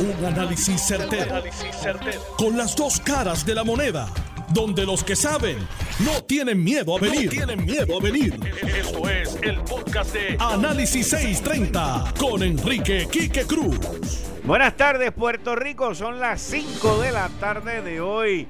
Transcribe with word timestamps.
Un 0.00 0.24
análisis 0.24 0.80
certero, 0.80 1.42
Con 2.36 2.56
las 2.56 2.76
dos 2.76 3.00
caras 3.00 3.44
de 3.44 3.52
la 3.52 3.64
moneda. 3.64 4.08
Donde 4.50 4.86
los 4.86 5.02
que 5.02 5.16
saben 5.16 5.58
no 6.04 6.22
tienen 6.22 6.62
miedo 6.62 6.96
a 6.96 7.00
venir. 7.00 7.28
tienen 7.28 7.64
miedo 7.64 7.98
a 7.98 8.00
venir. 8.00 8.38
Esto 8.62 9.08
es 9.08 9.36
el 9.42 9.56
podcast 9.62 10.14
de 10.14 10.36
Análisis 10.38 11.08
630 11.08 12.14
con 12.16 12.44
Enrique 12.44 13.08
Quique 13.10 13.44
Cruz. 13.44 13.76
Buenas 14.44 14.76
tardes, 14.76 15.10
Puerto 15.10 15.56
Rico. 15.56 15.92
Son 15.96 16.20
las 16.20 16.40
5 16.42 17.00
de 17.00 17.10
la 17.10 17.28
tarde 17.40 17.82
de 17.82 18.00
hoy. 18.00 18.46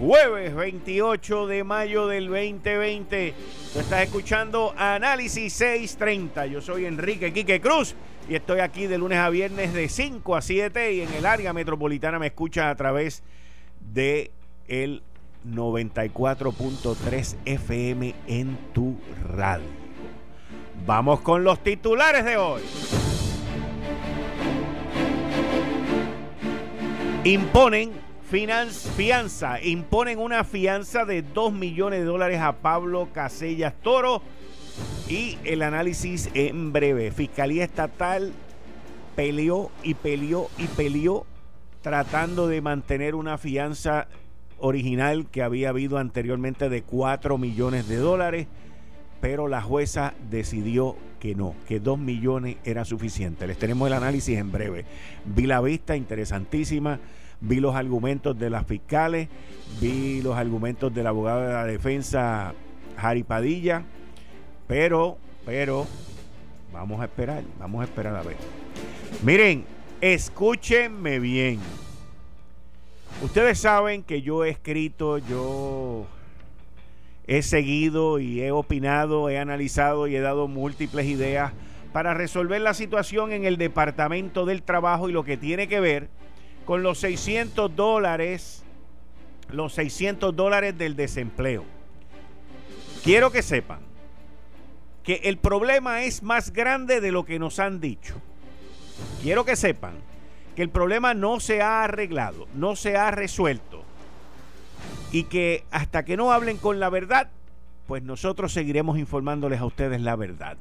Jueves 0.00 0.54
28 0.54 1.46
de 1.46 1.62
mayo 1.62 2.06
del 2.06 2.28
2020. 2.28 3.34
Tú 3.74 3.80
estás 3.80 4.02
escuchando 4.02 4.74
Análisis 4.76 5.52
630. 5.52 6.46
Yo 6.46 6.62
soy 6.62 6.86
Enrique 6.86 7.34
Quique 7.34 7.60
Cruz 7.60 7.94
y 8.28 8.34
estoy 8.34 8.60
aquí 8.60 8.86
de 8.86 8.98
lunes 8.98 9.18
a 9.18 9.28
viernes 9.30 9.72
de 9.72 9.88
5 9.88 10.36
a 10.36 10.42
7 10.42 10.92
y 10.94 11.00
en 11.00 11.12
el 11.14 11.26
área 11.26 11.52
metropolitana 11.52 12.18
me 12.18 12.26
escucha 12.26 12.70
a 12.70 12.74
través 12.74 13.22
de 13.92 14.30
el 14.66 15.02
94.3 15.48 17.36
FM 17.44 18.14
en 18.26 18.58
tu 18.72 18.96
radio. 19.28 19.66
Vamos 20.84 21.20
con 21.20 21.44
los 21.44 21.62
titulares 21.62 22.24
de 22.24 22.36
hoy. 22.36 22.62
Imponen 27.24 27.92
fianza, 28.28 29.62
imponen 29.62 30.18
una 30.18 30.42
fianza 30.42 31.04
de 31.04 31.22
2 31.22 31.52
millones 31.52 32.00
de 32.00 32.06
dólares 32.06 32.40
a 32.40 32.52
Pablo 32.56 33.08
Casellas 33.12 33.74
Toro 33.82 34.20
y 35.08 35.38
el 35.44 35.62
análisis 35.62 36.30
en 36.34 36.72
breve. 36.72 37.10
Fiscalía 37.10 37.64
Estatal 37.64 38.32
peleó 39.14 39.70
y 39.82 39.94
peleó 39.94 40.48
y 40.58 40.66
peleó 40.66 41.26
tratando 41.82 42.48
de 42.48 42.60
mantener 42.60 43.14
una 43.14 43.38
fianza 43.38 44.08
original 44.58 45.26
que 45.30 45.42
había 45.42 45.68
habido 45.68 45.98
anteriormente 45.98 46.68
de 46.68 46.82
4 46.82 47.38
millones 47.38 47.88
de 47.88 47.96
dólares, 47.96 48.48
pero 49.20 49.48
la 49.48 49.62
jueza 49.62 50.14
decidió 50.30 50.96
que 51.20 51.34
no, 51.34 51.54
que 51.68 51.78
2 51.78 51.98
millones 51.98 52.56
era 52.64 52.84
suficiente. 52.84 53.46
Les 53.46 53.58
tenemos 53.58 53.86
el 53.86 53.94
análisis 53.94 54.36
en 54.36 54.50
breve. 54.50 54.84
Vi 55.24 55.46
la 55.46 55.60
vista, 55.60 55.96
interesantísima, 55.96 56.98
vi 57.40 57.60
los 57.60 57.76
argumentos 57.76 58.38
de 58.38 58.50
las 58.50 58.66
fiscales, 58.66 59.28
vi 59.80 60.22
los 60.22 60.36
argumentos 60.36 60.92
del 60.92 61.06
abogado 61.06 61.42
de 61.42 61.52
la 61.52 61.64
defensa, 61.64 62.54
Jari 62.96 63.22
Padilla 63.22 63.84
pero, 64.66 65.18
pero, 65.44 65.86
vamos 66.72 67.00
a 67.00 67.04
esperar, 67.04 67.42
vamos 67.58 67.80
a 67.80 67.84
esperar 67.84 68.16
a 68.16 68.22
ver. 68.22 68.36
Miren, 69.22 69.64
escúchenme 70.00 71.18
bien. 71.18 71.60
Ustedes 73.22 73.58
saben 73.58 74.02
que 74.02 74.22
yo 74.22 74.44
he 74.44 74.50
escrito, 74.50 75.18
yo 75.18 76.06
he 77.26 77.42
seguido 77.42 78.18
y 78.18 78.42
he 78.42 78.50
opinado, 78.50 79.30
he 79.30 79.38
analizado 79.38 80.06
y 80.06 80.16
he 80.16 80.20
dado 80.20 80.48
múltiples 80.48 81.06
ideas 81.06 81.52
para 81.92 82.12
resolver 82.12 82.60
la 82.60 82.74
situación 82.74 83.32
en 83.32 83.44
el 83.44 83.56
Departamento 83.56 84.44
del 84.44 84.62
Trabajo 84.62 85.08
y 85.08 85.12
lo 85.12 85.24
que 85.24 85.36
tiene 85.36 85.66
que 85.66 85.80
ver 85.80 86.08
con 86.66 86.82
los 86.82 86.98
600 86.98 87.74
dólares, 87.74 88.64
los 89.50 89.72
600 89.74 90.36
dólares 90.36 90.76
del 90.76 90.94
desempleo. 90.94 91.64
Quiero 93.02 93.30
que 93.30 93.42
sepan 93.42 93.78
que 95.06 95.20
el 95.22 95.38
problema 95.38 96.02
es 96.02 96.24
más 96.24 96.52
grande 96.52 97.00
de 97.00 97.12
lo 97.12 97.24
que 97.24 97.38
nos 97.38 97.60
han 97.60 97.80
dicho. 97.80 98.20
Quiero 99.22 99.44
que 99.44 99.54
sepan 99.54 99.94
que 100.56 100.62
el 100.62 100.68
problema 100.68 101.14
no 101.14 101.38
se 101.38 101.62
ha 101.62 101.84
arreglado, 101.84 102.48
no 102.54 102.74
se 102.74 102.96
ha 102.96 103.12
resuelto. 103.12 103.84
Y 105.12 105.24
que 105.24 105.64
hasta 105.70 106.04
que 106.04 106.16
no 106.16 106.32
hablen 106.32 106.56
con 106.56 106.80
la 106.80 106.90
verdad, 106.90 107.30
pues 107.86 108.02
nosotros 108.02 108.52
seguiremos 108.52 108.98
informándoles 108.98 109.60
a 109.60 109.66
ustedes 109.66 110.00
la 110.00 110.16
verdad. 110.16 110.56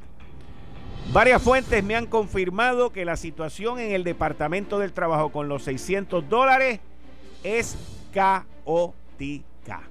Varias 1.11 1.41
fuentes 1.41 1.83
me 1.83 1.95
han 1.95 2.05
confirmado 2.05 2.91
que 2.91 3.03
la 3.03 3.17
situación 3.17 3.79
en 3.79 3.93
el 3.93 4.03
Departamento 4.03 4.77
del 4.77 4.93
Trabajo 4.93 5.31
con 5.31 5.47
los 5.47 5.63
600 5.63 6.29
dólares 6.29 6.79
es 7.43 7.75
caótica. 8.13 9.81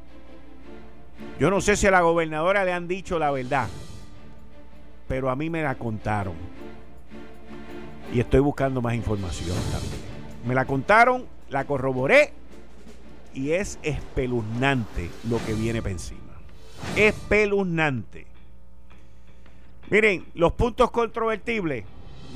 Yo 1.40 1.50
no 1.50 1.60
sé 1.60 1.74
si 1.74 1.88
a 1.88 1.90
la 1.90 2.02
gobernadora 2.02 2.64
le 2.64 2.72
han 2.72 2.86
dicho 2.86 3.18
la 3.18 3.32
verdad, 3.32 3.68
pero 5.08 5.30
a 5.30 5.36
mí 5.36 5.50
me 5.50 5.62
la 5.62 5.74
contaron. 5.74 6.34
Y 8.12 8.20
estoy 8.20 8.40
buscando 8.40 8.80
más 8.80 8.94
información 8.94 9.56
también. 9.72 9.94
Me 10.46 10.54
la 10.54 10.64
contaron, 10.64 11.26
la 11.48 11.64
corroboré 11.64 12.32
y 13.32 13.52
es 13.52 13.78
espeluznante 13.82 15.10
lo 15.28 15.44
que 15.44 15.54
viene 15.54 15.82
para 15.82 15.92
encima. 15.92 16.20
Espeluznante. 16.96 18.26
Miren, 19.90 20.24
los 20.34 20.52
puntos 20.52 20.90
controvertibles 20.90 21.84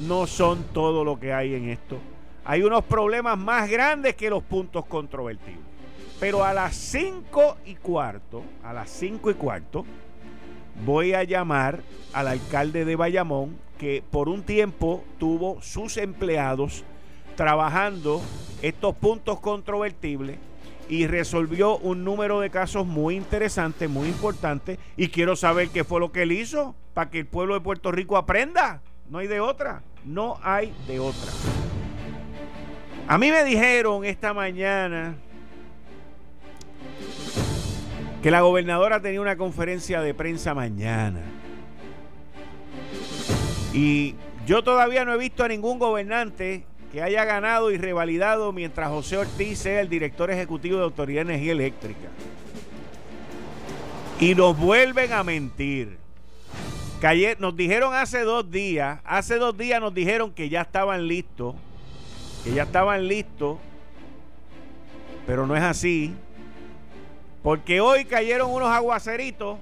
no 0.06 0.26
son 0.26 0.64
todo 0.72 1.04
lo 1.04 1.18
que 1.18 1.32
hay 1.32 1.54
en 1.54 1.68
esto. 1.68 1.98
Hay 2.44 2.62
unos 2.62 2.84
problemas 2.84 3.38
más 3.38 3.68
grandes 3.70 4.14
que 4.14 4.30
los 4.30 4.42
puntos 4.42 4.86
controvertibles. 4.86 5.64
Pero 6.20 6.44
a 6.44 6.52
las 6.52 6.74
5 6.74 7.58
y 7.66 7.74
cuarto, 7.76 8.42
a 8.64 8.72
las 8.72 8.90
5 8.90 9.30
y 9.30 9.34
cuarto, 9.34 9.84
voy 10.84 11.14
a 11.14 11.24
llamar 11.24 11.80
al 12.12 12.28
alcalde 12.28 12.84
de 12.84 12.96
Bayamón 12.96 13.56
que 13.78 14.02
por 14.10 14.28
un 14.28 14.42
tiempo 14.42 15.04
tuvo 15.18 15.62
sus 15.62 15.96
empleados 15.96 16.84
trabajando 17.36 18.20
estos 18.62 18.94
puntos 18.96 19.38
controvertibles 19.40 20.38
y 20.88 21.06
resolvió 21.06 21.78
un 21.78 22.02
número 22.02 22.40
de 22.40 22.50
casos 22.50 22.86
muy 22.86 23.14
interesantes, 23.14 23.88
muy 23.88 24.08
importantes 24.08 24.78
y 24.96 25.08
quiero 25.08 25.36
saber 25.36 25.68
qué 25.68 25.84
fue 25.84 26.00
lo 26.00 26.10
que 26.10 26.22
él 26.22 26.32
hizo 26.32 26.74
para 26.94 27.10
que 27.10 27.20
el 27.20 27.26
pueblo 27.26 27.54
de 27.54 27.60
Puerto 27.60 27.92
Rico 27.92 28.16
aprenda. 28.16 28.82
No 29.08 29.18
hay 29.18 29.26
de 29.26 29.40
otra, 29.40 29.82
no 30.04 30.38
hay 30.42 30.74
de 30.86 30.98
otra. 30.98 31.30
A 33.06 33.16
mí 33.16 33.30
me 33.30 33.44
dijeron 33.44 34.04
esta 34.04 34.34
mañana 34.34 35.16
que 38.28 38.32
la 38.32 38.42
gobernadora 38.42 39.00
tenía 39.00 39.22
una 39.22 39.38
conferencia 39.38 40.02
de 40.02 40.12
prensa 40.12 40.52
mañana. 40.52 41.22
Y 43.72 44.16
yo 44.44 44.62
todavía 44.62 45.06
no 45.06 45.14
he 45.14 45.16
visto 45.16 45.44
a 45.44 45.48
ningún 45.48 45.78
gobernante 45.78 46.66
que 46.92 47.00
haya 47.00 47.24
ganado 47.24 47.70
y 47.70 47.78
revalidado 47.78 48.52
mientras 48.52 48.90
José 48.90 49.16
Ortiz 49.16 49.60
sea 49.60 49.80
el 49.80 49.88
director 49.88 50.30
ejecutivo 50.30 50.76
de 50.76 50.84
Autoridad 50.84 51.24
de 51.24 51.32
Energía 51.32 51.52
Eléctrica. 51.52 52.08
Y 54.20 54.34
nos 54.34 54.58
vuelven 54.58 55.10
a 55.14 55.24
mentir. 55.24 55.96
nos 57.38 57.56
dijeron 57.56 57.94
hace 57.94 58.24
dos 58.24 58.50
días, 58.50 59.00
hace 59.06 59.36
dos 59.36 59.56
días 59.56 59.80
nos 59.80 59.94
dijeron 59.94 60.32
que 60.32 60.50
ya 60.50 60.60
estaban 60.60 61.08
listos, 61.08 61.54
que 62.44 62.52
ya 62.52 62.64
estaban 62.64 63.08
listos, 63.08 63.56
pero 65.26 65.46
no 65.46 65.56
es 65.56 65.62
así. 65.62 66.14
Porque 67.43 67.81
hoy 67.81 68.04
cayeron 68.04 68.50
unos 68.50 68.69
aguaceritos 68.69 69.59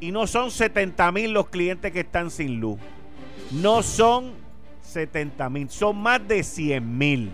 y 0.00 0.12
no 0.12 0.26
son 0.26 0.50
70 0.50 1.10
mil 1.12 1.32
los 1.32 1.48
clientes 1.48 1.92
que 1.92 2.00
están 2.00 2.30
sin 2.30 2.60
luz. 2.60 2.78
No 3.50 3.82
son 3.82 4.32
70 4.82 5.48
mil, 5.50 5.70
son 5.70 5.96
más 5.96 6.26
de 6.26 6.42
100 6.42 6.98
mil. 6.98 7.32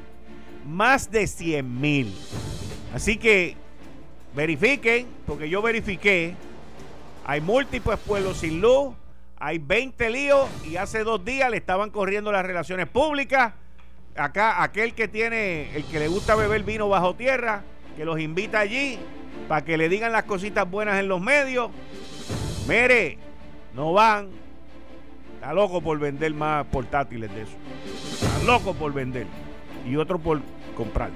Más 0.66 1.10
de 1.10 1.26
100 1.26 1.80
mil. 1.80 2.14
Así 2.94 3.16
que 3.16 3.56
verifiquen, 4.34 5.06
porque 5.26 5.48
yo 5.48 5.60
verifiqué. 5.60 6.34
Hay 7.26 7.40
múltiples 7.40 7.98
pueblos 8.00 8.38
sin 8.38 8.60
luz, 8.60 8.94
hay 9.38 9.58
20 9.58 10.10
líos 10.10 10.48
y 10.64 10.76
hace 10.76 11.04
dos 11.04 11.24
días 11.24 11.50
le 11.50 11.56
estaban 11.56 11.90
corriendo 11.90 12.32
las 12.32 12.44
relaciones 12.44 12.86
públicas. 12.86 13.54
Acá, 14.16 14.62
aquel 14.62 14.94
que 14.94 15.08
tiene, 15.08 15.74
el 15.74 15.84
que 15.84 15.98
le 15.98 16.08
gusta 16.08 16.34
beber 16.34 16.62
vino 16.62 16.88
bajo 16.88 17.14
tierra, 17.14 17.62
que 17.96 18.04
los 18.04 18.20
invita 18.20 18.60
allí, 18.60 18.98
para 19.48 19.64
que 19.64 19.76
le 19.76 19.88
digan 19.88 20.12
las 20.12 20.24
cositas 20.24 20.70
buenas 20.70 20.98
en 20.98 21.08
los 21.08 21.20
medios. 21.20 21.70
Mire, 22.68 23.18
no 23.74 23.92
van. 23.92 24.28
Está 25.34 25.52
loco 25.52 25.80
por 25.80 25.98
vender 25.98 26.32
más 26.32 26.66
portátiles 26.66 27.32
de 27.34 27.42
eso. 27.42 27.52
Está 28.12 28.44
loco 28.44 28.74
por 28.74 28.92
vender. 28.92 29.26
Y 29.86 29.96
otro 29.96 30.18
por 30.18 30.40
comprar. 30.76 31.10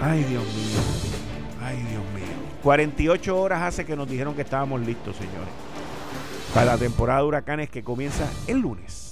Ay, 0.00 0.22
Dios 0.24 0.44
mío. 0.44 0.80
Ay, 1.62 1.76
Dios 1.76 2.04
mío. 2.14 2.24
48 2.62 3.40
horas 3.40 3.62
hace 3.62 3.86
que 3.86 3.96
nos 3.96 4.08
dijeron 4.08 4.34
que 4.34 4.42
estábamos 4.42 4.80
listos, 4.82 5.16
señores. 5.16 5.48
Para 6.52 6.66
la 6.66 6.78
temporada 6.78 7.20
de 7.20 7.26
huracanes 7.26 7.70
que 7.70 7.82
comienza 7.82 8.30
el 8.46 8.58
lunes. 8.58 9.03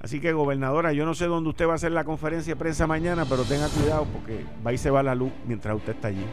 Así 0.00 0.20
que, 0.20 0.32
gobernadora, 0.32 0.92
yo 0.92 1.04
no 1.04 1.14
sé 1.14 1.26
dónde 1.26 1.50
usted 1.50 1.66
va 1.66 1.72
a 1.72 1.76
hacer 1.76 1.92
la 1.92 2.04
conferencia 2.04 2.54
de 2.54 2.58
prensa 2.58 2.86
mañana, 2.86 3.24
pero 3.28 3.44
tenga 3.44 3.68
cuidado 3.68 4.06
porque 4.12 4.44
va 4.64 4.72
y 4.72 4.78
se 4.78 4.90
va 4.90 5.02
la 5.02 5.14
luz 5.14 5.32
mientras 5.46 5.76
usted 5.76 5.94
está 5.94 6.08
allí. 6.08 6.24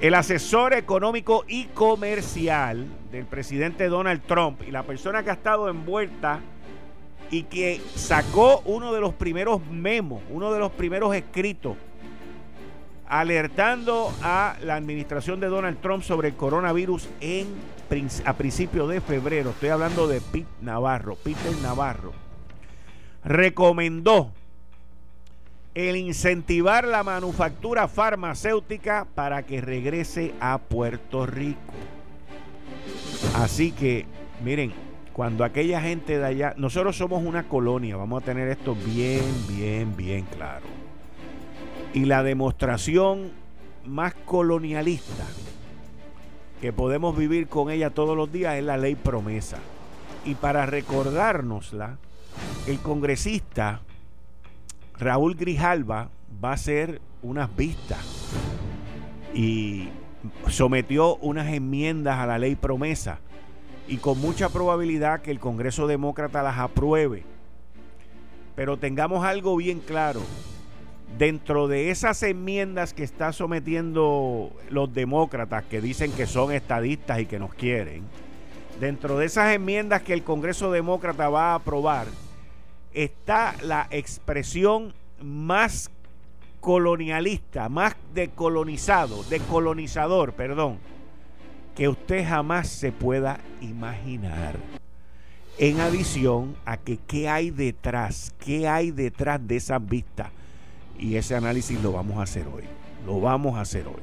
El 0.00 0.14
asesor 0.14 0.74
económico 0.74 1.44
y 1.46 1.66
comercial 1.66 2.86
del 3.12 3.26
presidente 3.26 3.88
Donald 3.88 4.22
Trump 4.22 4.62
y 4.66 4.70
la 4.70 4.82
persona 4.82 5.22
que 5.22 5.30
ha 5.30 5.34
estado 5.34 5.68
envuelta 5.68 6.40
y 7.30 7.44
que 7.44 7.80
sacó 7.94 8.62
uno 8.64 8.92
de 8.92 9.00
los 9.00 9.14
primeros 9.14 9.64
memos, 9.66 10.22
uno 10.30 10.52
de 10.52 10.58
los 10.58 10.72
primeros 10.72 11.14
escritos, 11.14 11.76
alertando 13.08 14.12
a 14.22 14.56
la 14.62 14.76
administración 14.76 15.40
de 15.40 15.48
Donald 15.48 15.80
Trump 15.80 16.02
sobre 16.02 16.28
el 16.28 16.34
coronavirus 16.34 17.08
a 18.24 18.32
principios 18.34 18.88
de 18.88 19.00
febrero. 19.00 19.50
Estoy 19.50 19.68
hablando 19.68 20.06
de 20.08 20.20
Pete 20.20 20.46
Navarro, 20.60 21.16
Peter 21.16 21.56
Navarro. 21.62 22.27
Recomendó 23.28 24.32
el 25.74 25.96
incentivar 25.96 26.86
la 26.86 27.02
manufactura 27.02 27.86
farmacéutica 27.86 29.06
para 29.14 29.42
que 29.42 29.60
regrese 29.60 30.32
a 30.40 30.56
Puerto 30.56 31.26
Rico. 31.26 31.60
Así 33.34 33.72
que, 33.72 34.06
miren, 34.42 34.72
cuando 35.12 35.44
aquella 35.44 35.82
gente 35.82 36.18
de 36.18 36.24
allá, 36.24 36.54
nosotros 36.56 36.96
somos 36.96 37.22
una 37.22 37.42
colonia, 37.42 37.98
vamos 37.98 38.22
a 38.22 38.24
tener 38.24 38.48
esto 38.48 38.74
bien, 38.74 39.26
bien, 39.46 39.94
bien 39.94 40.24
claro. 40.34 40.64
Y 41.92 42.06
la 42.06 42.22
demostración 42.22 43.30
más 43.84 44.14
colonialista 44.24 45.26
que 46.62 46.72
podemos 46.72 47.14
vivir 47.14 47.46
con 47.46 47.70
ella 47.70 47.90
todos 47.90 48.16
los 48.16 48.32
días 48.32 48.54
es 48.54 48.64
la 48.64 48.78
ley 48.78 48.94
promesa. 48.94 49.58
Y 50.24 50.34
para 50.34 50.64
recordárnosla, 50.64 51.98
el 52.68 52.80
congresista 52.80 53.80
Raúl 54.98 55.36
Grijalva 55.36 56.10
va 56.44 56.50
a 56.50 56.54
hacer 56.54 57.00
unas 57.22 57.56
vistas 57.56 58.28
y 59.32 59.88
sometió 60.48 61.16
unas 61.16 61.50
enmiendas 61.50 62.18
a 62.18 62.26
la 62.26 62.38
ley 62.38 62.56
promesa 62.56 63.20
y 63.86 63.96
con 63.96 64.20
mucha 64.20 64.50
probabilidad 64.50 65.22
que 65.22 65.30
el 65.30 65.40
Congreso 65.40 65.86
Demócrata 65.86 66.42
las 66.42 66.58
apruebe. 66.58 67.24
Pero 68.54 68.76
tengamos 68.76 69.24
algo 69.24 69.56
bien 69.56 69.80
claro. 69.80 70.20
Dentro 71.16 71.68
de 71.68 71.90
esas 71.90 72.22
enmiendas 72.22 72.92
que 72.92 73.02
está 73.02 73.32
sometiendo 73.32 74.52
los 74.68 74.92
demócratas, 74.92 75.64
que 75.64 75.80
dicen 75.80 76.12
que 76.12 76.26
son 76.26 76.52
estadistas 76.52 77.20
y 77.20 77.24
que 77.24 77.38
nos 77.38 77.54
quieren, 77.54 78.02
dentro 78.78 79.16
de 79.16 79.24
esas 79.24 79.54
enmiendas 79.54 80.02
que 80.02 80.12
el 80.12 80.22
Congreso 80.22 80.70
Demócrata 80.70 81.30
va 81.30 81.52
a 81.52 81.54
aprobar, 81.54 82.08
está 82.92 83.54
la 83.62 83.86
expresión 83.90 84.94
más 85.20 85.90
colonialista, 86.60 87.68
más 87.68 87.96
decolonizado, 88.14 89.22
decolonizador, 89.24 90.32
perdón, 90.32 90.78
que 91.74 91.88
usted 91.88 92.26
jamás 92.26 92.68
se 92.68 92.92
pueda 92.92 93.40
imaginar. 93.60 94.56
En 95.58 95.80
adición 95.80 96.56
a 96.64 96.76
que 96.76 96.98
qué 96.98 97.28
hay 97.28 97.50
detrás, 97.50 98.34
qué 98.38 98.68
hay 98.68 98.90
detrás 98.90 99.44
de 99.46 99.56
esa 99.56 99.78
vista. 99.78 100.30
Y 100.98 101.16
ese 101.16 101.34
análisis 101.34 101.80
lo 101.82 101.92
vamos 101.92 102.18
a 102.18 102.22
hacer 102.22 102.46
hoy. 102.46 102.64
Lo 103.06 103.20
vamos 103.20 103.56
a 103.56 103.62
hacer 103.62 103.86
hoy. 103.86 104.02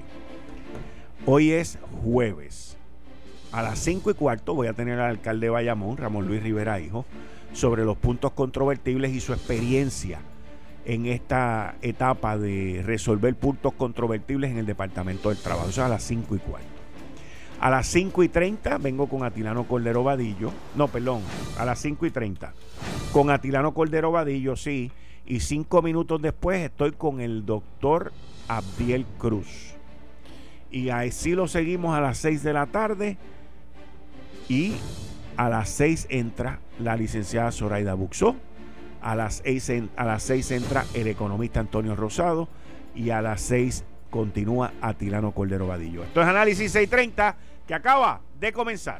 Hoy 1.25 1.51
es 1.51 1.77
jueves. 2.03 2.77
A 3.51 3.61
las 3.61 3.79
5 3.79 4.11
y 4.11 4.13
cuarto 4.15 4.53
voy 4.53 4.67
a 4.67 4.73
tener 4.73 4.99
al 4.99 5.11
alcalde 5.11 5.47
de 5.47 5.49
Bayamón, 5.49 5.97
Ramón 5.97 6.27
Luis 6.27 6.43
Rivera 6.43 6.79
Hijo, 6.79 7.05
sobre 7.55 7.85
los 7.85 7.97
puntos 7.97 8.33
controvertibles 8.33 9.13
y 9.13 9.21
su 9.21 9.33
experiencia 9.33 10.19
en 10.83 11.05
esta 11.05 11.75
etapa 11.81 12.37
de 12.37 12.83
resolver 12.85 13.33
puntos 13.35 13.73
controvertibles 13.73 14.51
en 14.51 14.57
el 14.57 14.65
Departamento 14.65 15.29
del 15.29 15.37
Trabajo. 15.39 15.69
Eso 15.69 15.81
es 15.81 15.85
a 15.85 15.89
las 15.89 16.03
5 16.03 16.35
y 16.35 16.39
cuarto. 16.39 16.67
A 17.61 17.69
las 17.69 17.87
5 17.87 18.23
y 18.23 18.29
30 18.29 18.77
vengo 18.77 19.07
con 19.07 19.23
Atilano 19.23 19.63
Cordero 19.63 20.03
Vadillo. 20.03 20.51
No, 20.75 20.89
perdón, 20.89 21.21
a 21.57 21.65
las 21.65 21.79
5 21.79 22.05
y 22.05 22.11
30. 22.11 22.53
Con 23.13 23.29
Atilano 23.29 23.73
Cordero 23.73 24.11
Vadillo, 24.11 24.55
sí. 24.57 24.91
Y 25.25 25.39
cinco 25.39 25.81
minutos 25.81 26.21
después 26.21 26.61
estoy 26.61 26.91
con 26.91 27.19
el 27.19 27.45
doctor 27.45 28.11
Abdiel 28.47 29.05
Cruz. 29.17 29.73
Y 30.69 30.89
así 30.89 31.31
lo 31.31 31.47
seguimos 31.47 31.97
a 31.97 32.01
las 32.01 32.17
6 32.19 32.43
de 32.43 32.53
la 32.53 32.65
tarde. 32.67 33.17
Y 34.49 34.73
a 35.37 35.49
las 35.49 35.69
6 35.69 36.07
entra 36.09 36.59
la 36.79 36.95
licenciada 36.95 37.51
Zoraida 37.51 37.93
Buxó. 37.93 38.35
A 39.01 39.15
las, 39.15 39.41
6, 39.45 39.71
a 39.95 40.05
las 40.05 40.23
6 40.23 40.51
entra 40.51 40.85
el 40.93 41.07
economista 41.07 41.59
Antonio 41.59 41.95
Rosado. 41.95 42.47
Y 42.95 43.09
a 43.09 43.21
las 43.21 43.41
6 43.41 43.83
continúa 44.09 44.71
Atilano 44.81 45.31
Cordero 45.31 45.67
Vadillo. 45.67 46.03
Esto 46.03 46.21
es 46.21 46.27
Análisis 46.27 46.71
630 46.71 47.35
que 47.67 47.73
acaba 47.73 48.21
de 48.39 48.53
comenzar. 48.53 48.99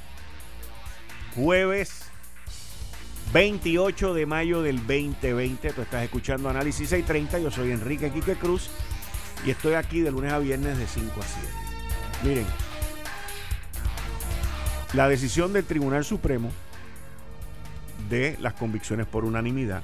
jueves 1.35 2.09
28 3.33 4.13
de 4.13 4.25
mayo 4.25 4.61
del 4.61 4.77
2020. 4.77 5.73
Tú 5.73 5.81
estás 5.81 6.03
escuchando 6.03 6.49
Análisis 6.49 6.89
630. 6.89 7.39
Yo 7.39 7.51
soy 7.51 7.71
Enrique 7.71 8.11
Quique 8.11 8.35
Cruz 8.35 8.69
y 9.45 9.51
estoy 9.51 9.73
aquí 9.73 10.01
de 10.01 10.11
lunes 10.11 10.33
a 10.33 10.39
viernes 10.39 10.77
de 10.77 10.87
5 10.87 11.19
a 11.19 11.23
7. 11.23 11.47
Miren, 12.23 12.45
la 14.93 15.07
decisión 15.07 15.53
del 15.53 15.63
Tribunal 15.63 16.03
Supremo 16.03 16.51
de 18.09 18.37
las 18.41 18.53
convicciones 18.53 19.07
por 19.07 19.25
unanimidad 19.25 19.83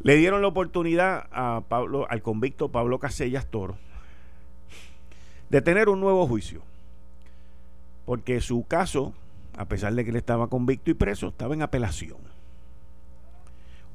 le 0.00 0.16
dieron 0.16 0.42
la 0.42 0.48
oportunidad 0.48 1.26
a 1.32 1.62
Pablo, 1.68 2.06
al 2.08 2.22
convicto 2.22 2.70
Pablo 2.70 2.98
Casellas 3.00 3.46
Toro 3.46 3.76
de 5.50 5.60
tener 5.60 5.88
un 5.88 6.00
nuevo 6.00 6.26
juicio. 6.26 6.62
Porque 8.08 8.40
su 8.40 8.64
caso 8.66 9.12
a 9.58 9.66
pesar 9.66 9.92
de 9.94 10.04
que 10.04 10.10
él 10.10 10.16
estaba 10.16 10.46
convicto 10.46 10.90
y 10.90 10.94
preso, 10.94 11.28
estaba 11.28 11.52
en 11.52 11.60
apelación. 11.60 12.16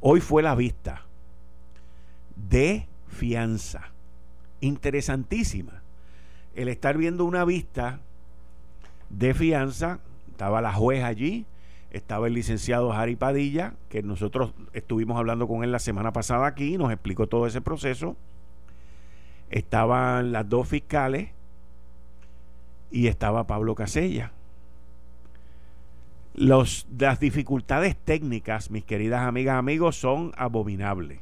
Hoy 0.02 0.20
fue 0.20 0.44
la 0.44 0.56
vista 0.56 1.04
de 2.36 2.86
fianza. 3.08 3.90
Interesantísima. 4.60 5.82
El 6.54 6.68
estar 6.68 6.98
viendo 6.98 7.24
una 7.24 7.46
vista 7.46 8.02
de 9.10 9.34
fianza, 9.34 10.00
estaba 10.30 10.62
la 10.62 10.74
juez 10.74 11.02
allí, 11.04 11.46
estaba 11.90 12.28
el 12.28 12.34
licenciado 12.34 12.92
Jari 12.92 13.16
Padilla, 13.16 13.74
que 13.88 14.04
nosotros 14.04 14.54
estuvimos 14.74 15.18
hablando 15.18 15.48
con 15.48 15.64
él 15.64 15.72
la 15.72 15.80
semana 15.80 16.12
pasada 16.12 16.46
aquí, 16.46 16.78
nos 16.78 16.92
explicó 16.92 17.28
todo 17.28 17.48
ese 17.48 17.62
proceso. 17.62 18.18
Estaban 19.50 20.34
las 20.34 20.50
dos 20.50 20.68
fiscales 20.68 21.30
y 22.94 23.08
estaba 23.08 23.46
Pablo 23.46 23.76
Casella 23.76 24.32
los, 26.34 26.88
las 26.98 27.20
dificultades 27.20 27.96
técnicas, 27.96 28.72
mis 28.72 28.84
queridas 28.84 29.22
amigas, 29.22 29.58
amigos, 29.58 29.96
son 29.96 30.32
abominables. 30.36 31.20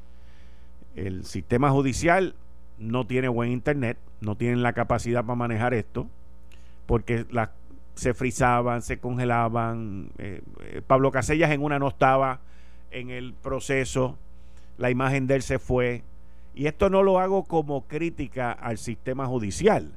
El 0.96 1.25
sistema 1.25 1.70
judicial 1.72 2.36
no 2.78 3.06
tiene 3.06 3.28
buen 3.28 3.51
internet, 3.51 3.98
no 4.22 4.36
tienen 4.36 4.63
la 4.63 4.74
capacidad 4.74 5.22
para 5.22 5.36
manejar 5.36 5.74
esto, 5.74 6.08
porque 6.86 7.25
se 7.96 8.13
frizaban, 8.13 8.82
se 8.82 9.00
congelaban. 9.00 10.10
Eh, 10.18 10.42
eh, 10.62 10.82
Pablo 10.86 11.12
Casellas 11.12 11.51
en 11.51 11.62
una 11.62 11.80
no 11.80 11.90
estaba 11.90 12.40
en 12.92 13.10
el 13.10 13.34
proceso, 13.34 14.18
la 14.78 14.90
imagen 14.90 15.28
de 15.28 15.36
él 15.36 15.42
se 15.42 15.60
fue. 15.60 16.04
Y 16.54 16.68
esto 16.68 16.90
no 16.90 17.04
lo 17.04 17.20
hago 17.20 17.44
como 17.44 17.88
crítica 17.88 18.51
al 18.51 18.78
sistema 18.78 19.25
judicial 19.25 19.92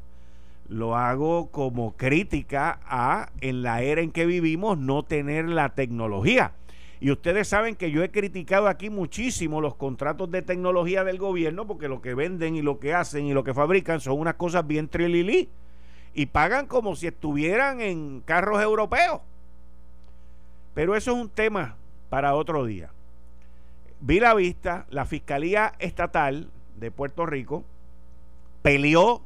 lo 0.68 0.96
hago 0.96 1.50
como 1.50 1.96
crítica 1.96 2.80
a 2.86 3.30
en 3.40 3.62
la 3.62 3.82
era 3.82 4.00
en 4.00 4.12
que 4.12 4.26
vivimos 4.26 4.78
no 4.78 5.02
tener 5.02 5.48
la 5.48 5.74
tecnología. 5.74 6.52
Y 7.00 7.10
ustedes 7.10 7.48
saben 7.48 7.74
que 7.76 7.90
yo 7.90 8.02
he 8.02 8.10
criticado 8.10 8.66
aquí 8.66 8.88
muchísimo 8.88 9.60
los 9.60 9.74
contratos 9.74 10.30
de 10.30 10.42
tecnología 10.42 11.04
del 11.04 11.18
gobierno 11.18 11.66
porque 11.66 11.88
lo 11.88 12.00
que 12.00 12.14
venden 12.14 12.56
y 12.56 12.62
lo 12.62 12.78
que 12.78 12.94
hacen 12.94 13.26
y 13.26 13.34
lo 13.34 13.44
que 13.44 13.52
fabrican 13.52 14.00
son 14.00 14.18
unas 14.18 14.34
cosas 14.34 14.66
bien 14.66 14.88
trililí 14.88 15.50
y 16.14 16.26
pagan 16.26 16.66
como 16.66 16.96
si 16.96 17.08
estuvieran 17.08 17.80
en 17.80 18.20
carros 18.20 18.62
europeos. 18.62 19.20
Pero 20.72 20.96
eso 20.96 21.12
es 21.12 21.18
un 21.18 21.28
tema 21.28 21.76
para 22.08 22.34
otro 22.34 22.64
día. 22.64 22.90
Vi 24.00 24.20
la 24.20 24.34
vista, 24.34 24.86
la 24.90 25.04
Fiscalía 25.04 25.74
Estatal 25.78 26.48
de 26.76 26.90
Puerto 26.90 27.26
Rico 27.26 27.64
peleó, 28.62 29.22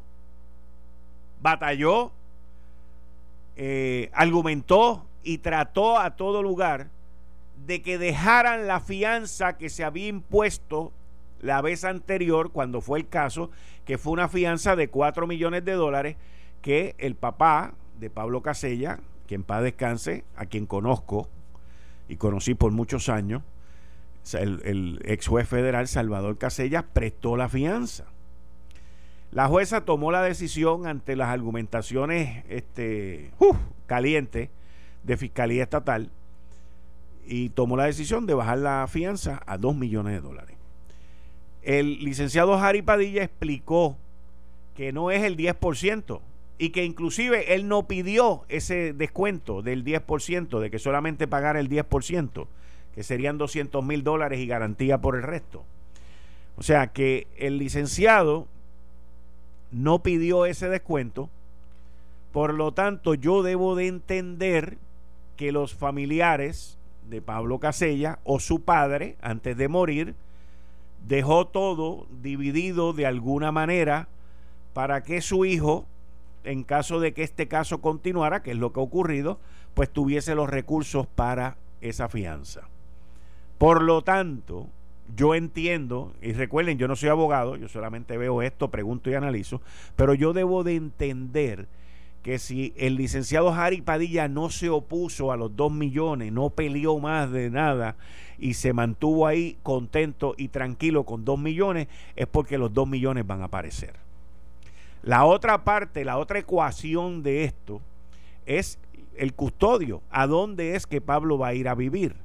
batalló, 1.40 2.12
eh, 3.56 4.10
argumentó 4.12 5.04
y 5.22 5.38
trató 5.38 5.98
a 5.98 6.16
todo 6.16 6.42
lugar 6.42 6.88
de 7.66 7.82
que 7.82 7.98
dejaran 7.98 8.66
la 8.66 8.80
fianza 8.80 9.56
que 9.56 9.68
se 9.68 9.84
había 9.84 10.08
impuesto 10.08 10.92
la 11.40 11.60
vez 11.60 11.84
anterior, 11.84 12.50
cuando 12.50 12.80
fue 12.80 13.00
el 13.00 13.08
caso, 13.08 13.50
que 13.84 13.98
fue 13.98 14.12
una 14.12 14.28
fianza 14.28 14.76
de 14.76 14.88
4 14.88 15.26
millones 15.26 15.64
de 15.64 15.72
dólares 15.72 16.16
que 16.62 16.94
el 16.98 17.14
papá 17.14 17.74
de 17.98 18.10
Pablo 18.10 18.42
Casella, 18.42 19.00
que 19.26 19.34
en 19.34 19.44
paz 19.44 19.62
descanse, 19.62 20.24
a 20.36 20.46
quien 20.46 20.66
conozco 20.66 21.28
y 22.08 22.16
conocí 22.16 22.54
por 22.54 22.72
muchos 22.72 23.08
años, 23.08 23.42
el, 24.32 24.60
el 24.64 25.00
ex 25.04 25.26
juez 25.26 25.48
federal 25.48 25.88
Salvador 25.88 26.38
Casella 26.38 26.84
prestó 26.92 27.36
la 27.36 27.48
fianza. 27.48 28.04
La 29.30 29.46
jueza 29.46 29.84
tomó 29.84 30.10
la 30.10 30.22
decisión 30.22 30.86
ante 30.86 31.14
las 31.14 31.28
argumentaciones 31.28 32.44
este, 32.48 33.30
calientes 33.86 34.48
de 35.02 35.16
Fiscalía 35.16 35.62
Estatal 35.62 36.10
y 37.26 37.50
tomó 37.50 37.76
la 37.76 37.84
decisión 37.84 38.26
de 38.26 38.34
bajar 38.34 38.58
la 38.58 38.86
fianza 38.88 39.42
a 39.46 39.58
2 39.58 39.76
millones 39.76 40.14
de 40.14 40.20
dólares. 40.20 40.56
El 41.62 42.02
licenciado 42.04 42.58
Jari 42.58 42.80
Padilla 42.80 43.22
explicó 43.22 43.98
que 44.74 44.92
no 44.92 45.10
es 45.10 45.22
el 45.24 45.36
10% 45.36 46.20
y 46.56 46.70
que 46.70 46.84
inclusive 46.84 47.54
él 47.54 47.68
no 47.68 47.86
pidió 47.86 48.44
ese 48.48 48.94
descuento 48.94 49.60
del 49.60 49.84
10%, 49.84 50.58
de 50.58 50.70
que 50.70 50.78
solamente 50.78 51.28
pagara 51.28 51.60
el 51.60 51.68
10%, 51.68 52.46
que 52.94 53.02
serían 53.02 53.36
200 53.38 53.84
mil 53.84 54.02
dólares 54.02 54.40
y 54.40 54.46
garantía 54.46 54.98
por 54.98 55.16
el 55.16 55.22
resto. 55.22 55.64
O 56.56 56.62
sea 56.62 56.88
que 56.88 57.26
el 57.36 57.58
licenciado 57.58 58.48
no 59.70 60.02
pidió 60.02 60.46
ese 60.46 60.68
descuento, 60.68 61.28
por 62.32 62.54
lo 62.54 62.72
tanto 62.72 63.14
yo 63.14 63.42
debo 63.42 63.74
de 63.74 63.86
entender 63.86 64.78
que 65.36 65.52
los 65.52 65.74
familiares 65.74 66.78
de 67.08 67.22
Pablo 67.22 67.58
Casella 67.58 68.18
o 68.24 68.40
su 68.40 68.62
padre, 68.62 69.16
antes 69.20 69.56
de 69.56 69.68
morir, 69.68 70.14
dejó 71.06 71.46
todo 71.46 72.06
dividido 72.22 72.92
de 72.92 73.06
alguna 73.06 73.52
manera 73.52 74.08
para 74.74 75.02
que 75.02 75.20
su 75.20 75.44
hijo, 75.44 75.86
en 76.44 76.64
caso 76.64 77.00
de 77.00 77.14
que 77.14 77.22
este 77.22 77.48
caso 77.48 77.80
continuara, 77.80 78.42
que 78.42 78.52
es 78.52 78.56
lo 78.56 78.72
que 78.72 78.80
ha 78.80 78.82
ocurrido, 78.82 79.38
pues 79.74 79.90
tuviese 79.90 80.34
los 80.34 80.48
recursos 80.48 81.06
para 81.06 81.56
esa 81.80 82.08
fianza. 82.08 82.68
Por 83.58 83.82
lo 83.82 84.02
tanto, 84.02 84.68
yo 85.16 85.34
entiendo, 85.34 86.12
y 86.20 86.32
recuerden, 86.32 86.78
yo 86.78 86.88
no 86.88 86.96
soy 86.96 87.08
abogado, 87.08 87.56
yo 87.56 87.68
solamente 87.68 88.16
veo 88.16 88.42
esto, 88.42 88.70
pregunto 88.70 89.10
y 89.10 89.14
analizo, 89.14 89.60
pero 89.96 90.14
yo 90.14 90.32
debo 90.32 90.64
de 90.64 90.76
entender 90.76 91.66
que 92.22 92.38
si 92.38 92.74
el 92.76 92.96
licenciado 92.96 93.52
Jari 93.52 93.80
Padilla 93.80 94.28
no 94.28 94.50
se 94.50 94.68
opuso 94.68 95.32
a 95.32 95.36
los 95.36 95.54
dos 95.56 95.72
millones, 95.72 96.32
no 96.32 96.50
peleó 96.50 96.98
más 96.98 97.30
de 97.30 97.48
nada 97.48 97.96
y 98.38 98.54
se 98.54 98.72
mantuvo 98.72 99.26
ahí 99.26 99.56
contento 99.62 100.34
y 100.36 100.48
tranquilo 100.48 101.04
con 101.04 101.24
dos 101.24 101.38
millones, 101.38 101.88
es 102.16 102.26
porque 102.26 102.58
los 102.58 102.72
dos 102.72 102.86
millones 102.86 103.26
van 103.26 103.42
a 103.42 103.46
aparecer. 103.46 103.94
La 105.02 105.24
otra 105.24 105.64
parte, 105.64 106.04
la 106.04 106.18
otra 106.18 106.40
ecuación 106.40 107.22
de 107.22 107.44
esto 107.44 107.80
es 108.46 108.78
el 109.16 109.32
custodio. 109.32 110.02
¿A 110.10 110.26
dónde 110.26 110.74
es 110.74 110.86
que 110.86 111.00
Pablo 111.00 111.38
va 111.38 111.48
a 111.48 111.54
ir 111.54 111.68
a 111.68 111.74
vivir? 111.74 112.16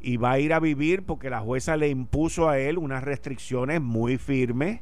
Y 0.00 0.16
va 0.16 0.32
a 0.32 0.38
ir 0.38 0.52
a 0.52 0.60
vivir 0.60 1.04
porque 1.04 1.30
la 1.30 1.40
jueza 1.40 1.76
le 1.76 1.88
impuso 1.88 2.48
a 2.48 2.58
él 2.58 2.78
unas 2.78 3.02
restricciones 3.02 3.80
muy 3.80 4.18
firmes. 4.18 4.80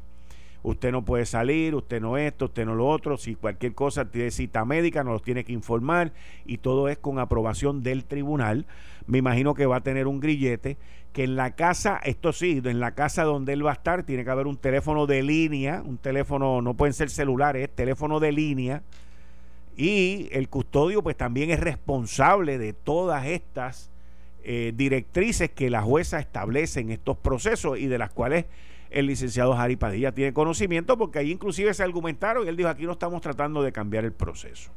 Usted 0.63 0.91
no 0.91 1.05
puede 1.05 1.25
salir, 1.25 1.75
usted 1.75 2.01
no 2.01 2.17
esto, 2.17 2.45
usted 2.45 2.65
no 2.65 2.75
lo 2.75 2.87
otro. 2.87 3.17
Si 3.17 3.35
cualquier 3.35 3.73
cosa 3.73 4.05
tiene 4.11 4.31
cita 4.31 4.65
médica, 4.65 5.03
nos 5.03 5.13
los 5.13 5.21
tiene 5.23 5.43
que 5.43 5.53
informar 5.53 6.11
y 6.45 6.57
todo 6.57 6.89
es 6.89 6.97
con 6.97 7.19
aprobación 7.19 7.83
del 7.83 8.05
tribunal. 8.05 8.65
Me 9.05 9.19
imagino 9.19 9.53
que 9.53 9.65
va 9.65 9.77
a 9.77 9.81
tener 9.81 10.07
un 10.07 10.19
grillete 10.19 10.77
que 11.13 11.23
en 11.23 11.35
la 11.35 11.55
casa, 11.55 11.99
esto 12.03 12.33
sí, 12.33 12.61
en 12.63 12.79
la 12.79 12.93
casa 12.93 13.23
donde 13.23 13.53
él 13.53 13.65
va 13.65 13.71
a 13.71 13.75
estar, 13.75 14.03
tiene 14.03 14.23
que 14.23 14.29
haber 14.29 14.45
un 14.45 14.57
teléfono 14.57 15.07
de 15.07 15.23
línea, 15.23 15.81
un 15.85 15.97
teléfono, 15.97 16.61
no 16.61 16.73
pueden 16.73 16.93
ser 16.93 17.09
celulares, 17.09 17.69
teléfono 17.73 18.19
de 18.19 18.31
línea. 18.31 18.83
Y 19.75 20.27
el 20.31 20.49
custodio 20.49 21.01
pues 21.01 21.15
también 21.15 21.49
es 21.49 21.59
responsable 21.59 22.57
de 22.57 22.73
todas 22.73 23.25
estas 23.25 23.89
eh, 24.43 24.73
directrices 24.75 25.51
que 25.51 25.69
la 25.69 25.81
jueza 25.81 26.19
establece 26.19 26.79
en 26.79 26.91
estos 26.91 27.17
procesos 27.17 27.79
y 27.79 27.87
de 27.87 27.97
las 27.97 28.11
cuales 28.11 28.45
el 28.89 29.07
licenciado 29.07 29.55
Jari 29.55 29.75
Padilla 29.75 30.13
tiene 30.13 30.33
conocimiento 30.33 30.97
porque 30.97 31.19
ahí 31.19 31.31
inclusive 31.31 31.73
se 31.73 31.83
argumentaron 31.83 32.45
y 32.45 32.49
él 32.49 32.57
dijo 32.57 32.69
aquí 32.69 32.85
no 32.85 32.93
estamos 32.93 33.21
tratando 33.21 33.61
de 33.61 33.71
cambiar 33.71 34.05
el 34.05 34.13
proceso. 34.13 34.71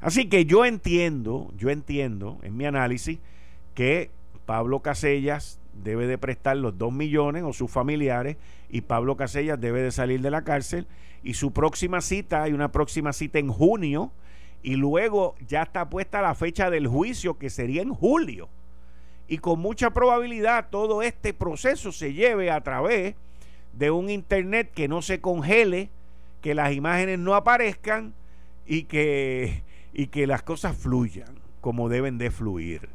Así 0.00 0.28
que 0.28 0.44
yo 0.44 0.64
entiendo, 0.64 1.52
yo 1.56 1.70
entiendo 1.70 2.38
en 2.42 2.56
mi 2.56 2.64
análisis 2.66 3.18
que 3.74 4.10
Pablo 4.46 4.80
Casellas 4.80 5.58
debe 5.84 6.06
de 6.06 6.18
prestar 6.18 6.56
los 6.56 6.78
dos 6.78 6.92
millones 6.92 7.42
o 7.44 7.52
sus 7.52 7.70
familiares 7.70 8.36
y 8.70 8.82
Pablo 8.82 9.16
Casellas 9.16 9.60
debe 9.60 9.82
de 9.82 9.92
salir 9.92 10.20
de 10.20 10.30
la 10.30 10.44
cárcel 10.44 10.86
y 11.22 11.34
su 11.34 11.52
próxima 11.52 12.00
cita, 12.00 12.44
hay 12.44 12.52
una 12.52 12.70
próxima 12.70 13.12
cita 13.12 13.38
en 13.38 13.48
junio, 13.48 14.12
y 14.62 14.76
luego 14.76 15.34
ya 15.46 15.62
está 15.62 15.88
puesta 15.88 16.20
la 16.20 16.34
fecha 16.34 16.70
del 16.70 16.86
juicio 16.86 17.38
que 17.38 17.50
sería 17.50 17.82
en 17.82 17.94
julio. 17.94 18.48
Y 19.28 19.38
con 19.38 19.60
mucha 19.60 19.90
probabilidad 19.90 20.68
todo 20.70 21.02
este 21.02 21.34
proceso 21.34 21.92
se 21.92 22.14
lleve 22.14 22.50
a 22.50 22.60
través 22.62 23.14
de 23.72 23.90
un 23.90 24.10
internet 24.10 24.70
que 24.74 24.88
no 24.88 25.02
se 25.02 25.20
congele, 25.20 25.90
que 26.40 26.54
las 26.54 26.72
imágenes 26.72 27.18
no 27.18 27.34
aparezcan 27.34 28.14
y 28.66 28.84
que, 28.84 29.62
y 29.92 30.06
que 30.06 30.26
las 30.26 30.42
cosas 30.42 30.76
fluyan 30.76 31.38
como 31.60 31.88
deben 31.88 32.18
de 32.18 32.30
fluir. 32.30 32.88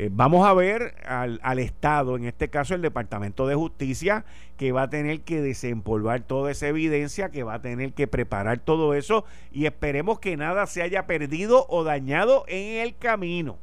Eh, 0.00 0.10
vamos 0.12 0.46
a 0.46 0.54
ver 0.54 0.94
al, 1.08 1.40
al, 1.42 1.58
Estado, 1.58 2.14
en 2.14 2.24
este 2.24 2.48
caso 2.48 2.72
el 2.72 2.82
Departamento 2.82 3.48
de 3.48 3.56
Justicia, 3.56 4.24
que 4.56 4.70
va 4.70 4.82
a 4.82 4.90
tener 4.90 5.22
que 5.22 5.40
desempolvar 5.40 6.20
toda 6.20 6.52
esa 6.52 6.68
evidencia, 6.68 7.30
que 7.30 7.42
va 7.42 7.54
a 7.54 7.62
tener 7.62 7.92
que 7.94 8.06
preparar 8.06 8.60
todo 8.60 8.94
eso 8.94 9.24
y 9.50 9.66
esperemos 9.66 10.20
que 10.20 10.36
nada 10.36 10.68
se 10.68 10.82
haya 10.82 11.08
perdido 11.08 11.66
o 11.68 11.82
dañado 11.82 12.44
en 12.46 12.80
el 12.80 12.96
camino. 12.96 13.56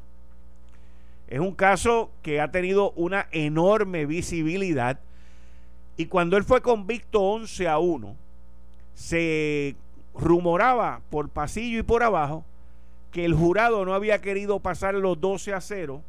Es 1.29 1.39
un 1.39 1.53
caso 1.55 2.11
que 2.21 2.41
ha 2.41 2.51
tenido 2.51 2.91
una 2.97 3.27
enorme 3.31 4.05
visibilidad 4.05 4.99
y 5.95 6.07
cuando 6.07 6.35
él 6.35 6.43
fue 6.43 6.61
convicto 6.61 7.21
11 7.21 7.69
a 7.69 7.77
1, 7.77 8.13
se 8.93 9.77
rumoraba 10.13 10.99
por 11.09 11.29
pasillo 11.29 11.79
y 11.79 11.83
por 11.83 12.03
abajo 12.03 12.43
que 13.13 13.23
el 13.23 13.33
jurado 13.33 13.85
no 13.85 13.93
había 13.93 14.19
querido 14.19 14.59
pasar 14.59 14.95
los 14.95 15.21
12 15.21 15.53
a 15.53 15.61
0 15.61 16.03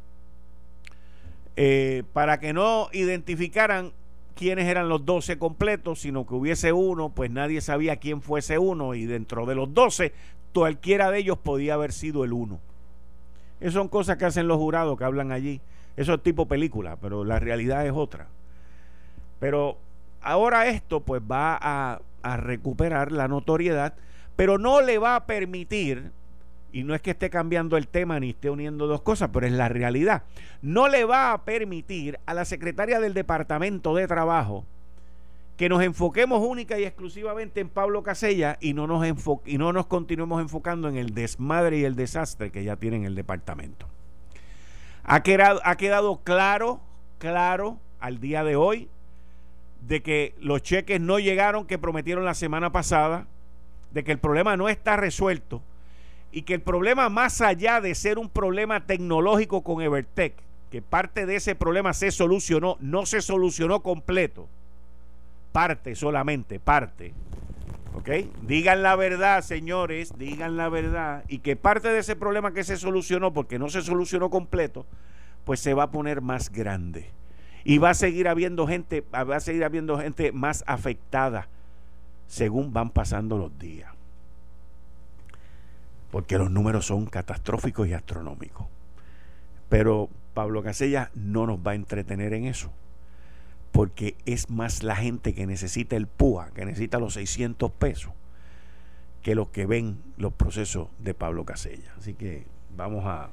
eh, 1.59 2.03
para 2.13 2.39
que 2.39 2.53
no 2.53 2.87
identificaran 2.93 3.91
quiénes 4.35 4.67
eran 4.67 4.89
los 4.89 5.05
12 5.05 5.39
completos, 5.39 6.01
sino 6.01 6.27
que 6.27 6.35
hubiese 6.35 6.71
uno, 6.71 7.09
pues 7.09 7.31
nadie 7.31 7.61
sabía 7.61 7.95
quién 7.95 8.21
fuese 8.21 8.59
uno 8.59 8.93
y 8.93 9.05
dentro 9.05 9.47
de 9.47 9.55
los 9.55 9.73
12 9.73 10.13
cualquiera 10.53 11.11
de 11.11 11.19
ellos 11.19 11.37
podía 11.37 11.73
haber 11.75 11.93
sido 11.93 12.23
el 12.23 12.33
uno. 12.33 12.59
Esas 13.59 13.73
son 13.73 13.87
cosas 13.87 14.17
que 14.17 14.25
hacen 14.25 14.47
los 14.47 14.57
jurados 14.57 14.97
que 14.97 15.03
hablan 15.03 15.31
allí. 15.31 15.61
Eso 15.95 16.13
es 16.13 16.23
tipo 16.23 16.47
película, 16.47 16.95
pero 16.95 17.23
la 17.23 17.39
realidad 17.39 17.85
es 17.85 17.91
otra. 17.91 18.27
Pero 19.39 19.77
ahora 20.21 20.67
esto 20.67 21.01
pues 21.01 21.21
va 21.21 21.57
a, 21.59 22.01
a 22.21 22.37
recuperar 22.37 23.11
la 23.11 23.27
notoriedad, 23.27 23.95
pero 24.35 24.59
no 24.59 24.81
le 24.81 24.99
va 24.99 25.15
a 25.15 25.25
permitir 25.25 26.11
y 26.71 26.83
no 26.83 26.93
es 26.93 27.01
que 27.01 27.11
esté 27.11 27.29
cambiando 27.29 27.77
el 27.77 27.87
tema 27.87 28.19
ni 28.19 28.31
esté 28.31 28.49
uniendo 28.49 28.87
dos 28.87 29.01
cosas, 29.01 29.29
pero 29.31 29.47
es 29.47 29.53
la 29.53 29.69
realidad. 29.69 30.23
No 30.61 30.87
le 30.87 31.05
va 31.05 31.31
a 31.31 31.43
permitir 31.43 32.19
a 32.25 32.33
la 32.33 32.45
secretaria 32.45 32.99
del 32.99 33.13
Departamento 33.13 33.95
de 33.95 34.07
Trabajo 34.07 34.65
que 35.55 35.69
nos 35.69 35.81
enfoquemos 35.81 36.45
única 36.45 36.77
y 36.77 36.83
exclusivamente 36.83 37.61
en 37.61 37.69
Pablo 37.69 38.03
Casella 38.03 38.57
y 38.61 38.73
no 38.73 38.85
nos, 38.85 39.03
y 39.45 39.57
no 39.57 39.73
nos 39.73 39.87
continuemos 39.87 40.39
enfocando 40.39 40.87
en 40.87 40.97
el 40.97 41.15
desmadre 41.15 41.79
y 41.79 41.83
el 41.83 41.95
desastre 41.95 42.51
que 42.51 42.63
ya 42.63 42.75
tiene 42.75 42.97
en 42.97 43.05
el 43.05 43.15
departamento. 43.15 43.87
Ha 45.03 45.23
quedado, 45.23 45.59
ha 45.63 45.75
quedado 45.77 46.21
claro, 46.23 46.79
claro 47.17 47.79
al 47.99 48.19
día 48.19 48.43
de 48.43 48.55
hoy 48.55 48.87
de 49.81 50.03
que 50.03 50.35
los 50.39 50.61
cheques 50.61 51.01
no 51.01 51.17
llegaron 51.17 51.65
que 51.65 51.79
prometieron 51.79 52.25
la 52.25 52.35
semana 52.35 52.71
pasada, 52.71 53.25
de 53.91 54.03
que 54.03 54.11
el 54.11 54.19
problema 54.19 54.57
no 54.57 54.69
está 54.69 54.95
resuelto 54.95 55.63
y 56.31 56.43
que 56.43 56.55
el 56.55 56.61
problema 56.61 57.09
más 57.09 57.41
allá 57.41 57.81
de 57.81 57.95
ser 57.95 58.19
un 58.19 58.29
problema 58.29 58.85
tecnológico 58.85 59.63
con 59.63 59.81
Evertech, 59.81 60.33
que 60.69 60.81
parte 60.81 61.25
de 61.25 61.37
ese 61.37 61.55
problema 61.55 61.93
se 61.93 62.11
solucionó, 62.11 62.77
no 62.79 63.05
se 63.05 63.21
solucionó 63.21 63.81
completo, 63.81 64.47
parte 65.51 65.95
solamente, 65.95 66.59
parte. 66.59 67.13
¿Ok? 67.93 68.09
Digan 68.43 68.83
la 68.83 68.95
verdad, 68.95 69.41
señores, 69.41 70.13
digan 70.19 70.55
la 70.55 70.69
verdad. 70.69 71.23
Y 71.27 71.39
que 71.39 71.55
parte 71.55 71.87
de 71.87 71.99
ese 71.99 72.15
problema 72.15 72.53
que 72.53 72.63
se 72.63 72.77
solucionó, 72.77 73.33
porque 73.33 73.57
no 73.57 73.69
se 73.69 73.81
solucionó 73.81 74.29
completo, 74.29 74.85
pues 75.45 75.61
se 75.61 75.73
va 75.73 75.83
a 75.83 75.91
poner 75.91 76.21
más 76.21 76.51
grande. 76.51 77.09
Y 77.63 77.79
va 77.79 77.91
a 77.91 77.93
seguir 77.95 78.27
habiendo 78.27 78.67
gente, 78.67 79.03
va 79.13 79.35
a 79.35 79.39
seguir 79.39 79.63
habiendo 79.63 79.97
gente 79.97 80.31
más 80.31 80.63
afectada 80.67 81.47
según 82.27 82.71
van 82.71 82.91
pasando 82.91 83.37
los 83.37 83.57
días. 83.57 83.96
Porque 86.11 86.37
los 86.37 86.51
números 86.51 86.85
son 86.85 87.05
catastróficos 87.05 87.87
y 87.87 87.93
astronómicos. 87.93 88.67
Pero 89.69 90.09
Pablo 90.33 90.63
Casella 90.63 91.11
no 91.15 91.45
nos 91.45 91.59
va 91.59 91.71
a 91.71 91.75
entretener 91.75 92.33
en 92.33 92.45
eso 92.45 92.71
porque 93.77 94.15
es 94.25 94.49
más 94.49 94.81
la 94.81 94.95
gente 94.95 95.35
que 95.35 95.45
necesita 95.45 95.95
el 95.95 96.07
PUA, 96.07 96.49
que 96.55 96.65
necesita 96.65 96.97
los 96.97 97.13
600 97.13 97.71
pesos, 97.73 98.11
que 99.21 99.35
los 99.35 99.49
que 99.49 99.67
ven 99.67 99.99
los 100.17 100.33
procesos 100.33 100.87
de 100.97 101.13
Pablo 101.13 101.45
Casella. 101.45 101.93
Así 101.95 102.15
que 102.15 102.47
vamos 102.75 103.05
a... 103.05 103.29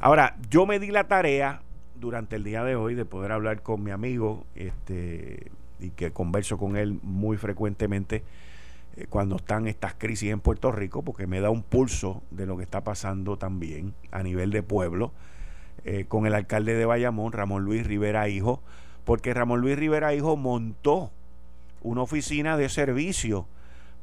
Ahora, 0.00 0.36
yo 0.50 0.66
me 0.66 0.80
di 0.80 0.90
la 0.90 1.04
tarea 1.04 1.62
durante 1.94 2.34
el 2.34 2.42
día 2.42 2.64
de 2.64 2.74
hoy 2.74 2.96
de 2.96 3.04
poder 3.04 3.30
hablar 3.30 3.62
con 3.62 3.84
mi 3.84 3.92
amigo 3.92 4.44
este, 4.56 5.52
y 5.78 5.90
que 5.90 6.10
converso 6.10 6.58
con 6.58 6.76
él 6.76 6.98
muy 7.04 7.36
frecuentemente 7.36 8.24
eh, 8.96 9.06
cuando 9.08 9.36
están 9.36 9.66
estas 9.66 9.94
crisis 9.94 10.30
en 10.30 10.40
Puerto 10.40 10.72
Rico, 10.72 11.02
porque 11.02 11.26
me 11.26 11.40
da 11.40 11.50
un 11.50 11.62
pulso 11.62 12.22
de 12.30 12.46
lo 12.46 12.56
que 12.56 12.62
está 12.62 12.82
pasando 12.82 13.36
también 13.36 13.94
a 14.10 14.22
nivel 14.22 14.50
de 14.50 14.62
pueblo, 14.62 15.12
eh, 15.84 16.06
con 16.08 16.26
el 16.26 16.34
alcalde 16.34 16.74
de 16.74 16.84
Bayamón, 16.84 17.32
Ramón 17.32 17.64
Luis 17.64 17.86
Rivera 17.86 18.28
Hijo, 18.28 18.62
porque 19.04 19.34
Ramón 19.34 19.60
Luis 19.60 19.78
Rivera 19.78 20.14
Hijo 20.14 20.36
montó 20.36 21.12
una 21.82 22.02
oficina 22.02 22.56
de 22.56 22.68
servicio 22.68 23.46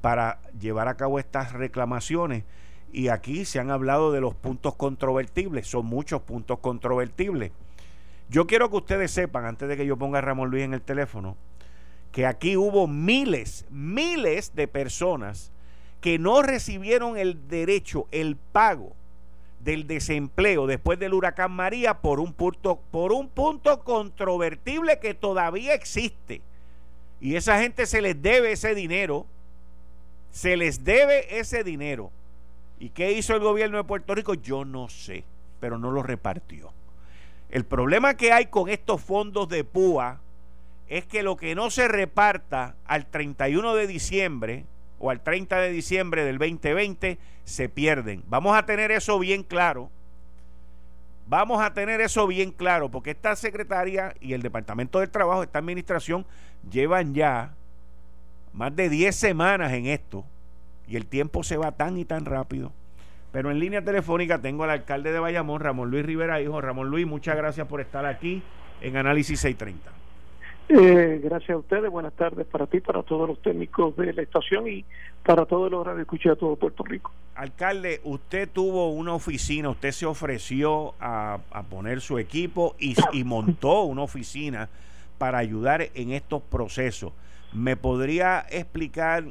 para 0.01 0.39
llevar 0.59 0.87
a 0.87 0.95
cabo 0.95 1.19
estas 1.19 1.53
reclamaciones. 1.53 2.43
Y 2.91 3.07
aquí 3.07 3.43
se 3.45 3.59
han 3.59 3.71
hablado 3.71 4.11
de 4.11 4.21
los 4.21 4.35
puntos 4.35 4.75
controvertibles, 4.75 5.67
son 5.67 5.87
muchos 5.87 6.21
puntos 6.21 6.59
controvertibles. 6.59 7.51
Yo 8.29 8.47
quiero 8.47 8.69
que 8.69 8.77
ustedes 8.77 9.11
sepan, 9.11 9.45
antes 9.45 9.67
de 9.67 9.75
que 9.75 9.85
yo 9.85 9.97
ponga 9.97 10.19
a 10.19 10.21
Ramón 10.21 10.51
Luis 10.51 10.63
en 10.63 10.73
el 10.73 10.81
teléfono, 10.81 11.35
que 12.13 12.27
aquí 12.27 12.55
hubo 12.55 12.87
miles, 12.87 13.65
miles 13.71 14.55
de 14.55 14.67
personas 14.67 15.51
que 15.99 16.19
no 16.19 16.43
recibieron 16.43 17.17
el 17.17 17.47
derecho, 17.47 18.07
el 18.11 18.35
pago 18.35 18.93
del 19.61 19.87
desempleo 19.87 20.67
después 20.67 20.99
del 20.99 21.15
huracán 21.15 21.51
María 21.51 22.01
por 22.01 22.19
un 22.19 22.31
punto, 22.33 22.79
por 22.91 23.11
un 23.13 23.29
punto 23.29 23.83
controvertible 23.83 24.99
que 24.99 25.15
todavía 25.15 25.73
existe. 25.73 26.41
Y 27.19 27.35
esa 27.35 27.59
gente 27.59 27.87
se 27.87 28.01
les 28.01 28.21
debe 28.21 28.51
ese 28.51 28.75
dinero. 28.75 29.25
Se 30.29 30.55
les 30.55 30.83
debe 30.83 31.39
ese 31.39 31.63
dinero. 31.63 32.11
¿Y 32.79 32.89
qué 32.89 33.13
hizo 33.13 33.33
el 33.33 33.39
gobierno 33.39 33.77
de 33.77 33.85
Puerto 33.85 34.13
Rico? 34.13 34.35
Yo 34.35 34.65
no 34.65 34.87
sé, 34.87 35.23
pero 35.59 35.79
no 35.79 35.89
lo 35.89 36.03
repartió. 36.03 36.73
El 37.49 37.65
problema 37.65 38.15
que 38.15 38.31
hay 38.31 38.47
con 38.47 38.69
estos 38.69 39.01
fondos 39.01 39.49
de 39.49 39.63
PUA 39.63 40.19
es 40.93 41.07
que 41.07 41.23
lo 41.23 41.37
que 41.37 41.55
no 41.55 41.71
se 41.71 41.87
reparta 41.87 42.75
al 42.85 43.07
31 43.07 43.73
de 43.73 43.87
diciembre 43.87 44.65
o 44.99 45.09
al 45.09 45.21
30 45.21 45.59
de 45.59 45.71
diciembre 45.71 46.23
del 46.23 46.37
2020 46.37 47.17
se 47.45 47.67
pierden. 47.67 48.23
Vamos 48.27 48.55
a 48.55 48.67
tener 48.67 48.91
eso 48.91 49.17
bien 49.17 49.41
claro. 49.41 49.89
Vamos 51.25 51.63
a 51.63 51.73
tener 51.73 51.99
eso 51.99 52.27
bien 52.27 52.51
claro, 52.51 52.89
porque 52.89 53.09
esta 53.09 53.35
secretaria 53.35 54.13
y 54.21 54.33
el 54.33 54.43
Departamento 54.43 54.99
del 54.99 55.09
Trabajo, 55.09 55.41
esta 55.41 55.57
administración, 55.57 56.27
llevan 56.69 57.15
ya 57.15 57.55
más 58.53 58.75
de 58.75 58.87
10 58.87 59.15
semanas 59.15 59.73
en 59.73 59.87
esto 59.87 60.23
y 60.87 60.95
el 60.95 61.07
tiempo 61.07 61.41
se 61.41 61.57
va 61.57 61.71
tan 61.71 61.97
y 61.97 62.05
tan 62.05 62.25
rápido. 62.25 62.71
Pero 63.31 63.49
en 63.49 63.57
línea 63.57 63.83
telefónica 63.83 64.39
tengo 64.39 64.63
al 64.63 64.69
alcalde 64.69 65.11
de 65.11 65.19
Bayamón, 65.19 65.59
Ramón 65.59 65.89
Luis 65.89 66.05
Rivera, 66.05 66.39
hijo. 66.39 66.61
Ramón 66.61 66.91
Luis, 66.91 67.07
muchas 67.07 67.35
gracias 67.35 67.65
por 67.67 67.81
estar 67.81 68.05
aquí 68.05 68.43
en 68.79 68.95
Análisis 68.95 69.39
630. 69.39 70.02
Eh, 70.69 71.19
gracias 71.21 71.51
a 71.51 71.57
ustedes, 71.57 71.91
buenas 71.91 72.13
tardes 72.13 72.47
para 72.47 72.67
ti, 72.67 72.79
para 72.79 73.03
todos 73.03 73.27
los 73.27 73.41
técnicos 73.41 73.95
de 73.97 74.13
la 74.13 74.21
estación 74.21 74.67
y 74.67 74.85
para 75.25 75.45
todos 75.45 75.69
los 75.69 75.85
de 75.95 76.01
escucha 76.01 76.29
de 76.29 76.35
todo 76.37 76.55
Puerto 76.55 76.83
Rico. 76.83 77.11
Alcalde, 77.35 77.99
usted 78.03 78.49
tuvo 78.51 78.89
una 78.91 79.13
oficina, 79.13 79.69
usted 79.69 79.91
se 79.91 80.05
ofreció 80.05 80.93
a, 80.99 81.39
poner 81.69 81.99
su 81.99 82.17
equipo 82.17 82.75
y, 82.79 82.95
montó 83.23 83.83
una 83.83 84.03
oficina 84.03 84.69
para 85.17 85.37
ayudar 85.39 85.89
en 85.95 86.11
estos 86.11 86.41
procesos. 86.41 87.11
¿Me 87.51 87.75
podría 87.75 88.45
explicar 88.49 89.25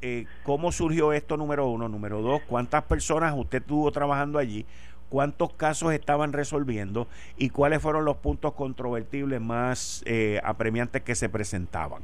eh, 0.00 0.26
cómo 0.42 0.72
surgió 0.72 1.12
esto, 1.12 1.36
número 1.36 1.68
uno? 1.68 1.88
Número 1.88 2.22
dos, 2.22 2.40
¿cuántas 2.46 2.84
personas 2.84 3.34
usted 3.36 3.62
tuvo 3.62 3.90
trabajando 3.92 4.38
allí? 4.38 4.64
Cuántos 5.08 5.52
casos 5.54 5.92
estaban 5.92 6.32
resolviendo 6.32 7.08
y 7.36 7.50
cuáles 7.50 7.82
fueron 7.82 8.04
los 8.04 8.16
puntos 8.16 8.52
controvertibles 8.54 9.40
más 9.40 10.02
eh, 10.06 10.40
apremiantes 10.44 11.02
que 11.02 11.14
se 11.14 11.28
presentaban. 11.28 12.02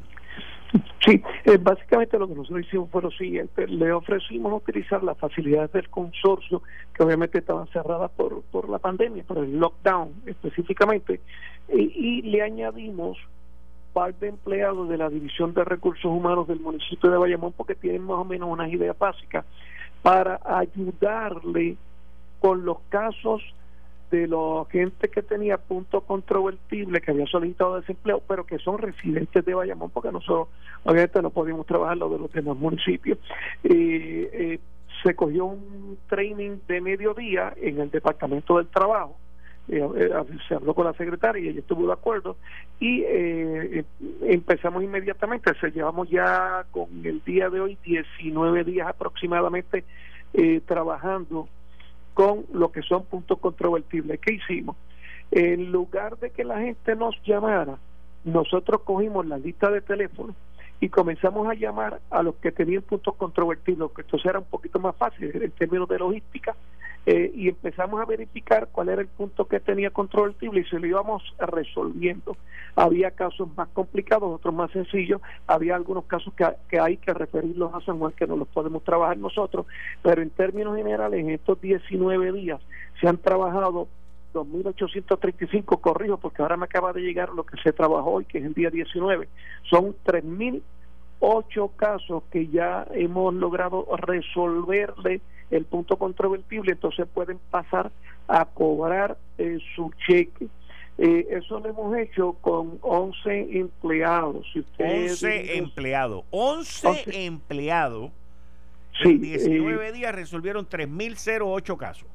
Sí, 1.05 1.23
eh, 1.45 1.59
básicamente 1.61 2.19
lo 2.19 2.27
que 2.27 2.35
nosotros 2.35 2.67
hicimos 2.67 2.91
fue 2.91 3.03
lo 3.03 3.11
siguiente, 3.11 3.69
le 3.69 3.93
ofrecimos 3.93 4.53
utilizar 4.55 5.03
las 5.05 5.19
facilidades 5.19 5.71
del 5.73 5.89
consorcio, 5.91 6.63
que 6.95 7.03
obviamente 7.03 7.39
estaban 7.39 7.67
cerradas 7.69 8.11
por, 8.13 8.43
por 8.45 8.69
la 8.69 8.79
pandemia, 8.79 9.23
por 9.25 9.39
el 9.39 9.59
lockdown 9.59 10.15
específicamente, 10.27 11.21
y, 11.69 12.23
le 12.23 12.43
añadimos 12.43 13.19
par 13.93 14.15
de 14.15 14.29
empleados 14.29 14.89
de 14.89 14.97
la 14.97 15.09
División 15.09 15.55
de 15.55 15.63
Recursos 15.65 16.07
Humanos 16.07 16.49
del 16.49 16.59
municipio 16.59 17.11
de 17.11 17.19
Bayamón, 17.19 17.53
porque 17.53 17.75
tienen 17.75 18.03
más 18.03 18.19
o 18.19 18.25
menos 18.25 18.49
unas 18.49 18.73
ideas 18.73 18.99
básicas, 18.99 19.45
para 20.03 20.41
ayudarle 20.45 21.77
con 22.45 22.67
los 22.67 22.77
casos 22.91 23.41
de 24.11 24.29
la 24.29 24.67
gente 24.71 25.09
que 25.09 25.23
tenía 25.23 25.57
punto 25.57 26.03
controvertible, 26.03 27.01
que 27.01 27.11
había 27.11 27.25
solicitado 27.25 27.81
desempleo, 27.81 28.21
pero 28.29 28.45
que 28.45 28.59
son 28.59 28.77
residentes 28.77 29.43
de 29.47 29.55
Bayamón, 29.55 29.89
porque 29.89 30.13
nosotros 30.13 30.49
obviamente 30.83 31.23
no 31.23 31.31
podíamos 31.31 31.65
trabajar 31.65 31.97
lo 31.97 32.11
de 32.11 32.19
los 32.19 32.31
demás 32.31 32.59
municipios. 32.59 33.17
Eh, 33.63 34.59
se 35.03 35.15
cogió 35.17 35.47
un 35.47 35.97
training 36.07 36.59
de 36.69 36.83
mediodía 36.83 37.55
en 37.57 37.81
el 37.81 37.91
Departamento 37.91 38.59
del 38.59 38.67
Trabajo. 38.67 39.17
Eh, 39.71 39.81
eh, 39.97 40.13
se 40.47 40.55
habló 40.55 40.75
con 40.75 40.85
la 40.85 40.93
secretaria 40.93 41.43
y 41.43 41.49
ella 41.49 41.61
estuvo 41.61 41.87
de 41.87 41.95
acuerdo 41.95 42.37
y 42.79 43.05
empezamos 44.21 44.85
inmediatamente, 44.85 45.51
se 45.59 45.71
llevamos 45.71 46.11
ya 46.11 46.67
con 46.73 46.89
el 47.05 47.25
día 47.25 47.49
de 47.49 47.61
hoy 47.61 47.79
19 47.83 48.65
días 48.65 48.87
aproximadamente 48.87 49.83
trabajando 50.67 51.49
con 52.15 52.47
lo 52.53 52.73
que 52.73 52.83
son 52.83 53.05
puntos 53.05 53.39
controvertibles. 53.39 54.21
¿Qué 54.21 54.35
hicimos? 54.35 54.77
En 55.31 55.73
lugar 55.73 56.19
de 56.19 56.31
que 56.31 56.45
la 56.45 56.61
gente 56.61 56.95
nos 56.97 57.21
llamara, 57.25 57.79
nosotros 58.25 58.83
cogimos 58.83 59.27
la 59.27 59.37
lista 59.37 59.71
de 59.71 59.81
teléfono 59.81 60.35
y 60.85 60.91
comenzamos 60.91 61.49
a 61.49 61.55
llamar 61.55 62.03
a 62.11 62.23
los 62.23 62.35
que 62.35 62.53
tenían 62.53 62.83
puntos 62.83 63.15
controvertidos, 63.15 63.91
que 63.93 64.03
esto 64.03 64.19
era 64.23 64.39
un 64.39 64.45
poquito 64.45 64.79
más 64.79 64.95
fácil 64.95 65.31
en 65.35 65.51
términos 65.53 65.89
de 65.89 65.99
logística, 65.99 66.55
eh, 67.07 67.33
y 67.35 67.49
empezamos 67.49 68.03
a 68.03 68.05
verificar 68.05 68.69
cuál 68.71 68.91
era 68.91 69.01
el 69.01 69.09
punto 69.09 69.49
que 69.49 69.61
tenía 69.61 69.89
controvertible 69.89 70.61
y 70.61 70.65
se 70.65 70.79
lo 70.79 70.87
íbamos 70.87 71.23
resolviendo. 71.39 72.37
Había 72.77 73.13
casos 73.13 73.49
más 73.57 73.69
complicados, 73.69 74.31
otros 74.31 74.53
más 74.53 74.71
sencillos, 74.73 75.23
había 75.47 75.75
algunos 75.75 76.05
casos 76.05 76.35
que, 76.35 76.47
que 76.69 76.79
hay 76.79 76.99
que 76.99 77.15
referirlos 77.15 77.73
a 77.73 77.81
San 77.81 77.99
Juan 77.99 78.13
que 78.13 78.27
no 78.27 78.37
los 78.37 78.49
podemos 78.49 78.85
trabajar 78.85 79.17
nosotros, 79.17 79.65
pero 80.03 80.21
en 80.21 80.29
términos 80.29 80.77
generales 80.77 81.19
en 81.19 81.31
estos 81.31 81.59
19 81.63 82.31
días 82.33 82.61
se 83.01 83.09
han 83.09 83.17
trabajado 83.17 83.89
2.835, 84.35 85.81
corrijo, 85.81 86.19
porque 86.19 86.43
ahora 86.43 86.57
me 86.57 86.65
acaba 86.65 86.93
de 86.93 87.01
llegar 87.01 87.31
lo 87.31 87.45
que 87.45 87.57
se 87.63 87.73
trabajó 87.73 88.11
hoy, 88.13 88.25
que 88.25 88.39
es 88.39 88.45
el 88.45 88.53
día 88.53 88.69
19. 88.69 89.29
Son 89.71 89.95
3.008 90.05 91.71
casos 91.77 92.25
que 92.31 92.49
ya 92.49 92.87
hemos 92.93 93.33
logrado 93.33 93.87
resolverle 93.97 95.23
el 95.51 95.65
punto 95.65 95.97
controvertible, 95.97 96.73
entonces 96.73 97.07
pueden 97.13 97.39
pasar 97.51 97.93
a 98.29 98.45
cobrar 98.45 99.17
eh, 99.39 99.59
su 99.75 99.91
cheque. 100.07 100.49
Eh, 100.97 101.27
eso 101.31 101.59
lo 101.59 101.69
hemos 101.69 101.97
hecho 101.97 102.35
con 102.41 102.79
11 102.83 103.59
empleados. 103.59 104.47
Si 104.53 104.65
11 104.79 105.59
empleados. 105.59 106.25
11, 106.31 107.27
empleados. 107.27 108.13
Sí, 109.03 109.09
en 109.11 109.21
19 109.21 109.89
eh, 109.89 109.93
días 109.93 110.15
resolvieron 110.15 110.69
3.008 110.69 111.77
casos. 111.77 112.09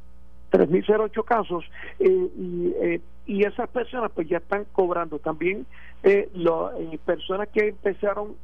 3.008 0.52 1.24
casos 1.24 1.66
eh, 2.00 2.08
y, 2.08 2.74
eh, 2.82 3.02
y 3.30 3.44
esas 3.46 3.70
personas 3.70 4.12
pues 4.14 4.28
ya 4.28 4.38
están 4.38 4.66
cobrando. 4.72 5.20
También 5.20 5.68
eh, 6.04 6.30
eh, 6.34 7.00
personas 7.06 7.48
que 7.50 7.68
empezaron 7.68 8.36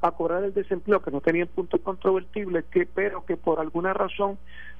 a 0.00 0.10
cobrar 0.10 0.42
el 0.42 0.52
desempleo 0.52 1.00
que 1.00 1.12
no 1.12 1.20
tenían 1.20 1.46
puntos 1.46 1.80
controvertibles 1.80 2.64
que 2.72 2.86
pero 2.86 3.24
que 3.24 3.36
por 3.36 3.60
alguna 3.60 3.92
razón 3.92 4.36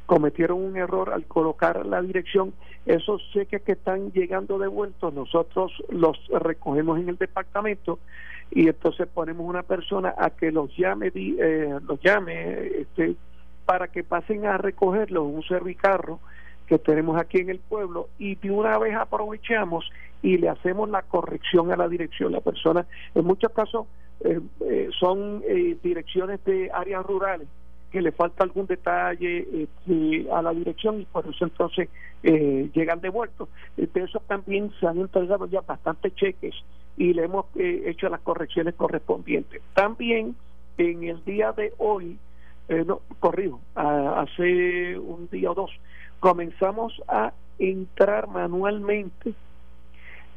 cometieron 0.07 0.61
un 0.61 0.77
error 0.77 1.11
al 1.13 1.27
colocar 1.27 1.87
la 1.87 2.03
dirección 2.03 2.53
esos 2.87 3.23
cheques 3.33 3.63
que 3.63 3.73
están 3.73 4.11
llegando 4.11 4.59
devueltos 4.59 5.15
nosotros 5.15 5.73
los 5.91 6.19
recogemos 6.29 6.99
en 6.99 7.09
el 7.09 7.19
departamento 7.19 8.01
y 8.51 8.67
entonces 8.67 9.07
ponemos 9.07 9.49
una 9.49 9.63
persona 9.63 10.13
a 10.19 10.31
que 10.31 10.51
los 10.51 10.77
llame, 10.77 11.13
eh, 11.15 11.79
los 11.87 12.01
llame 12.01 12.67
este, 12.81 13.15
para 13.65 13.89
que 13.89 14.03
pasen 14.03 14.45
a 14.47 14.59
recogerlo 14.59 15.23
un 15.23 15.45
servicarro 15.45 16.19
que 16.67 16.79
tenemos 16.79 17.21
aquí 17.21 17.39
en 17.39 17.51
el 17.51 17.59
pueblo 17.59 18.09
y 18.19 18.37
de 18.37 18.51
una 18.51 18.79
vez 18.79 18.95
aprovechamos 18.97 19.91
y 20.23 20.39
le 20.39 20.49
hacemos 20.49 20.89
la 20.89 21.03
corrección 21.03 21.73
a 21.73 21.77
la 21.77 21.89
dirección. 21.89 22.33
La 22.33 22.41
persona, 22.41 22.87
en 23.15 23.25
muchos 23.25 23.53
casos, 23.53 23.87
eh, 24.25 24.41
eh, 24.61 24.89
son 24.99 25.43
eh, 25.49 25.77
direcciones 25.83 26.45
de 26.45 26.71
áreas 26.73 27.05
rurales 27.05 27.49
que 27.91 28.01
le 28.01 28.13
falta 28.13 28.45
algún 28.45 28.67
detalle 28.67 29.69
a 30.33 30.41
la 30.41 30.53
dirección 30.53 31.03
y 31.03 31.05
por 31.05 31.27
eso 31.27 31.45
entonces 31.45 31.91
llegan 32.23 33.03
devueltos. 33.03 33.51
De 33.77 33.91
eso 34.01 34.23
también 34.27 34.73
se 34.81 34.87
han 34.87 34.99
entregado 34.99 35.47
ya 35.47 35.61
bastantes 35.61 36.15
cheques 36.15 36.55
y 36.97 37.13
le 37.13 37.25
hemos 37.25 37.45
hecho 37.55 38.09
las 38.09 38.21
correcciones 38.21 38.77
correspondientes. 38.77 39.61
También 39.75 40.37
en 40.79 41.05
el 41.05 41.23
día 41.27 41.53
de 41.53 41.75
hoy, 41.77 42.17
no, 42.87 43.03
corrijo, 43.21 43.61
hace 43.75 44.97
un 44.99 45.29
día 45.31 45.51
o 45.51 45.55
dos, 45.55 45.71
comenzamos 46.23 47.03
a 47.09 47.33
entrar 47.59 48.29
manualmente 48.29 49.35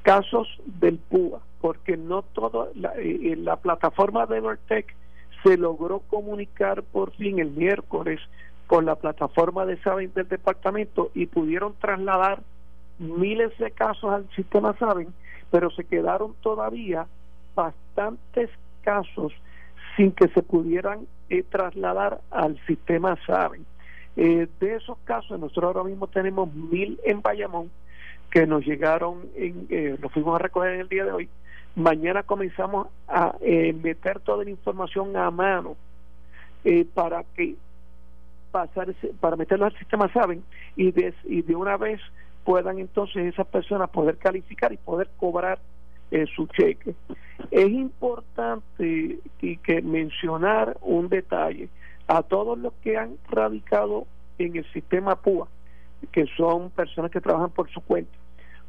casos 0.01 0.47
del 0.65 0.97
PUA, 0.97 1.41
porque 1.61 1.95
no 1.95 2.23
todo, 2.23 2.71
la, 2.73 2.93
eh, 2.97 3.35
la 3.37 3.57
plataforma 3.57 4.25
de 4.25 4.37
Evertech 4.37 4.95
se 5.43 5.57
logró 5.57 5.99
comunicar 5.99 6.81
por 6.81 7.11
fin 7.11 7.37
el 7.37 7.51
miércoles 7.51 8.19
con 8.65 8.85
la 8.85 8.95
plataforma 8.95 9.67
de 9.67 9.77
Saben 9.83 10.11
del 10.15 10.27
departamento 10.27 11.11
y 11.13 11.27
pudieron 11.27 11.75
trasladar 11.75 12.41
miles 12.97 13.55
de 13.59 13.69
casos 13.69 14.11
al 14.11 14.27
sistema 14.35 14.75
Saben, 14.79 15.13
pero 15.51 15.69
se 15.69 15.83
quedaron 15.83 16.33
todavía 16.41 17.05
bastantes 17.53 18.49
casos 18.81 19.33
sin 19.95 20.11
que 20.13 20.29
se 20.29 20.41
pudieran 20.41 21.05
eh, 21.29 21.43
trasladar 21.43 22.21
al 22.31 22.59
sistema 22.65 23.15
Saben. 23.27 23.67
Eh, 24.17 24.47
de 24.59 24.75
esos 24.75 24.97
casos, 24.99 25.39
nosotros 25.39 25.75
ahora 25.75 25.89
mismo 25.89 26.07
tenemos 26.07 26.53
mil 26.53 26.99
en 27.03 27.21
Bayamón 27.21 27.69
que 28.35 28.45
nos 28.45 28.65
llegaron, 28.65 29.21
en, 29.35 29.65
eh, 29.69 29.97
los 30.01 30.11
fuimos 30.11 30.35
a 30.35 30.43
recoger 30.43 30.73
en 30.73 30.81
el 30.81 30.89
día 30.89 31.05
de 31.05 31.11
hoy. 31.13 31.29
Mañana 31.75 32.23
comenzamos 32.23 32.87
a 33.07 33.35
eh, 33.39 33.73
meter 33.73 34.19
toda 34.19 34.43
la 34.43 34.49
información 34.49 35.15
a 35.15 35.31
mano 35.31 35.77
eh, 36.65 36.85
para 36.93 37.23
que 37.23 37.55
pasar 38.51 38.93
para 39.19 39.37
meterlo 39.37 39.65
al 39.65 39.77
sistema 39.77 40.11
saben 40.11 40.43
y 40.75 40.91
de, 40.91 41.13
y 41.23 41.41
de 41.41 41.55
una 41.55 41.77
vez 41.77 42.01
puedan 42.43 42.79
entonces 42.79 43.25
esas 43.25 43.47
personas 43.47 43.89
poder 43.89 44.17
calificar 44.17 44.71
y 44.73 44.77
poder 44.77 45.09
cobrar 45.17 45.59
su 46.35 46.47
cheque. 46.47 46.93
Es 47.51 47.69
importante 47.69 49.19
que 49.39 49.81
mencionar 49.81 50.77
un 50.81 51.09
detalle 51.09 51.67
a 52.07 52.23
todos 52.23 52.57
los 52.57 52.73
que 52.83 52.97
han 52.97 53.17
radicado 53.29 54.05
en 54.37 54.55
el 54.57 54.71
sistema 54.71 55.15
PUA, 55.15 55.47
que 56.11 56.25
son 56.37 56.69
personas 56.69 57.11
que 57.11 57.21
trabajan 57.21 57.49
por 57.51 57.69
su 57.71 57.81
cuenta, 57.81 58.11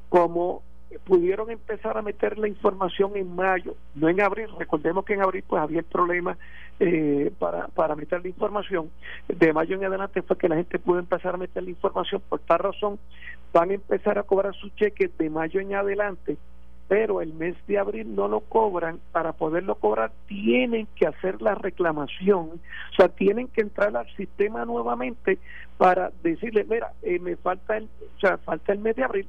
como 0.09 0.63
pudieron 1.05 1.51
empezar 1.51 1.99
a 1.99 2.03
meter 2.03 2.39
la 2.39 2.49
información 2.49 3.17
en 3.17 3.35
mayo, 3.35 3.75
no 3.95 4.09
en 4.09 4.21
abril, 4.21 4.49
recordemos 4.59 5.05
que 5.05 5.15
en 5.15 5.23
abril 5.23 5.45
pues 5.47 5.61
había 5.61 5.81
el 5.81 5.85
problema 5.85 6.39
eh, 6.79 7.33
para, 7.39 7.69
para 7.69 7.97
meter 7.97 8.23
la 8.23 8.29
información, 8.29 8.91
de 9.29 9.53
mayo 9.53 9.77
en 9.77 9.85
adelante 9.85 10.23
fue 10.23 10.39
que 10.39 10.49
la 10.49 10.57
gente 10.57 10.79
pudo 10.79 10.99
empezar 10.99 11.35
a 11.35 11.39
meter 11.39 11.63
la 11.63 11.71
información, 11.71 12.23
por 12.29 12.41
tal 12.41 12.61
razón 12.61 12.99
van 13.53 13.71
a 13.71 13.75
empezar 13.75 14.19
a 14.19 14.23
cobrar 14.23 14.55
sus 14.55 14.75
cheques 14.77 15.17
de 15.19 15.29
mayo 15.29 15.61
en 15.61 15.75
adelante 15.75 16.37
pero 16.89 17.21
el 17.21 17.35
mes 17.35 17.57
de 17.67 17.79
abril 17.79 18.15
no 18.15 18.29
lo 18.29 18.41
cobran, 18.41 19.01
para 19.13 19.33
poderlo 19.33 19.75
cobrar 19.77 20.13
tienen 20.29 20.87
que 20.95 21.07
hacer 21.07 21.43
la 21.43 21.55
reclamación, 21.55 22.61
o 22.93 22.95
sea, 22.97 23.09
tienen 23.09 23.49
que 23.49 23.63
entrar 23.63 23.97
al 23.97 24.09
sistema 24.17 24.65
nuevamente 24.65 25.39
para 25.79 26.13
decirle, 26.23 26.65
mira, 26.69 26.93
eh, 27.03 27.19
me 27.19 27.37
falta 27.37 27.77
el, 27.77 27.85
o 27.85 28.21
sea, 28.21 28.39
falta 28.39 28.73
el 28.73 28.79
mes 28.79 28.97
de 28.97 29.05
abril, 29.05 29.29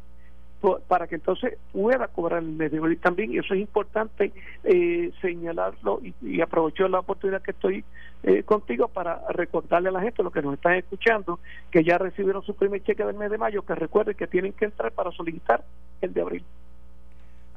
para 0.87 1.07
que 1.07 1.15
entonces 1.15 1.57
pueda 1.71 2.07
cobrar 2.07 2.41
el 2.41 2.49
mes 2.49 2.71
de 2.71 2.79
abril 2.79 2.99
también, 2.99 3.31
y 3.31 3.37
eso 3.37 3.53
es 3.53 3.59
importante 3.59 4.31
eh, 4.63 5.11
señalarlo 5.21 6.01
y, 6.21 6.41
aprovecho 6.41 6.87
la 6.87 6.99
oportunidad 6.99 7.41
que 7.41 7.51
estoy 7.51 7.83
eh, 8.23 8.43
contigo 8.43 8.87
para 8.87 9.21
recordarle 9.29 9.89
a 9.89 9.91
la 9.91 10.01
gente, 10.01 10.23
los 10.23 10.33
que 10.33 10.41
nos 10.41 10.55
están 10.55 10.73
escuchando, 10.73 11.39
que 11.71 11.83
ya 11.83 11.97
recibieron 11.97 12.41
su 12.43 12.55
primer 12.55 12.83
cheque 12.83 13.03
del 13.03 13.15
mes 13.15 13.29
de 13.31 13.37
mayo, 13.37 13.63
que 13.63 13.75
recuerden 13.75 14.15
que 14.15 14.27
tienen 14.27 14.53
que 14.53 14.65
entrar 14.65 14.91
para 14.91 15.11
solicitar 15.11 15.63
el 16.01 16.13
de 16.13 16.21
abril. 16.21 16.43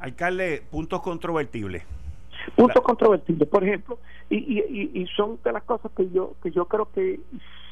Alcalde, 0.01 0.63
puntos 0.71 1.01
controvertibles. 1.03 1.85
Puntos 2.57 2.83
controvertibles, 2.83 3.49
por 3.49 3.63
ejemplo, 3.63 3.99
y, 4.31 4.37
y, 4.37 4.91
y, 4.95 5.07
son 5.09 5.39
de 5.45 5.53
las 5.53 5.63
cosas 5.65 5.93
que 5.95 6.09
yo 6.11 6.35
que 6.43 6.51
yo 6.51 6.65
creo 6.65 6.89
que 6.91 7.21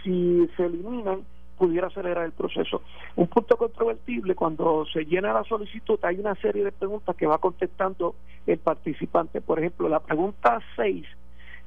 si 0.03 0.47
se 0.57 0.67
eliminan 0.67 1.23
pudiera 1.57 1.89
acelerar 1.89 2.25
el 2.25 2.33
proceso. 2.33 2.83
Un 3.17 3.27
punto 3.27 3.57
controvertible, 3.57 4.35
cuando 4.35 4.87
se 4.87 5.05
llena 5.05 5.33
la 5.33 5.43
solicitud, 5.45 5.99
hay 6.03 6.21
una 6.21 6.35
serie 6.37 6.65
de 6.65 6.71
preguntas 6.71 7.17
que 7.17 7.27
va 7.27 7.39
contestando 7.39 8.15
el 8.47 8.59
participante. 8.59 9.41
Por 9.41 9.59
ejemplo, 9.59 9.89
la 9.89 10.01
pregunta 10.01 10.61
6 10.77 11.05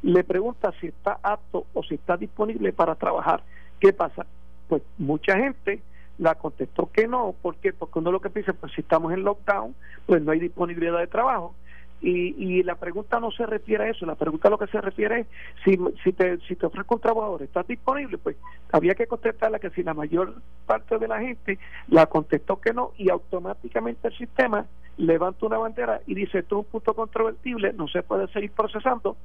le 0.04 0.24
pregunta 0.24 0.74
si 0.80 0.88
está 0.88 1.20
apto 1.22 1.66
o 1.74 1.84
si 1.84 1.96
está 1.96 2.18
disponible 2.18 2.74
para 2.74 2.96
trabajar. 2.96 3.44
¿Qué 3.80 3.94
pasa? 3.94 4.26
Pues 4.68 4.82
mucha 4.98 5.38
gente 5.38 5.82
la 6.18 6.36
contestó 6.36 6.90
que 6.92 7.08
no, 7.08 7.34
¿por 7.42 7.56
qué? 7.58 7.74
Porque 7.74 8.00
uno 8.00 8.12
lo 8.12 8.22
que 8.22 8.30
dice, 8.30 8.54
pues 8.54 8.72
si 8.74 8.82
estamos 8.82 9.12
en 9.14 9.24
lockdown, 9.24 9.76
pues 10.06 10.22
no 10.22 10.32
hay 10.32 10.40
disponibilidad 10.40 11.00
de 11.00 11.08
trabajo. 11.08 11.56
Y, 12.02 12.34
y 12.44 12.64
la 12.64 12.76
pregunta 12.76 13.20
no 13.20 13.30
se 13.30 13.46
refiere 13.46 13.84
a 13.84 13.90
eso, 13.90 14.08
la 14.08 14.16
pregunta 14.16 14.48
a 14.48 14.52
lo 14.52 14.58
que 14.58 14.66
se 14.68 14.82
refiere 14.82 15.20
es 15.20 15.28
si, 15.64 15.78
si, 16.04 16.12
te, 16.14 16.40
si 16.48 16.56
te 16.56 16.66
ofrezco 16.66 16.96
un 16.96 17.02
trabajador, 17.02 17.44
¿estás 17.44 17.68
disponible? 17.68 18.18
Pues 18.18 18.38
había 18.72 18.96
que 18.96 19.06
contestarla 19.06 19.60
que 19.60 19.70
si 19.70 19.84
la 19.84 19.94
mayor 19.94 20.34
parte 20.66 20.98
de 20.98 21.08
la 21.08 21.20
gente 21.20 21.60
la 21.90 22.08
contestó 22.08 22.60
que 22.60 22.74
no 22.74 22.92
y 22.98 23.12
automáticamente 23.12 24.08
el 24.08 24.18
sistema 24.18 24.66
levanta 24.98 25.46
una 25.46 25.60
bandera 25.60 26.02
y 26.08 26.16
dice 26.16 26.40
esto 26.40 26.56
es 26.56 26.66
un 26.66 26.72
punto 26.72 26.96
controvertible, 26.96 27.72
no 27.74 27.88
se 27.88 28.02
puede 28.02 28.28
seguir 28.30 28.52
procesando 28.52 29.16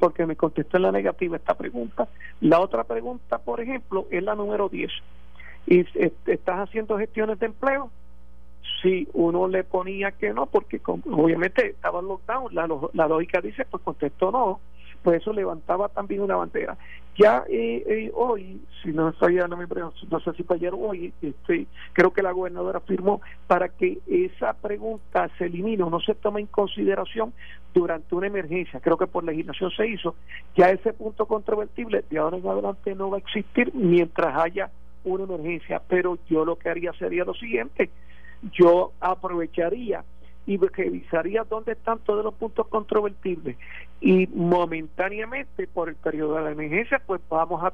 porque 0.00 0.26
me 0.26 0.34
contestó 0.34 0.76
en 0.76 0.82
la 0.82 0.92
negativa 0.92 1.36
esta 1.36 1.54
pregunta. 1.54 2.08
La 2.40 2.58
otra 2.58 2.82
pregunta, 2.82 3.38
por 3.38 3.60
ejemplo, 3.60 4.08
es 4.10 4.22
la 4.24 4.34
número 4.34 4.68
10 4.68 4.90
y 5.66 5.84
estás 6.26 6.68
haciendo 6.68 6.98
gestiones 6.98 7.38
de 7.38 7.46
empleo 7.46 7.90
si 8.82 9.08
uno 9.12 9.48
le 9.48 9.64
ponía 9.64 10.12
que 10.12 10.32
no 10.32 10.46
porque 10.46 10.80
obviamente 10.84 11.70
estaba 11.70 12.00
en 12.00 12.08
lockdown 12.08 12.54
la, 12.54 12.68
la 12.92 13.08
lógica 13.08 13.40
dice 13.40 13.64
pues 13.70 13.82
contestó 13.82 14.30
no 14.30 14.60
pues 15.04 15.20
eso 15.20 15.32
levantaba 15.34 15.90
también 15.90 16.22
una 16.22 16.36
bandera. 16.36 16.76
Ya 17.16 17.44
eh, 17.48 17.84
eh, 17.86 18.10
hoy 18.14 18.60
si 18.82 18.90
no 18.90 19.10
estoy 19.10 19.36
no, 19.36 19.56
me, 19.56 19.66
no 19.66 20.20
sé 20.20 20.32
si 20.32 20.42
fue 20.42 20.56
ayer 20.56 20.74
o 20.74 20.78
hoy 20.78 21.12
este, 21.22 21.66
creo 21.92 22.12
que 22.12 22.22
la 22.22 22.32
gobernadora 22.32 22.80
firmó 22.80 23.20
para 23.46 23.68
que 23.68 23.98
esa 24.08 24.54
pregunta 24.54 25.30
se 25.38 25.44
elimine 25.44 25.84
o 25.84 25.90
no 25.90 26.00
se 26.00 26.14
tome 26.14 26.40
en 26.40 26.46
consideración 26.46 27.32
durante 27.72 28.14
una 28.16 28.26
emergencia 28.26 28.80
creo 28.80 28.96
que 28.96 29.06
por 29.06 29.22
legislación 29.22 29.70
se 29.70 29.86
hizo 29.86 30.16
ya 30.56 30.70
ese 30.70 30.92
punto 30.92 31.26
controvertible 31.26 32.04
de 32.10 32.18
ahora 32.18 32.38
en 32.38 32.48
adelante 32.48 32.94
no 32.96 33.10
va 33.10 33.18
a 33.18 33.20
existir 33.20 33.72
mientras 33.74 34.36
haya 34.36 34.70
una 35.04 35.24
emergencia, 35.24 35.80
pero 35.86 36.18
yo 36.28 36.44
lo 36.44 36.56
que 36.56 36.68
haría 36.68 36.92
sería 36.94 37.24
lo 37.24 37.34
siguiente, 37.34 37.90
yo 38.52 38.92
aprovecharía 39.00 40.04
y 40.46 40.58
revisaría 40.58 41.44
dónde 41.44 41.72
están 41.72 41.98
todos 42.00 42.24
los 42.24 42.34
puntos 42.34 42.66
controvertibles 42.68 43.56
y 44.00 44.26
momentáneamente 44.26 45.66
por 45.66 45.88
el 45.88 45.96
periodo 45.96 46.36
de 46.36 46.42
la 46.42 46.50
emergencia 46.50 47.00
pues 47.06 47.20
vamos 47.30 47.64
a, 47.64 47.72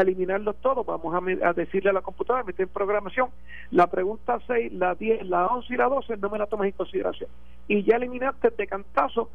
eliminarlos 0.00 0.56
todos, 0.60 0.84
vamos 0.84 1.14
a, 1.14 1.52
decirle 1.54 1.90
a 1.90 1.94
la 1.94 2.02
computadora, 2.02 2.44
meter 2.44 2.64
en 2.64 2.68
programación 2.68 3.30
la 3.70 3.86
pregunta 3.86 4.38
6, 4.46 4.72
la 4.74 4.94
10, 4.94 5.26
la 5.26 5.46
11 5.46 5.72
y 5.72 5.76
la 5.76 5.86
12 5.86 6.16
no 6.18 6.28
me 6.28 6.38
la 6.38 6.46
tomas 6.46 6.66
en 6.66 6.72
consideración 6.72 7.30
y 7.68 7.82
ya 7.84 7.96
eliminaste 7.96 8.50
de 8.50 8.66
cantazo 8.66 9.30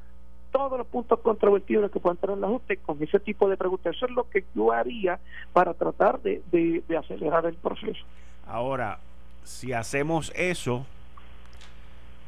todos 0.55 0.77
los 0.77 0.87
puntos 0.87 1.19
controvertidos 1.19 1.91
que 1.91 1.99
puedan 1.99 2.15
tener 2.15 2.37
la 2.37 2.47
gente 2.47 2.77
con 2.77 3.03
ese 3.03 3.19
tipo 3.19 3.49
de 3.49 3.57
preguntas. 3.57 3.93
Eso 3.93 4.05
es 4.05 4.11
lo 4.13 4.29
que 4.29 4.45
yo 4.55 4.71
haría 4.71 5.19
para 5.51 5.73
tratar 5.73 6.21
de, 6.21 6.41
de, 6.49 6.97
acelerar 6.97 7.45
el 7.45 7.55
proceso. 7.55 8.05
Ahora, 8.47 8.99
si 9.43 9.73
hacemos 9.73 10.31
eso, 10.33 10.85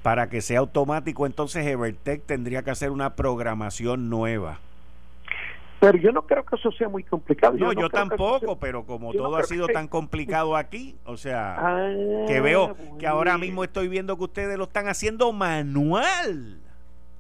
para 0.04 0.28
que 0.28 0.42
sea 0.42 0.60
automático, 0.60 1.26
entonces 1.26 1.66
Evertech 1.66 2.22
tendría 2.26 2.64
que 2.64 2.72
hacer 2.72 2.92
una 2.92 3.16
programación 3.16 4.10
nueva. 4.10 4.60
Pero 5.80 5.98
yo 5.98 6.12
no 6.12 6.24
creo 6.24 6.44
que 6.44 6.58
eso 6.58 6.70
sea 6.74 6.90
muy 6.90 7.04
complicado. 7.04 7.56
No, 7.56 7.72
yo, 7.72 7.90
tampoco, 7.90 8.58
pero 8.58 8.84
como 8.84 9.14
todo 9.14 9.38
ha 9.38 9.44
sido 9.44 9.68
tan 9.68 9.88
complicado 9.88 10.58
aquí, 10.58 10.98
o 11.06 11.16
sea, 11.16 11.56
ah, 11.58 11.94
que 12.28 12.42
veo 12.42 12.76
que 13.00 13.08
ahora 13.08 13.38
mismo 13.38 13.64
estoy 13.64 13.88
viendo 13.88 14.18
que 14.18 14.26
ustedes 14.26 14.58
lo 14.58 14.66
están 14.66 14.90
haciendo 14.90 15.32
manual. 15.32 16.67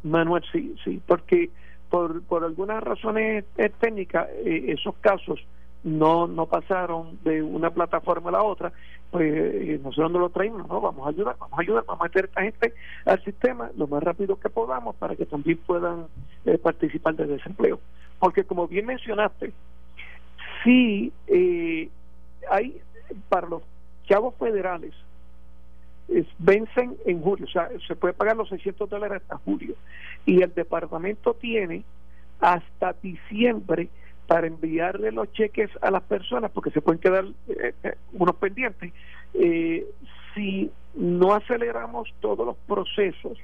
Manuel, 0.04 0.44
sí, 0.52 0.76
sí, 0.84 1.02
porque 1.06 1.50
por, 1.90 2.22
por 2.24 2.44
algunas 2.44 2.84
razones 2.84 3.46
técnicas 3.80 4.28
eh, 4.46 4.66
esos 4.68 4.96
casos 4.98 5.40
no 5.84 6.28
no 6.28 6.48
pasaron 6.48 7.20
de 7.24 7.42
una 7.42 7.70
plataforma 7.70 8.30
a 8.30 8.34
la 8.34 8.44
otra, 8.44 8.74
pues 9.12 9.32
eh, 9.34 9.80
nosotros 9.82 10.12
no 10.12 10.20
lo 10.20 10.30
traemos, 10.30 10.68
no, 10.68 10.82
vamos 10.82 11.06
a 11.06 11.10
ayudar, 11.10 11.36
vamos 11.40 11.58
a 11.58 11.62
ayudar, 11.62 11.86
vamos 11.86 12.02
a 12.02 12.04
meter 12.06 12.26
a 12.26 12.28
esta 12.28 12.42
gente 12.42 12.74
al 13.06 13.24
sistema 13.24 13.72
lo 13.78 13.88
más 13.88 14.04
rápido 14.04 14.38
que 14.38 14.50
podamos 14.50 14.96
para 14.96 15.16
que 15.16 15.26
también 15.26 15.58
puedan 15.66 16.08
eh, 16.46 16.58
participar 16.58 17.16
del 17.16 17.30
desempleo. 17.30 17.80
Porque 18.20 18.44
como 18.44 18.68
bien 18.68 18.86
mencionaste, 18.86 19.54
sí 20.64 21.14
eh, 21.28 21.90
hay 22.50 22.82
para 23.30 23.48
los 23.48 23.62
chavos 24.08 24.36
federales 24.36 24.94
vencen 26.40 26.98
en 27.06 27.22
julio, 27.22 27.46
o 27.46 27.50
sea, 27.50 27.70
se 27.88 27.96
puede 27.96 28.14
pagar 28.14 28.38
los 28.38 28.50
600 28.50 28.90
dólares 28.90 29.22
hasta 29.22 29.38
julio. 29.38 29.76
Y 30.26 30.42
el 30.42 30.54
departamento 30.54 31.34
tiene 31.34 31.84
hasta 32.40 32.94
diciembre 33.02 33.90
para 34.28 34.48
enviarle 34.48 35.12
los 35.12 35.32
cheques 35.32 35.70
a 35.82 35.90
las 35.90 36.04
personas 36.04 36.52
porque 36.52 36.72
se 36.72 36.82
pueden 36.82 37.00
quedar 37.00 37.26
eh, 37.48 37.74
eh, 37.84 37.96
unos 38.14 38.36
pendientes. 38.36 38.92
Eh, 39.34 39.86
si 40.36 40.70
no 40.96 41.34
aceleramos 41.34 42.14
todos 42.20 42.46
los 42.46 42.58
procesos 42.68 43.38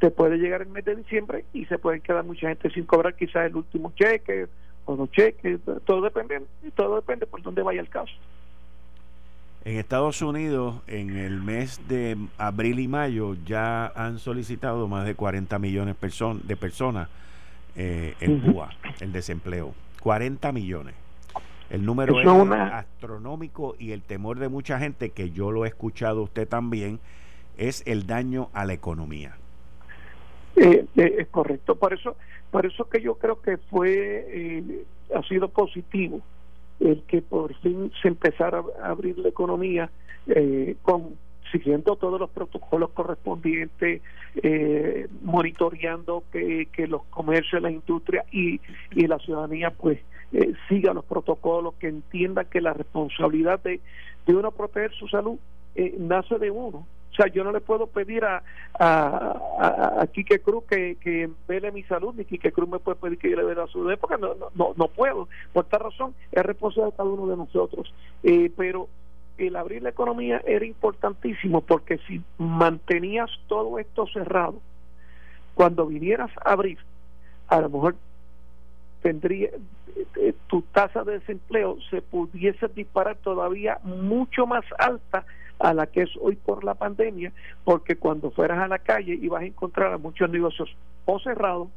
se 0.00 0.10
puede 0.10 0.38
llegar 0.38 0.62
el 0.62 0.68
mes 0.68 0.84
de 0.84 0.96
diciembre 0.96 1.44
y 1.52 1.66
se 1.66 1.78
puede 1.78 2.00
quedar 2.00 2.24
mucha 2.24 2.48
gente 2.48 2.70
sin 2.70 2.84
cobrar 2.84 3.14
quizás 3.14 3.46
el 3.46 3.56
último 3.56 3.92
cheque 3.94 4.46
o 4.86 4.96
los 4.96 5.10
cheques 5.10 5.60
todo 5.84 6.00
depende 6.00 6.42
todo 6.74 6.96
depende 6.96 7.26
por 7.26 7.42
dónde 7.42 7.62
vaya 7.62 7.80
el 7.80 7.88
caso 7.88 8.12
en 9.64 9.76
Estados 9.76 10.22
Unidos, 10.22 10.76
en 10.86 11.16
el 11.16 11.42
mes 11.42 11.80
de 11.86 12.16
abril 12.38 12.78
y 12.78 12.88
mayo, 12.88 13.36
ya 13.44 13.88
han 13.88 14.18
solicitado 14.18 14.88
más 14.88 15.06
de 15.06 15.14
40 15.14 15.58
millones 15.58 15.96
de 16.44 16.56
personas 16.56 17.08
eh, 17.76 18.14
en 18.20 18.40
Cuba 18.40 18.70
el 19.00 19.12
desempleo. 19.12 19.74
40 20.00 20.50
millones. 20.52 20.94
El 21.68 21.84
número 21.84 22.20
es, 22.20 22.26
astronómico 22.72 23.76
y 23.78 23.92
el 23.92 24.02
temor 24.02 24.38
de 24.38 24.48
mucha 24.48 24.78
gente, 24.78 25.10
que 25.10 25.30
yo 25.30 25.52
lo 25.52 25.64
he 25.64 25.68
escuchado 25.68 26.22
usted 26.22 26.48
también, 26.48 26.98
es 27.58 27.82
el 27.86 28.06
daño 28.06 28.48
a 28.54 28.64
la 28.64 28.72
economía. 28.72 29.36
Eh, 30.56 30.86
eh, 30.96 31.14
es 31.18 31.28
correcto. 31.28 31.76
Por 31.76 31.92
eso, 31.92 32.16
por 32.50 32.66
eso 32.66 32.88
que 32.88 33.00
yo 33.02 33.16
creo 33.16 33.40
que 33.40 33.58
fue, 33.58 34.84
ha 35.14 35.22
sido 35.24 35.48
positivo 35.48 36.22
el 36.80 37.02
que 37.02 37.22
por 37.22 37.54
fin 37.60 37.92
se 38.02 38.08
empezara 38.08 38.62
a 38.82 38.90
abrir 38.90 39.18
la 39.18 39.28
economía 39.28 39.90
eh, 40.26 40.76
con 40.82 41.16
siguiendo 41.50 41.96
todos 41.96 42.20
los 42.20 42.30
protocolos 42.30 42.90
correspondientes, 42.90 44.02
eh, 44.42 45.08
monitoreando 45.22 46.22
que, 46.30 46.68
que, 46.72 46.86
los 46.86 47.02
comercios, 47.04 47.60
la 47.60 47.70
industria 47.70 48.24
y, 48.30 48.60
y 48.92 49.06
la 49.06 49.18
ciudadanía 49.18 49.70
pues 49.70 49.98
eh, 50.32 50.52
siga 50.68 50.94
los 50.94 51.04
protocolos, 51.04 51.74
que 51.74 51.88
entienda 51.88 52.44
que 52.44 52.60
la 52.60 52.72
responsabilidad 52.72 53.60
de, 53.62 53.80
de 54.26 54.34
uno 54.34 54.52
proteger 54.52 54.92
su 54.92 55.08
salud 55.08 55.38
eh, 55.74 55.94
nace 55.98 56.38
de 56.38 56.50
uno 56.50 56.86
o 57.10 57.14
sea, 57.14 57.26
yo 57.26 57.42
no 57.42 57.50
le 57.52 57.60
puedo 57.60 57.88
pedir 57.88 58.24
a, 58.24 58.42
a, 58.78 60.00
a, 60.00 60.06
Quique 60.06 60.40
Cruz 60.40 60.64
que, 60.64 60.96
que 61.00 61.28
vele 61.48 61.72
mi 61.72 61.82
salud, 61.82 62.14
ni 62.14 62.24
Quique 62.24 62.52
Cruz 62.52 62.68
me 62.68 62.78
puede 62.78 62.96
pedir 62.98 63.18
que 63.18 63.30
yo 63.30 63.36
le 63.36 63.44
vea 63.44 63.66
su 63.66 63.84
porque 64.00 64.16
no, 64.18 64.34
no, 64.54 64.74
no 64.76 64.88
puedo. 64.88 65.28
Por 65.52 65.64
esta 65.64 65.78
razón, 65.78 66.14
es 66.30 66.42
responsabilidad 66.42 66.92
de 66.92 66.96
cada 66.96 67.10
uno 67.10 67.26
de 67.26 67.36
nosotros. 67.36 67.92
Eh, 68.22 68.52
pero 68.56 68.88
el 69.38 69.56
abrir 69.56 69.82
la 69.82 69.90
economía 69.90 70.40
era 70.46 70.64
importantísimo 70.64 71.62
porque 71.62 71.98
si 72.06 72.22
mantenías 72.38 73.30
todo 73.48 73.78
esto 73.78 74.06
cerrado, 74.06 74.60
cuando 75.54 75.86
vinieras 75.86 76.30
a 76.44 76.52
abrir, 76.52 76.78
a 77.48 77.60
lo 77.60 77.70
mejor 77.70 77.96
tendría 79.02 79.48
eh, 79.48 80.06
eh, 80.16 80.34
tu 80.46 80.62
tasa 80.62 81.02
de 81.04 81.18
desempleo 81.18 81.78
se 81.90 82.02
pudiese 82.02 82.68
disparar 82.68 83.16
todavía 83.16 83.78
mucho 83.82 84.46
más 84.46 84.64
alta 84.78 85.24
a 85.60 85.74
la 85.74 85.86
que 85.86 86.02
es 86.02 86.10
hoy 86.20 86.36
por 86.36 86.64
la 86.64 86.74
pandemia, 86.74 87.32
porque 87.64 87.96
cuando 87.96 88.30
fueras 88.30 88.58
a 88.58 88.68
la 88.68 88.78
calle 88.78 89.14
ibas 89.14 89.42
a 89.42 89.46
encontrar 89.46 89.92
a 89.92 89.98
muchos 89.98 90.28
negocios 90.30 90.74
o 91.04 91.20
cerrados, 91.20 91.68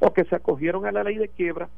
o 0.00 0.12
que 0.12 0.24
se 0.24 0.34
acogieron 0.34 0.86
a 0.86 0.92
la 0.92 1.04
ley 1.04 1.16
de 1.16 1.28
quiebra, 1.28 1.68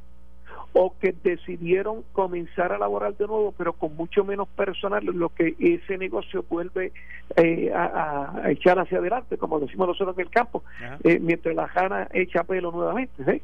o 0.73 0.95
que 0.99 1.15
decidieron 1.23 2.05
comenzar 2.13 2.73
a 2.73 2.79
laborar 2.79 3.17
de 3.17 3.27
nuevo, 3.27 3.53
pero 3.57 3.73
con 3.73 3.97
mucho 3.97 4.25
menos 4.25 4.49
personal, 4.49 5.05
lo 5.05 5.29
que 5.31 5.55
ese 5.59 5.97
negocio 5.97 6.45
vuelve 6.49 6.93
eh, 7.37 7.73
a, 7.75 8.43
echar 8.49 8.79
hacia 8.79 8.99
adelante, 8.99 9.39
como 9.39 9.61
decimos 9.61 9.89
nosotros 9.89 10.17
en 10.19 10.25
el 10.25 10.31
campo, 10.31 10.63
eh, 11.03 11.19
mientras 11.19 11.55
la 11.55 11.69
jana 11.69 12.09
echa 12.13 12.45
pelo 12.45 12.73
nuevamente. 12.73 13.43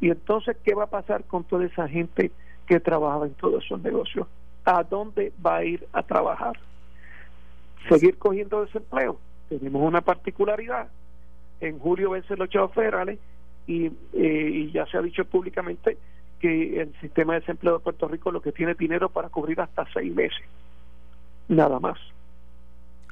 Y 0.00 0.10
entonces, 0.10 0.56
¿qué 0.64 0.74
va 0.74 0.84
a 0.84 0.88
pasar 0.90 1.24
con 1.24 1.44
toda 1.44 1.64
esa 1.64 1.88
gente 1.88 2.30
que 2.66 2.78
trabajaba 2.78 3.26
en 3.26 3.34
todos 3.34 3.64
esos 3.64 3.82
negocios? 3.82 4.26
¿A 4.64 4.84
dónde 4.84 5.32
va 5.44 5.56
a 5.56 5.64
ir 5.64 5.88
a 5.92 6.02
trabajar? 6.02 6.56
Seguir 7.88 8.18
cogiendo 8.18 8.64
desempleo. 8.64 9.18
Tenemos 9.48 9.82
una 9.82 10.00
particularidad. 10.00 10.88
En 11.60 11.78
julio 11.78 12.10
vencen 12.10 12.38
los 12.38 12.48
chavos 12.48 12.72
federales 12.74 13.18
y, 13.66 13.86
eh, 13.86 14.50
y 14.52 14.70
ya 14.72 14.86
se 14.86 14.96
ha 14.96 15.02
dicho 15.02 15.24
públicamente 15.24 15.98
que 16.38 16.80
el 16.80 16.94
sistema 17.00 17.34
de 17.34 17.40
desempleo 17.40 17.78
de 17.78 17.84
Puerto 17.84 18.08
Rico 18.08 18.30
lo 18.30 18.40
que 18.40 18.52
tiene 18.52 18.74
dinero 18.74 19.08
para 19.08 19.28
cubrir 19.28 19.60
hasta 19.60 19.86
seis 19.92 20.14
meses. 20.14 20.44
Nada 21.48 21.80
más. 21.80 21.98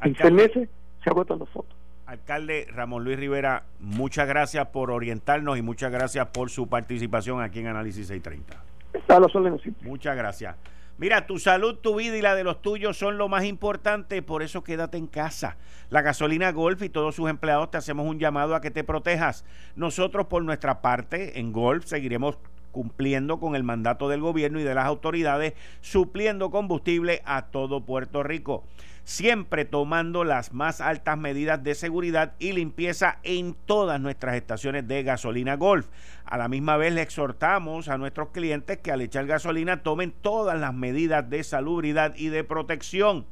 En 0.03 0.15
seis 0.17 0.33
meses 0.33 0.69
se 1.03 1.11
agotan 1.11 1.39
los 1.39 1.49
fondos. 1.49 1.75
Alcalde 2.07 2.69
Ramón 2.71 3.03
Luis 3.03 3.19
Rivera, 3.19 3.65
muchas 3.81 4.29
gracias 4.29 4.69
por 4.69 4.93
orientarnos 4.93 5.59
y 5.59 5.63
muchas 5.63 5.91
gracias 5.91 6.29
por 6.29 6.51
su 6.51 6.69
participación 6.69 7.43
aquí 7.43 7.61
en 7.61 7.67
Análisis 7.67 8.07
630. 8.07 8.63
A 9.09 9.19
los. 9.19 9.33
Muchas 9.83 10.17
gracias. 10.17 10.57
Mira, 10.99 11.27
tu 11.27 11.39
salud, 11.39 11.75
tu 11.75 11.97
vida 11.97 12.17
y 12.17 12.23
la 12.23 12.35
de 12.35 12.43
los 12.43 12.63
tuyos 12.63 12.97
son 12.97 13.19
lo 13.19 13.29
más 13.29 13.45
importante, 13.45 14.23
por 14.23 14.43
eso 14.43 14.65
quédate 14.65 14.97
en 14.97 15.07
casa. 15.07 15.59
La 15.91 16.01
gasolina 16.01 16.53
Golf 16.53 16.83
y 16.83 16.89
todos 16.89 17.15
sus 17.15 17.29
empleados 17.29 17.71
te 17.71 17.77
hacemos 17.77 18.07
un 18.07 18.19
llamado 18.19 18.55
a 18.55 18.63
que 18.63 18.71
te 18.71 18.83
protejas. 18.83 19.45
Nosotros 19.77 20.27
por 20.27 20.43
nuestra 20.43 20.81
parte 20.81 21.39
en 21.39 21.53
Golf 21.53 21.85
seguiremos 21.85 22.39
cumpliendo 22.73 23.39
con 23.39 23.57
el 23.57 23.63
mandato 23.63 24.09
del 24.09 24.21
gobierno 24.21 24.59
y 24.59 24.65
de 24.65 24.75
las 24.75 24.87
autoridades, 24.87 25.53
supliendo 25.83 26.51
combustible 26.51 27.21
a 27.27 27.43
todo 27.43 27.85
Puerto 27.85 28.23
Rico 28.23 28.65
siempre 29.07 29.65
tomando 29.65 30.25
las 30.25 30.53
más 30.53 30.81
altas 30.81 31.17
medidas 31.17 31.63
de 31.63 31.77
seguridad 31.77 32.35
y 32.41 32.53
limpieza 32.53 33.21
en 33.23 33.55
todas 33.55 34.01
nuestras 34.01 34.35
estaciones 34.35 34.89
de 34.89 35.05
gasolina 35.05 35.55
Golf. 35.55 35.87
A 36.25 36.37
la 36.37 36.49
misma 36.49 36.77
vez 36.77 36.93
le 36.93 37.03
exhortamos 37.03 37.89
a 37.89 37.99
nuestros 37.99 38.31
clientes 38.31 38.79
que 38.79 38.91
al 38.91 39.01
echar 39.01 39.27
gasolina 39.27 39.85
tomen 39.85 40.11
todas 40.11 40.59
las 40.59 40.75
medidas 40.75 41.31
de 41.31 41.45
salubridad 41.45 42.17
y 42.17 42.29
de 42.31 42.43
protección 42.43 43.27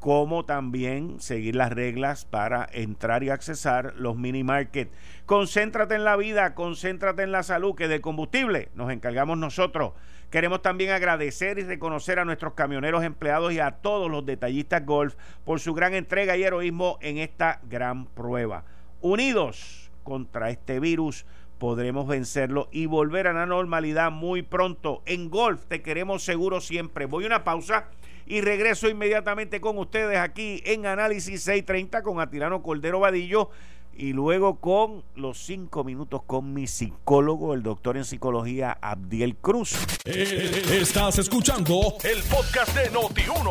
como 0.00 0.44
también 0.44 1.20
seguir 1.20 1.56
las 1.56 1.72
reglas 1.72 2.24
para 2.24 2.68
entrar 2.72 3.22
y 3.22 3.30
accesar 3.30 3.94
los 3.96 4.16
mini 4.16 4.44
market. 4.44 4.90
Concéntrate 5.24 5.94
en 5.94 6.04
la 6.04 6.16
vida, 6.16 6.54
concéntrate 6.54 7.22
en 7.22 7.32
la 7.32 7.42
salud, 7.42 7.74
que 7.74 7.88
del 7.88 8.00
combustible 8.00 8.68
nos 8.74 8.92
encargamos 8.92 9.38
nosotros. 9.38 9.92
Queremos 10.30 10.60
también 10.60 10.90
agradecer 10.90 11.58
y 11.58 11.62
reconocer 11.62 12.18
a 12.18 12.24
nuestros 12.24 12.54
camioneros 12.54 13.04
empleados 13.04 13.52
y 13.52 13.60
a 13.60 13.70
todos 13.70 14.10
los 14.10 14.26
detallistas 14.26 14.84
golf 14.84 15.14
por 15.44 15.60
su 15.60 15.72
gran 15.72 15.94
entrega 15.94 16.36
y 16.36 16.42
heroísmo 16.42 16.98
en 17.00 17.18
esta 17.18 17.60
gran 17.68 18.06
prueba. 18.06 18.64
Unidos 19.00 19.90
contra 20.02 20.50
este 20.50 20.80
virus 20.80 21.26
podremos 21.58 22.06
vencerlo 22.06 22.68
y 22.70 22.86
volver 22.86 23.26
a 23.26 23.32
la 23.32 23.46
normalidad 23.46 24.10
muy 24.10 24.42
pronto. 24.42 25.02
En 25.06 25.30
golf 25.30 25.64
te 25.66 25.82
queremos 25.82 26.22
seguro 26.22 26.60
siempre. 26.60 27.06
Voy 27.06 27.24
a 27.24 27.28
una 27.28 27.44
pausa 27.44 27.88
y 28.26 28.40
regreso 28.40 28.88
inmediatamente 28.88 29.60
con 29.60 29.78
ustedes 29.78 30.18
aquí 30.18 30.62
en 30.64 30.86
Análisis 30.86 31.42
630 31.42 32.02
con 32.02 32.20
Atilano 32.20 32.62
Cordero 32.62 33.00
Vadillo 33.00 33.50
y 33.98 34.12
luego 34.12 34.56
con 34.56 35.02
los 35.14 35.38
cinco 35.38 35.82
minutos 35.82 36.22
con 36.26 36.52
mi 36.52 36.66
psicólogo, 36.66 37.54
el 37.54 37.62
doctor 37.62 37.96
en 37.96 38.04
psicología 38.04 38.76
Abdiel 38.80 39.36
Cruz. 39.36 39.74
Eh, 40.04 40.64
estás 40.80 41.18
escuchando 41.18 41.94
el 42.04 42.22
podcast 42.24 42.76
de 42.76 42.90
Noti1. 42.90 43.50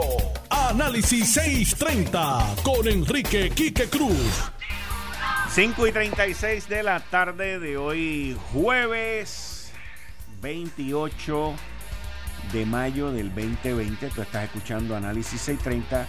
Análisis 0.50 1.34
630 1.34 2.56
con 2.64 2.88
Enrique 2.88 3.50
Quique 3.50 3.88
Cruz. 3.88 4.52
5 5.50 5.88
y 5.88 5.92
36 5.92 6.68
de 6.68 6.84
la 6.84 7.00
tarde 7.00 7.60
de 7.60 7.78
hoy, 7.78 8.38
jueves 8.52 9.72
28 10.42 11.54
de 12.52 12.66
mayo 12.66 13.12
del 13.12 13.30
2020. 13.30 14.10
Tú 14.10 14.22
estás 14.22 14.44
escuchando 14.46 14.96
Análisis 14.96 15.40
630 15.42 16.08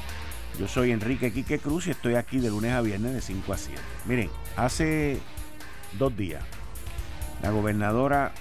yo 0.59 0.67
soy 0.67 0.91
Enrique 0.91 1.33
Quique 1.33 1.59
Cruz 1.59 1.87
y 1.87 1.91
estoy 1.91 2.15
aquí 2.15 2.39
de 2.39 2.49
lunes 2.49 2.73
a 2.73 2.81
viernes 2.81 3.13
de 3.13 3.21
5 3.21 3.53
a 3.53 3.59
7. 3.59 3.81
Miren, 4.07 4.31
hace 4.57 5.21
dos 5.99 6.17
días 6.17 6.43
la 7.43 7.51
gobernadora 7.51 8.33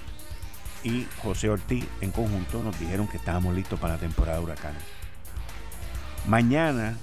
y 0.82 1.06
José 1.22 1.50
Ortiz 1.50 1.84
en 2.00 2.12
conjunto 2.12 2.62
nos 2.62 2.78
dijeron 2.80 3.06
que 3.06 3.18
estábamos 3.18 3.54
listos 3.54 3.78
para 3.78 3.94
la 3.94 4.00
temporada 4.00 4.38
de 4.38 4.44
huracanes. 4.44 4.82
Mañana, 6.26 6.96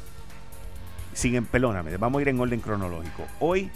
siguen, 1.14 1.46
pelóname, 1.46 1.96
vamos 1.98 2.20
a 2.20 2.22
ir 2.24 2.30
en 2.30 2.40
orden 2.40 2.60
cronológico. 2.60 3.28
Hoy 3.40 3.70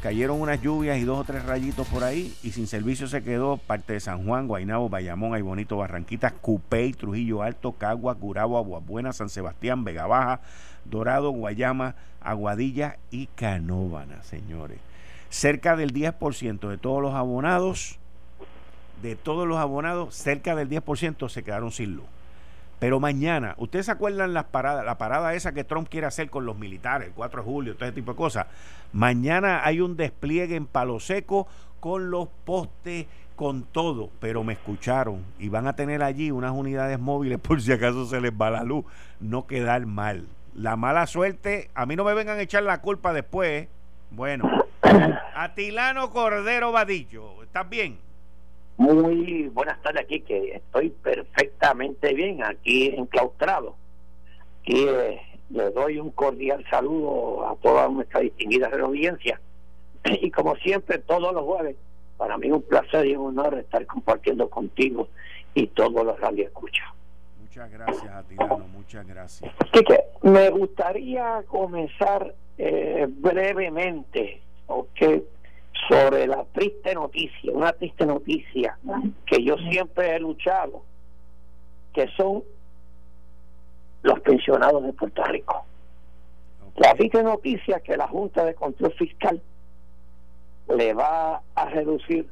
cayeron 0.00 0.40
unas 0.40 0.60
lluvias 0.62 0.98
y 0.98 1.04
dos 1.04 1.20
o 1.20 1.24
tres 1.24 1.44
rayitos 1.44 1.86
por 1.88 2.04
ahí 2.04 2.34
y 2.42 2.52
sin 2.52 2.66
servicio 2.66 3.06
se 3.06 3.22
quedó 3.22 3.58
parte 3.58 3.92
de 3.92 4.00
San 4.00 4.24
Juan, 4.26 4.48
Guaynabo, 4.48 4.88
Bayamón, 4.88 5.34
Ay 5.34 5.42
Bonito, 5.42 5.76
Barranquitas, 5.76 6.32
Cupey, 6.32 6.92
Trujillo 6.92 7.42
Alto, 7.42 7.72
Cagua, 7.72 8.14
Curabo, 8.14 8.58
Aguabuena, 8.58 9.12
San 9.12 9.28
Sebastián, 9.28 9.84
Vega 9.84 10.06
Baja, 10.06 10.40
Dorado, 10.84 11.30
Guayama, 11.30 11.94
Aguadilla 12.20 12.98
y 13.10 13.26
Canóvana, 13.26 14.22
señores. 14.22 14.78
Cerca 15.28 15.76
del 15.76 15.92
10% 15.92 16.68
de 16.68 16.78
todos 16.78 17.02
los 17.02 17.14
abonados, 17.14 17.98
de 19.02 19.16
todos 19.16 19.46
los 19.46 19.58
abonados, 19.58 20.14
cerca 20.14 20.54
del 20.54 20.68
10% 20.68 21.28
se 21.28 21.42
quedaron 21.42 21.70
sin 21.70 21.96
luz. 21.96 22.06
Pero 22.80 22.98
mañana, 22.98 23.54
¿ustedes 23.58 23.86
se 23.86 23.92
acuerdan 23.92 24.32
las 24.32 24.44
paradas, 24.46 24.84
la 24.86 24.96
parada 24.96 25.34
esa 25.34 25.52
que 25.52 25.64
Trump 25.64 25.88
quiere 25.88 26.06
hacer 26.06 26.30
con 26.30 26.46
los 26.46 26.56
militares, 26.56 27.08
el 27.08 27.14
4 27.14 27.42
de 27.42 27.48
julio, 27.48 27.74
todo 27.76 27.84
ese 27.84 27.94
tipo 27.94 28.12
de 28.12 28.16
cosas? 28.16 28.46
Mañana 28.92 29.64
hay 29.64 29.82
un 29.82 29.96
despliegue 29.96 30.56
en 30.56 30.66
Palo 30.66 30.98
Seco 30.98 31.46
con 31.78 32.10
los 32.10 32.28
postes, 32.44 33.06
con 33.36 33.64
todo, 33.64 34.10
pero 34.18 34.44
me 34.44 34.54
escucharon 34.54 35.22
y 35.38 35.50
van 35.50 35.66
a 35.66 35.76
tener 35.76 36.02
allí 36.02 36.30
unas 36.30 36.52
unidades 36.52 36.98
móviles 36.98 37.38
por 37.42 37.60
si 37.60 37.70
acaso 37.70 38.06
se 38.06 38.20
les 38.20 38.32
va 38.32 38.50
la 38.50 38.64
luz, 38.64 38.86
no 39.20 39.46
quedar 39.46 39.84
mal. 39.84 40.26
La 40.54 40.76
mala 40.76 41.06
suerte, 41.06 41.70
a 41.74 41.84
mí 41.84 41.96
no 41.96 42.04
me 42.04 42.14
vengan 42.14 42.38
a 42.38 42.42
echar 42.42 42.62
la 42.62 42.80
culpa 42.80 43.12
después. 43.12 43.68
Bueno, 44.10 44.50
Atilano 45.36 46.10
Cordero 46.10 46.72
Vadillo, 46.72 47.42
¿estás 47.42 47.68
bien? 47.68 47.98
Muy 48.80 49.48
buenas 49.48 49.78
tardes 49.82 50.04
aquí, 50.04 50.20
que 50.20 50.54
estoy 50.54 50.88
perfectamente 50.88 52.14
bien 52.14 52.42
aquí 52.42 52.86
enclaustrado. 52.86 53.76
Y 54.64 54.86
eh, 54.86 55.20
le 55.50 55.70
doy 55.72 55.98
un 55.98 56.08
cordial 56.12 56.64
saludo 56.70 57.46
a 57.46 57.56
toda 57.56 57.88
nuestra 57.88 58.20
distinguida 58.20 58.68
audiencia. 58.68 59.38
Y 60.22 60.30
como 60.30 60.56
siempre, 60.56 60.96
todos 60.96 61.34
los 61.34 61.44
jueves, 61.44 61.76
para 62.16 62.38
mí 62.38 62.46
es 62.46 62.54
un 62.54 62.62
placer 62.62 63.04
y 63.04 63.16
un 63.16 63.38
honor 63.38 63.58
estar 63.58 63.84
compartiendo 63.84 64.48
contigo 64.48 65.08
y 65.52 65.66
todos 65.66 66.02
los 66.02 66.16
escucha 66.38 66.94
Muchas 67.38 67.70
gracias, 67.70 68.10
Atilano, 68.10 68.66
muchas 68.68 69.06
gracias. 69.06 69.52
Así 69.58 69.84
que 69.84 70.04
me 70.22 70.48
gustaría 70.48 71.42
comenzar 71.48 72.34
eh, 72.56 73.06
brevemente, 73.10 74.40
¿ok? 74.68 75.02
Sobre 75.88 76.26
la 76.26 76.44
triste 76.52 76.94
noticia, 76.94 77.52
una 77.52 77.72
triste 77.72 78.06
noticia 78.06 78.78
que 79.26 79.42
yo 79.42 79.56
siempre 79.70 80.14
he 80.14 80.20
luchado, 80.20 80.82
que 81.92 82.06
son 82.16 82.44
los 84.02 84.20
pensionados 84.20 84.84
de 84.84 84.92
Puerto 84.92 85.24
Rico. 85.24 85.64
La 86.76 86.94
triste 86.94 87.22
noticia 87.22 87.76
es 87.76 87.82
que 87.82 87.96
la 87.96 88.08
Junta 88.08 88.44
de 88.44 88.54
Control 88.54 88.92
Fiscal 88.94 89.40
le 90.68 90.94
va 90.94 91.42
a 91.54 91.64
reducir 91.66 92.28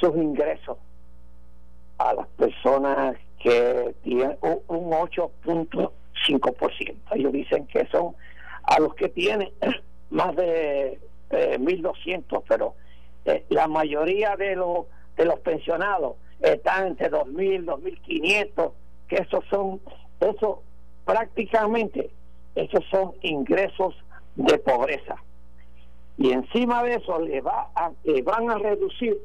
sus 0.00 0.16
ingresos 0.16 0.78
a 1.98 2.14
las 2.14 2.26
personas 2.28 3.16
que 3.38 3.94
tienen 4.02 4.38
un 4.40 4.90
8.5%. 4.90 6.96
Ellos 7.12 7.32
dicen 7.32 7.66
que 7.66 7.86
son 7.86 8.14
a 8.62 8.80
los 8.80 8.94
que 8.94 9.08
tienen 9.08 9.50
más 10.10 10.34
de 10.36 11.00
1.200, 11.32 12.38
eh, 12.38 12.44
pero 12.48 12.74
eh, 13.24 13.44
la 13.48 13.68
mayoría 13.68 14.36
de 14.36 14.56
los 14.56 14.86
de 15.16 15.24
los 15.24 15.40
pensionados 15.40 16.16
están 16.40 16.88
entre 16.88 17.10
2.000, 17.10 17.64
2.500, 17.64 18.72
que 19.08 19.16
esos 19.16 19.42
son, 19.50 19.80
eso 20.20 20.62
prácticamente, 21.04 22.10
esos 22.54 22.84
son 22.90 23.14
ingresos 23.22 23.96
de 24.36 24.58
pobreza. 24.58 25.16
Y 26.18 26.30
encima 26.32 26.82
de 26.82 26.96
eso 26.96 27.18
le, 27.20 27.40
va 27.40 27.70
a, 27.74 27.90
le 28.04 28.20
van 28.22 28.50
a 28.50 28.58
reducir 28.58 29.16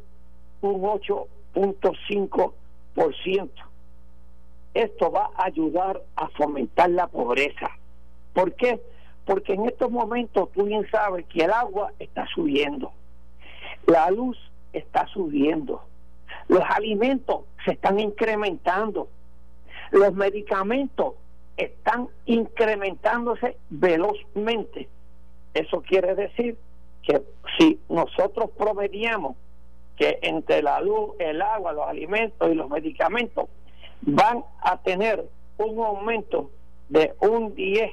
un 0.61 0.81
8.5%. 0.81 3.49
Esto 4.73 5.11
va 5.11 5.29
a 5.35 5.43
ayudar 5.45 6.01
a 6.15 6.29
fomentar 6.29 6.89
la 6.89 7.07
pobreza. 7.07 7.69
¿Por 8.33 8.53
qué? 8.53 8.81
Porque 9.27 9.53
en 9.53 9.67
estos 9.67 9.91
momentos 9.91 10.51
tú 10.53 10.63
bien 10.63 10.89
sabes 10.89 11.25
que 11.27 11.43
el 11.43 11.51
agua 11.51 11.91
está 11.99 12.25
subiendo 12.33 12.91
la 13.87 14.11
luz 14.11 14.37
está 14.73 15.07
subiendo. 15.07 15.81
Los 16.49 16.61
alimentos 16.69 17.41
se 17.65 17.71
están 17.71 17.99
incrementando. 17.99 19.07
Los 19.91 20.13
medicamentos 20.13 21.15
están 21.55 22.09
incrementándose 22.25 23.57
velozmente. 23.69 24.87
Eso 25.53 25.81
quiere 25.81 26.13
decir 26.13 26.57
que 27.01 27.23
si 27.57 27.79
nosotros 27.89 28.51
promediamos 28.57 29.35
que 29.95 30.19
entre 30.21 30.61
la 30.61 30.79
luz, 30.81 31.15
el 31.17 31.41
agua, 31.41 31.71
los 31.71 31.87
alimentos 31.87 32.51
y 32.51 32.53
los 32.53 32.69
medicamentos 32.69 33.45
van 34.01 34.43
a 34.61 34.77
tener 34.77 35.27
un 35.57 35.83
aumento 35.83 36.51
de 36.89 37.15
un 37.21 37.55
10 37.55 37.91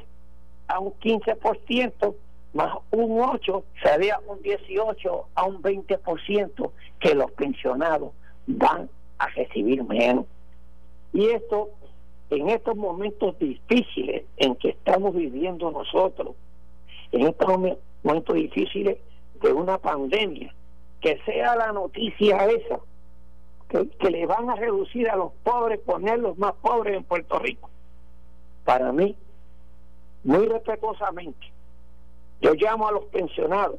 a 0.68 0.78
un 0.78 0.92
15%, 0.94 2.14
más 2.54 2.76
un 2.90 3.20
8 3.20 3.64
sería 3.82 4.20
un 4.26 4.40
18 4.42 5.28
a 5.34 5.44
un 5.44 5.62
20% 5.62 6.70
que 7.00 7.14
los 7.14 7.30
pensionados 7.32 8.12
van 8.46 8.88
a 9.18 9.26
recibir 9.28 9.82
menos. 9.84 10.26
Y 11.12 11.26
esto, 11.26 11.70
en 12.30 12.48
estos 12.48 12.76
momentos 12.76 13.38
difíciles 13.38 14.24
en 14.36 14.56
que 14.56 14.70
estamos 14.70 15.14
viviendo 15.14 15.70
nosotros, 15.70 16.34
en 17.12 17.26
estos 17.26 17.48
momentos 18.02 18.34
difíciles 18.34 18.98
de 19.40 19.52
una 19.52 19.78
pandemia, 19.78 20.52
que 21.00 21.20
sea 21.24 21.54
la 21.54 21.72
noticia 21.72 22.46
esa, 22.46 22.80
que, 23.68 24.10
le 24.10 24.26
van 24.26 24.50
a 24.50 24.56
reducir 24.56 25.08
a 25.08 25.16
los 25.16 25.32
pobres, 25.42 25.80
ponerlos 25.80 26.38
más 26.38 26.54
pobres 26.54 26.96
en 26.96 27.04
Puerto 27.04 27.38
Rico. 27.38 27.70
Para 28.64 28.92
mí, 28.92 29.16
muy 30.24 30.46
respetuosamente, 30.46 31.52
yo 32.40 32.54
llamo 32.54 32.88
a 32.88 32.92
los 32.92 33.04
pensionados 33.06 33.78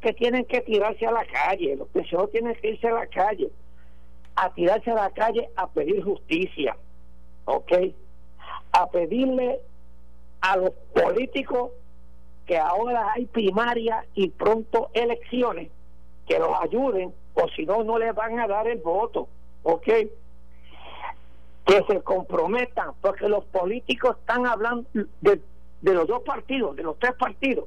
que 0.00 0.12
tienen 0.12 0.44
que 0.44 0.60
tirarse 0.60 1.06
a 1.06 1.12
la 1.12 1.24
calle, 1.24 1.76
los 1.76 1.88
pensionados 1.88 2.30
tienen 2.32 2.54
que 2.56 2.70
irse 2.70 2.88
a 2.88 2.92
la 2.92 3.06
calle, 3.06 3.50
a 4.34 4.52
tirarse 4.52 4.90
a 4.90 4.94
la 4.94 5.10
calle 5.10 5.48
a 5.56 5.68
pedir 5.68 6.02
justicia, 6.02 6.76
¿ok? 7.44 7.72
A 8.72 8.90
pedirle 8.90 9.60
a 10.40 10.56
los 10.56 10.70
políticos 10.94 11.70
que 12.46 12.58
ahora 12.58 13.12
hay 13.12 13.26
primaria 13.26 14.04
y 14.14 14.28
pronto 14.30 14.90
elecciones, 14.94 15.70
que 16.26 16.38
los 16.38 16.50
ayuden, 16.60 17.12
o 17.34 17.48
si 17.48 17.66
no, 17.66 17.82
no 17.84 17.98
les 17.98 18.14
van 18.14 18.38
a 18.38 18.46
dar 18.46 18.68
el 18.68 18.78
voto, 18.78 19.28
¿ok? 19.62 19.86
Que 21.64 21.84
se 21.88 22.02
comprometan, 22.02 22.92
porque 23.00 23.28
los 23.28 23.44
políticos 23.46 24.16
están 24.20 24.46
hablando 24.46 24.88
de, 25.20 25.40
de 25.86 25.94
los 25.94 26.08
dos 26.08 26.22
partidos, 26.22 26.74
de 26.74 26.82
los 26.82 26.98
tres 26.98 27.14
partidos, 27.14 27.66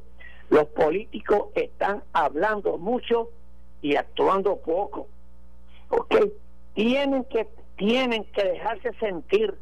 los 0.49 0.65
políticos 0.65 1.47
están 1.55 2.03
hablando 2.12 2.77
mucho 2.77 3.29
y 3.82 3.95
actuando 3.95 4.58
poco. 4.58 5.08
¿Ok? 5.88 6.15
Tienen 6.73 7.23
que, 7.23 7.47
tienen 7.77 8.25
que 8.25 8.43
dejarse 8.43 8.91
sentir, 8.99 9.55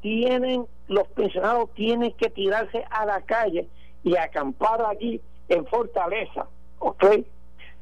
tienen, 0.00 0.66
los 0.88 1.06
pensionados 1.08 1.72
tienen 1.74 2.12
que 2.14 2.30
tirarse 2.30 2.84
a 2.90 3.06
la 3.06 3.20
calle 3.22 3.68
y 4.02 4.16
acampar 4.16 4.84
allí 4.84 5.20
en 5.48 5.64
Fortaleza. 5.66 6.48
¿Ok? 6.80 7.04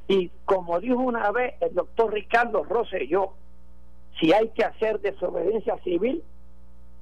Y 0.09 0.31
como 0.45 0.79
dijo 0.79 0.99
una 0.99 1.31
vez 1.31 1.55
el 1.63 1.75
doctor 1.75 2.13
Ricardo 2.13 2.65
Rosselló, 2.65 3.33
si 4.21 4.35
hay 4.35 4.51
que 4.51 4.65
hacer 4.65 5.01
desobediencia 5.01 5.79
civil, 5.85 6.23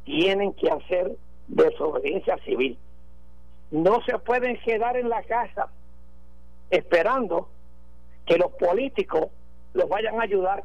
tienen 0.04 0.52
que 0.52 0.70
hacer 0.70 1.16
desobediencia 1.48 2.38
civil 2.44 2.78
no 3.76 4.00
se 4.06 4.18
pueden 4.18 4.56
quedar 4.60 4.96
en 4.96 5.10
la 5.10 5.22
casa 5.22 5.68
esperando 6.70 7.48
que 8.24 8.38
los 8.38 8.50
políticos 8.52 9.26
los 9.74 9.86
vayan 9.88 10.18
a 10.18 10.22
ayudar. 10.22 10.64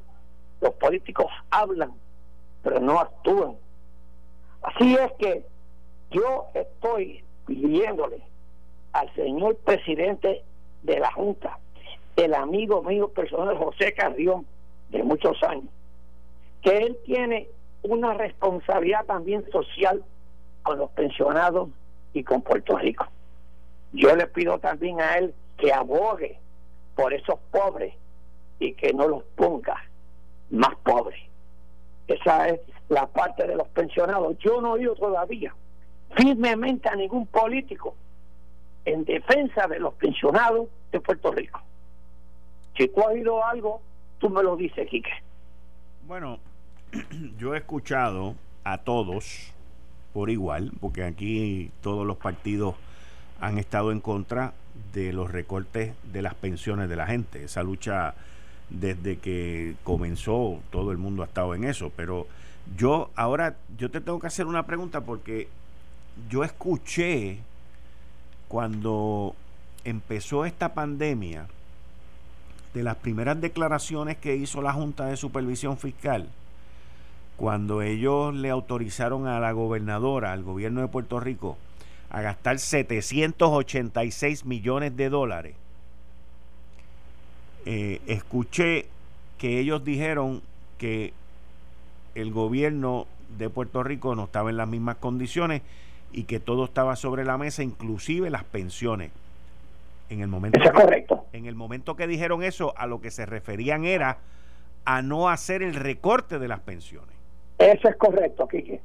Los 0.61 0.73
políticos 0.75 1.27
hablan, 1.49 1.91
pero 2.63 2.79
no 2.79 2.99
actúan. 2.99 3.57
Así 4.61 4.95
es 4.95 5.11
que 5.19 5.45
yo 6.11 6.45
estoy 6.53 7.23
pidiéndole 7.45 8.21
al 8.93 9.13
señor 9.13 9.57
presidente 9.57 10.43
de 10.83 10.99
la 10.99 11.11
Junta, 11.11 11.59
el 12.15 12.33
amigo 12.33 12.81
mío 12.81 13.09
personal 13.09 13.57
José 13.57 13.93
Carrión, 13.93 14.45
de 14.89 15.03
muchos 15.03 15.41
años, 15.43 15.69
que 16.61 16.77
él 16.77 16.97
tiene 17.05 17.49
una 17.83 18.13
responsabilidad 18.13 19.05
también 19.05 19.49
social 19.51 20.01
con 20.63 20.77
los 20.77 20.89
pensionados 20.91 21.69
y 22.13 22.23
con 22.23 22.41
Puerto 22.41 22.77
Rico. 22.77 23.07
Yo 23.93 24.15
le 24.15 24.27
pido 24.27 24.59
también 24.59 25.01
a 25.01 25.17
él 25.17 25.33
que 25.57 25.73
abogue 25.73 26.39
por 26.95 27.13
esos 27.13 27.39
pobres 27.51 27.93
y 28.59 28.73
que 28.73 28.93
no 28.93 29.07
los 29.07 29.23
ponga 29.35 29.83
más 30.49 30.75
pobres. 30.83 31.19
Esa 32.07 32.49
es 32.49 32.61
la 32.89 33.07
parte 33.07 33.47
de 33.47 33.55
los 33.55 33.67
pensionados. 33.69 34.37
Yo 34.39 34.61
no 34.61 34.75
he 34.75 34.79
oído 34.79 34.95
todavía 34.95 35.53
firmemente 36.15 36.89
a 36.89 36.95
ningún 36.95 37.25
político 37.27 37.95
en 38.85 39.05
defensa 39.05 39.67
de 39.67 39.79
los 39.79 39.93
pensionados 39.93 40.67
de 40.91 40.99
Puerto 40.99 41.31
Rico. 41.31 41.61
Si 42.77 42.87
tú 42.87 43.01
has 43.01 43.07
oído 43.07 43.45
algo, 43.45 43.81
tú 44.19 44.29
me 44.29 44.43
lo 44.43 44.55
dices, 44.55 44.87
Quique. 44.89 45.11
Bueno, 46.07 46.39
yo 47.37 47.53
he 47.53 47.59
escuchado 47.59 48.35
a 48.63 48.79
todos 48.79 49.53
por 50.13 50.29
igual, 50.29 50.71
porque 50.79 51.03
aquí 51.03 51.71
todos 51.81 52.05
los 52.05 52.17
partidos 52.17 52.75
han 53.39 53.57
estado 53.57 53.91
en 53.91 53.99
contra 53.99 54.53
de 54.93 55.13
los 55.13 55.31
recortes 55.31 55.93
de 56.11 56.21
las 56.21 56.35
pensiones 56.35 56.89
de 56.89 56.95
la 56.95 57.07
gente. 57.07 57.43
Esa 57.43 57.63
lucha 57.63 58.13
desde 58.69 59.17
que 59.17 59.75
comenzó, 59.83 60.59
todo 60.69 60.91
el 60.91 60.97
mundo 60.97 61.23
ha 61.23 61.25
estado 61.25 61.55
en 61.55 61.63
eso, 61.63 61.91
pero 61.95 62.27
yo 62.77 63.09
ahora 63.15 63.57
yo 63.77 63.89
te 63.89 64.01
tengo 64.01 64.19
que 64.19 64.27
hacer 64.27 64.45
una 64.45 64.65
pregunta 64.65 65.01
porque 65.01 65.47
yo 66.29 66.43
escuché 66.43 67.39
cuando 68.47 69.35
empezó 69.83 70.45
esta 70.45 70.73
pandemia 70.73 71.47
de 72.73 72.83
las 72.83 72.95
primeras 72.97 73.39
declaraciones 73.41 74.17
que 74.17 74.35
hizo 74.35 74.61
la 74.61 74.73
Junta 74.73 75.05
de 75.05 75.17
Supervisión 75.17 75.77
Fiscal 75.77 76.29
cuando 77.41 77.81
ellos 77.81 78.35
le 78.35 78.51
autorizaron 78.51 79.25
a 79.25 79.39
la 79.39 79.51
gobernadora, 79.51 80.31
al 80.31 80.43
gobierno 80.43 80.81
de 80.81 80.87
Puerto 80.87 81.19
Rico, 81.19 81.57
a 82.11 82.21
gastar 82.21 82.59
786 82.59 84.45
millones 84.45 84.95
de 84.95 85.09
dólares, 85.09 85.55
eh, 87.65 87.99
escuché 88.05 88.85
que 89.39 89.57
ellos 89.57 89.83
dijeron 89.83 90.43
que 90.77 91.13
el 92.13 92.31
gobierno 92.31 93.07
de 93.39 93.49
Puerto 93.49 93.81
Rico 93.81 94.13
no 94.13 94.25
estaba 94.25 94.51
en 94.51 94.57
las 94.57 94.67
mismas 94.67 94.97
condiciones 94.97 95.63
y 96.11 96.25
que 96.25 96.39
todo 96.39 96.65
estaba 96.65 96.95
sobre 96.95 97.25
la 97.25 97.39
mesa, 97.39 97.63
inclusive 97.63 98.29
las 98.29 98.43
pensiones. 98.43 99.09
En 100.09 100.21
el 100.21 100.27
momento 100.27 100.59
correcto. 100.71 101.25
En 101.33 101.47
el 101.47 101.55
momento 101.55 101.95
que 101.95 102.05
dijeron 102.05 102.43
eso, 102.43 102.75
a 102.77 102.85
lo 102.85 103.01
que 103.01 103.09
se 103.09 103.25
referían 103.25 103.83
era 103.83 104.19
a 104.85 105.01
no 105.01 105.27
hacer 105.27 105.63
el 105.63 105.73
recorte 105.73 106.37
de 106.37 106.47
las 106.47 106.59
pensiones. 106.59 107.20
Eso 107.61 107.89
es 107.89 107.95
correcto, 107.95 108.47
Quique. 108.47 108.81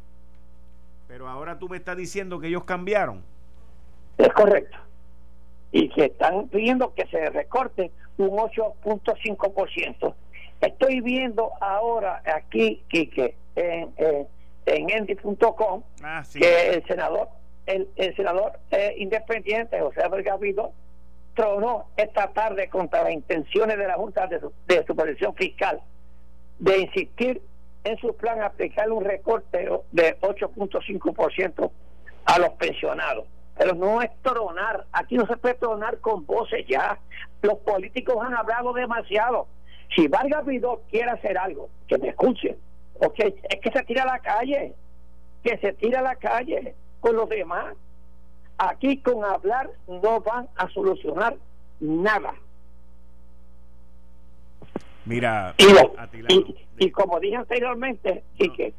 Pero 1.08 1.28
ahora 1.28 1.58
tú 1.58 1.66
me 1.66 1.78
estás 1.78 1.96
diciendo 1.96 2.38
que 2.38 2.48
ellos 2.48 2.64
cambiaron. 2.64 3.22
Es 4.18 4.28
correcto. 4.34 4.76
Y 5.72 5.88
que 5.88 6.04
están 6.06 6.48
pidiendo 6.48 6.92
que 6.94 7.06
se 7.06 7.30
recorte 7.30 7.90
un 8.18 8.30
8.5%. 8.36 10.14
Estoy 10.60 11.00
viendo 11.00 11.52
ahora 11.60 12.22
aquí, 12.26 12.82
Quique, 12.88 13.34
en, 13.54 13.92
en, 13.96 14.28
en 14.66 14.90
endy.com, 14.90 15.82
ah, 16.02 16.22
que 16.32 16.68
el 16.68 16.86
senador, 16.86 17.28
el, 17.64 17.88
senador 18.14 18.58
eh, 18.70 18.94
independiente, 18.98 19.80
José 19.80 20.02
Gavido, 20.22 20.72
tronó 21.34 21.86
esta 21.96 22.28
tarde 22.28 22.68
contra 22.68 23.04
las 23.04 23.12
intenciones 23.12 23.78
de 23.78 23.86
la 23.86 23.94
Junta 23.94 24.26
de, 24.26 24.40
de 24.66 24.84
Supervisión 24.84 25.34
Fiscal 25.34 25.80
de 26.58 26.78
insistir 26.78 27.42
en 27.86 27.96
su 27.98 28.16
plan 28.16 28.42
aplicar 28.42 28.90
un 28.90 29.04
recorte 29.04 29.68
de 29.92 30.18
8.5% 30.20 31.70
a 32.24 32.38
los 32.38 32.50
pensionados. 32.50 33.26
Pero 33.56 33.74
no 33.74 34.02
es 34.02 34.10
tronar, 34.22 34.84
aquí 34.92 35.16
no 35.16 35.26
se 35.26 35.36
puede 35.36 35.54
tronar 35.54 36.00
con 36.00 36.26
voces 36.26 36.66
ya. 36.66 36.98
Los 37.42 37.58
políticos 37.58 38.16
han 38.20 38.34
hablado 38.34 38.72
demasiado. 38.72 39.46
Si 39.94 40.08
Vargas 40.08 40.44
Vidó 40.44 40.82
quiere 40.90 41.10
hacer 41.10 41.38
algo, 41.38 41.70
que 41.86 41.96
me 41.98 42.08
escuche, 42.08 42.58
ok, 43.00 43.18
es 43.18 43.60
que 43.60 43.70
se 43.70 43.84
tira 43.84 44.02
a 44.02 44.06
la 44.06 44.18
calle, 44.18 44.74
que 45.44 45.56
se 45.58 45.72
tira 45.74 46.00
a 46.00 46.02
la 46.02 46.16
calle 46.16 46.74
con 47.00 47.14
los 47.14 47.28
demás. 47.28 47.74
Aquí 48.58 49.00
con 49.00 49.24
hablar 49.24 49.70
no 49.86 50.20
van 50.20 50.48
a 50.56 50.68
solucionar 50.70 51.36
nada. 51.78 52.34
Mira, 55.06 55.54
y, 56.78 56.90
como 56.90 57.20
dije 57.20 57.36
anteriormente, 57.36 58.24
y 58.38 58.50
que 58.50 58.74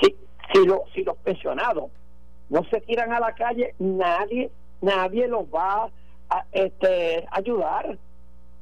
si, 0.00 0.14
si, 0.52 0.66
si 0.94 1.02
los 1.02 1.16
pensionados 1.18 1.90
no 2.50 2.64
se 2.64 2.80
tiran 2.82 3.12
a 3.12 3.20
la 3.20 3.34
calle, 3.34 3.74
nadie 3.78 4.50
nadie 4.82 5.28
los 5.28 5.46
va 5.46 5.88
a 6.28 6.44
este, 6.52 7.26
ayudar. 7.30 7.96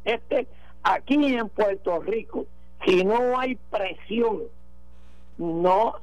Este, 0.05 0.47
aquí 0.83 1.35
en 1.35 1.49
Puerto 1.49 2.01
Rico, 2.01 2.47
si 2.87 3.05
no 3.05 3.39
hay 3.39 3.57
presión, 3.71 4.43
no 5.39 5.95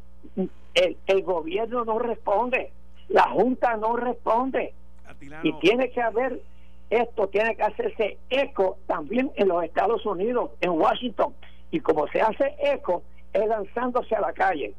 el, 0.73 0.97
el 1.05 1.23
gobierno 1.23 1.85
no 1.85 1.99
responde, 1.99 2.71
la 3.07 3.29
Junta 3.29 3.77
no 3.77 3.95
responde. 3.95 4.73
Y 5.43 5.53
tiene 5.53 5.89
que 5.89 6.01
haber 6.01 6.41
esto 6.89 7.27
tiene 7.27 7.55
que 7.55 7.63
hacerse 7.63 8.17
eco 8.29 8.77
también 8.87 9.31
en 9.35 9.47
los 9.47 9.63
Estados 9.63 10.05
Unidos, 10.05 10.51
en 10.61 10.71
Washington. 10.71 11.33
Y 11.71 11.79
como 11.81 12.07
se 12.07 12.21
hace 12.21 12.55
eco, 12.59 13.03
es 13.33 13.47
lanzándose 13.47 14.15
a 14.15 14.21
la 14.21 14.33
calle. 14.33 14.73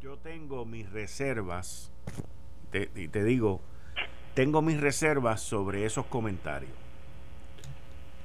Yo 0.00 0.16
tengo 0.18 0.64
mis 0.64 0.90
reservas, 0.90 1.92
te, 2.70 2.90
y 2.94 3.08
te 3.08 3.24
digo, 3.24 3.60
tengo 4.34 4.62
mis 4.62 4.80
reservas 4.80 5.40
sobre 5.40 5.84
esos 5.84 6.06
comentarios. 6.06 6.72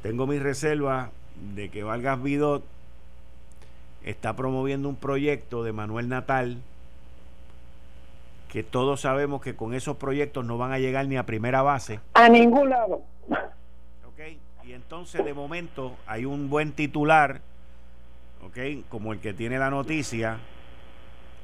Tengo 0.02 0.28
mis 0.28 0.42
reservas 0.42 1.12
de 1.56 1.70
que 1.70 1.84
Vargas 1.84 2.22
Vidot 2.22 2.64
está 4.04 4.36
promoviendo 4.36 4.90
un 4.90 4.96
proyecto 4.96 5.64
de 5.64 5.74
Manuel 5.74 6.08
Natal 6.08 6.62
que 8.48 8.64
todos 8.64 9.02
sabemos 9.02 9.42
que 9.42 9.56
con 9.56 9.74
esos 9.74 9.98
proyectos 9.98 10.46
no 10.46 10.58
van 10.58 10.72
a 10.72 10.80
llegar 10.80 11.08
ni 11.08 11.18
a 11.18 11.26
primera 11.26 11.62
base. 11.62 12.00
A 12.14 12.30
ningún 12.30 12.70
lado. 12.70 13.02
Ok, 14.08 14.20
y 14.64 14.74
entonces 14.74 15.24
de 15.24 15.34
momento 15.34 15.96
hay 16.06 16.26
un 16.26 16.50
buen 16.50 16.72
titular, 16.72 17.42
ok, 18.44 18.86
como 18.90 19.14
el 19.14 19.20
que 19.20 19.34
tiene 19.34 19.60
la 19.60 19.70
noticia, 19.70 20.40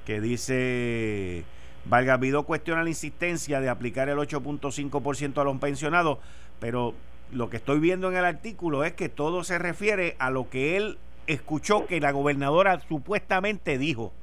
que 0.05 0.21
dice, 0.21 1.43
Vargas 1.85 2.19
Vidó 2.19 2.43
cuestiona 2.43 2.83
la 2.83 2.89
insistencia 2.89 3.59
de 3.59 3.69
aplicar 3.69 4.09
el 4.09 4.17
8.5% 4.17 5.39
a 5.39 5.43
los 5.43 5.57
pensionados, 5.57 6.19
pero 6.59 6.93
lo 7.31 7.49
que 7.49 7.57
estoy 7.57 7.79
viendo 7.79 8.09
en 8.09 8.17
el 8.17 8.25
artículo 8.25 8.83
es 8.83 8.93
que 8.93 9.09
todo 9.09 9.43
se 9.43 9.57
refiere 9.57 10.15
a 10.19 10.29
lo 10.29 10.49
que 10.49 10.77
él 10.77 10.97
escuchó 11.27 11.85
que 11.85 11.99
la 11.99 12.11
gobernadora 12.11 12.79
supuestamente 12.87 13.77
dijo 13.77 14.13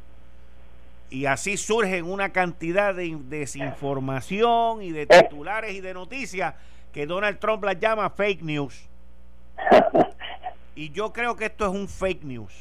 y 1.10 1.26
así 1.26 1.56
surgen 1.56 2.06
una 2.06 2.30
cantidad 2.30 2.94
de 2.94 3.18
desinformación 3.24 4.82
y 4.82 4.92
de 4.92 5.06
titulares 5.06 5.74
y 5.74 5.80
de 5.80 5.92
noticias 5.92 6.54
que 6.92 7.06
Donald 7.06 7.38
Trump 7.38 7.64
las 7.64 7.78
llama 7.78 8.10
fake 8.10 8.42
news. 8.42 8.88
Y 10.76 10.92
yo 10.92 11.12
creo 11.12 11.36
que 11.36 11.44
esto 11.46 11.66
es 11.66 11.72
un 11.72 11.88
fake 11.88 12.24
news. 12.24 12.54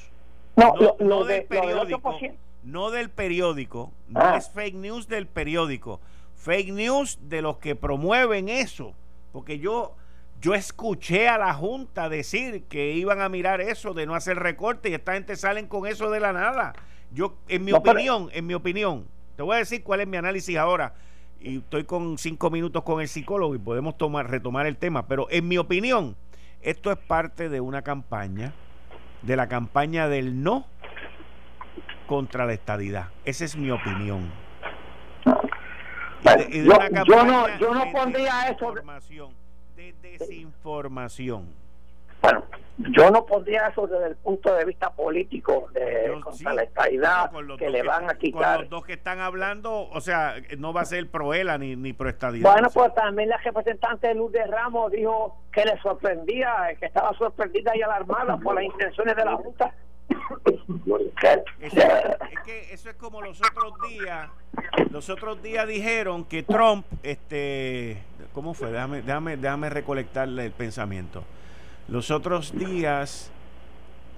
No, 0.57 0.73
no, 0.99 1.23
del 1.23 1.45
periódico. 1.45 2.17
No 2.63 2.91
del 2.91 3.09
periódico. 3.09 3.93
No 4.09 4.19
ah. 4.19 4.35
es 4.35 4.49
fake 4.49 4.75
news 4.75 5.07
del 5.07 5.25
periódico. 5.25 6.01
Fake 6.35 6.73
news 6.73 7.17
de 7.21 7.41
los 7.41 7.59
que 7.59 7.77
promueven 7.77 8.49
eso. 8.49 8.93
Porque 9.31 9.59
yo, 9.59 9.95
yo 10.41 10.53
escuché 10.53 11.29
a 11.29 11.37
la 11.37 11.53
Junta 11.53 12.09
decir 12.09 12.63
que 12.65 12.91
iban 12.91 13.21
a 13.21 13.29
mirar 13.29 13.61
eso 13.61 13.93
de 13.93 14.05
no 14.05 14.15
hacer 14.15 14.37
recorte 14.37 14.89
y 14.89 14.95
esta 14.95 15.13
gente 15.13 15.37
salen 15.37 15.67
con 15.67 15.87
eso 15.87 16.09
de 16.09 16.19
la 16.19 16.33
nada. 16.33 16.73
Yo, 17.11 17.35
en 17.47 17.65
mi 17.65 17.73
opinión, 17.73 18.29
en 18.33 18.45
mi 18.45 18.53
opinión, 18.53 19.07
te 19.35 19.43
voy 19.43 19.55
a 19.55 19.59
decir 19.59 19.83
cuál 19.83 20.01
es 20.01 20.07
mi 20.07 20.17
análisis 20.17 20.57
ahora. 20.57 20.93
Y 21.39 21.59
estoy 21.59 21.85
con 21.85 22.17
cinco 22.17 22.49
minutos 22.49 22.83
con 22.83 23.01
el 23.01 23.07
psicólogo 23.07 23.55
y 23.55 23.57
podemos 23.57 23.97
tomar, 23.97 24.29
retomar 24.29 24.65
el 24.65 24.77
tema. 24.77 25.07
Pero 25.07 25.27
en 25.29 25.47
mi 25.47 25.57
opinión, 25.57 26.15
esto 26.61 26.91
es 26.91 26.97
parte 26.97 27.49
de 27.49 27.61
una 27.61 27.81
campaña, 27.81 28.53
de 29.21 29.35
la 29.35 29.47
campaña 29.47 30.09
del 30.09 30.43
no 30.43 30.65
contra 32.07 32.45
la 32.45 32.53
estadidad. 32.53 33.09
Esa 33.23 33.45
es 33.45 33.55
mi 33.55 33.71
opinión. 33.71 34.29
yo, 37.07 37.23
no, 37.23 37.57
yo 37.59 37.73
no 37.73 37.91
pondría 37.91 38.49
eso. 38.49 38.73
De 39.75 39.93
desinformación. 40.01 41.58
Bueno, 42.21 42.43
yo 42.77 43.11
no 43.11 43.25
pondría 43.25 43.67
eso 43.67 43.87
desde 43.87 44.07
el 44.07 44.15
punto 44.15 44.53
de 44.55 44.63
vista 44.63 44.89
político 44.91 45.67
de 45.73 46.17
contra 46.21 46.53
la 46.53 46.63
estadidad 46.63 47.29
que 47.57 47.69
le 47.69 47.83
van 47.83 48.09
a 48.09 48.15
quitar. 48.15 48.55
Con 48.55 48.61
los 48.61 48.69
dos 48.69 48.85
que 48.85 48.93
están 48.93 49.19
hablando, 49.19 49.89
o 49.89 49.99
sea, 49.99 50.35
no 50.57 50.71
va 50.71 50.81
a 50.81 50.85
ser 50.85 51.09
pro 51.09 51.33
ELA 51.33 51.57
ni, 51.57 51.75
ni 51.75 51.91
pro 51.91 52.07
estadidad. 52.07 52.49
Bueno, 52.49 52.69
pues 52.73 52.93
también 52.93 53.29
la 53.29 53.37
representante 53.37 54.13
Luz 54.15 54.31
de 54.31 54.45
Ramos 54.47 54.93
dijo 54.93 55.41
que 55.51 55.65
le 55.65 55.77
sorprendía, 55.81 56.73
que 56.79 56.85
estaba 56.85 57.13
sorprendida 57.17 57.75
y 57.75 57.81
alarmada 57.81 58.37
por 58.37 58.55
las 58.55 58.63
intenciones 58.63 59.15
de 59.15 59.25
la 59.25 59.35
Junta. 59.35 59.73
es 61.59 61.73
que 62.45 62.73
eso 62.73 62.89
es 62.89 62.95
como 62.95 63.21
los 63.21 63.41
otros 63.41 63.73
días, 63.89 64.29
los 64.89 65.09
otros 65.09 65.43
días 65.43 65.67
dijeron 65.67 66.23
que 66.23 66.43
Trump, 66.43 66.85
este, 67.03 68.01
¿cómo 68.31 68.53
fue? 68.53 68.71
Déjame, 68.71 69.01
déjame, 69.01 69.35
déjame 69.35 69.69
recolectarle 69.69 70.45
el 70.45 70.51
pensamiento 70.51 71.23
los 71.89 72.11
otros 72.11 72.57
días, 72.57 73.31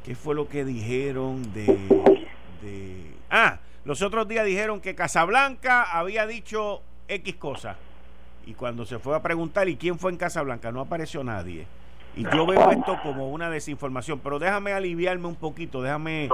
¿qué 0.04 0.16
fue 0.16 0.36
lo 0.36 0.48
que 0.48 0.66
dijeron 0.66 1.54
de, 1.54 1.66
de... 2.62 3.14
Ah, 3.30 3.60
los 3.86 4.02
otros 4.02 4.28
días 4.28 4.46
dijeron 4.46 4.82
que 4.82 4.94
Casablanca 4.94 5.84
había 5.84 6.28
dicho 6.28 6.82
X 7.08 7.36
cosa. 7.36 7.78
Y 8.46 8.54
cuando 8.54 8.86
se 8.86 9.00
fue 9.00 9.16
a 9.16 9.22
preguntar, 9.22 9.70
¿y 9.70 9.78
quién 9.78 9.98
fue 9.98 10.12
en 10.12 10.18
Casablanca? 10.18 10.72
No 10.72 10.82
apareció 10.82 11.24
nadie. 11.24 11.66
Y 12.16 12.24
yo 12.24 12.46
veo 12.46 12.72
esto 12.72 13.00
como 13.02 13.30
una 13.30 13.50
desinformación, 13.50 14.20
pero 14.20 14.38
déjame 14.38 14.74
aliviarme 14.74 15.28
un 15.28 15.36
poquito, 15.36 15.82
déjame, 15.82 16.30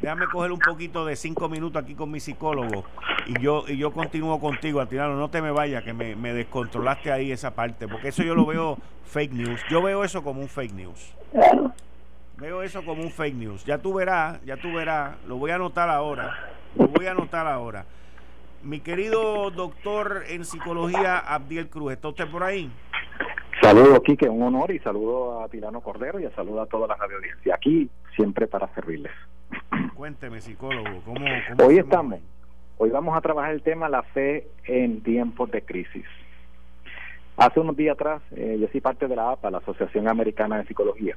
déjame 0.00 0.26
coger 0.26 0.50
un 0.50 0.58
poquito 0.58 1.04
de 1.04 1.14
cinco 1.14 1.48
minutos 1.48 1.82
aquí 1.82 1.94
con 1.94 2.10
mi 2.10 2.18
psicólogo 2.18 2.84
y 3.26 3.40
yo 3.40 3.64
y 3.68 3.76
yo 3.76 3.92
continúo 3.92 4.40
contigo, 4.40 4.80
Atilano, 4.80 5.16
no 5.16 5.30
te 5.30 5.40
me 5.40 5.52
vayas, 5.52 5.84
que 5.84 5.92
me, 5.92 6.16
me 6.16 6.34
descontrolaste 6.34 7.12
ahí 7.12 7.30
esa 7.30 7.54
parte, 7.54 7.86
porque 7.86 8.08
eso 8.08 8.24
yo 8.24 8.34
lo 8.34 8.44
veo 8.44 8.76
fake 9.04 9.32
news, 9.32 9.60
yo 9.70 9.82
veo 9.82 10.02
eso 10.02 10.22
como 10.24 10.40
un 10.40 10.48
fake 10.48 10.72
news. 10.72 11.14
Veo 12.36 12.62
eso 12.62 12.82
como 12.84 13.02
un 13.02 13.10
fake 13.10 13.34
news. 13.34 13.64
Ya 13.66 13.78
tú 13.78 13.92
verás, 13.92 14.42
ya 14.44 14.56
tú 14.56 14.72
verás, 14.72 15.14
lo 15.28 15.36
voy 15.36 15.50
a 15.50 15.56
anotar 15.56 15.90
ahora, 15.90 16.50
lo 16.74 16.88
voy 16.88 17.06
a 17.06 17.10
anotar 17.10 17.46
ahora. 17.46 17.84
Mi 18.62 18.80
querido 18.80 19.50
doctor 19.50 20.24
en 20.26 20.44
psicología 20.44 21.18
Abdiel 21.18 21.68
Cruz, 21.68 21.92
¿está 21.92 22.08
usted 22.08 22.28
por 22.28 22.42
ahí? 22.42 22.70
Saludo, 23.70 24.02
Quique, 24.02 24.28
un 24.28 24.42
honor 24.42 24.72
y 24.72 24.80
saludo 24.80 25.44
a 25.44 25.48
Tirano 25.48 25.80
Cordero 25.80 26.18
y 26.18 26.24
a 26.24 26.32
saludo 26.32 26.60
a 26.62 26.66
toda 26.66 26.88
la 26.88 26.96
radio 26.96 27.18
audiencia. 27.18 27.54
Aquí 27.54 27.88
siempre 28.16 28.48
para 28.48 28.66
servirles. 28.74 29.12
Cuénteme, 29.94 30.40
psicólogo, 30.40 30.90
¿cómo, 31.04 31.24
hoy 31.64 31.78
estamos? 31.78 32.18
Hoy 32.78 32.90
vamos 32.90 33.16
a 33.16 33.20
trabajar 33.20 33.52
el 33.52 33.62
tema 33.62 33.88
la 33.88 34.02
fe 34.02 34.48
en 34.64 35.04
tiempos 35.04 35.52
de 35.52 35.62
crisis. 35.62 36.04
Hace 37.36 37.60
unos 37.60 37.76
días 37.76 37.94
atrás, 37.94 38.20
eh, 38.32 38.58
yo 38.60 38.66
soy 38.72 38.80
parte 38.80 39.06
de 39.06 39.14
la 39.14 39.30
APA, 39.30 39.52
la 39.52 39.58
Asociación 39.58 40.08
Americana 40.08 40.58
de 40.58 40.66
Psicología. 40.66 41.16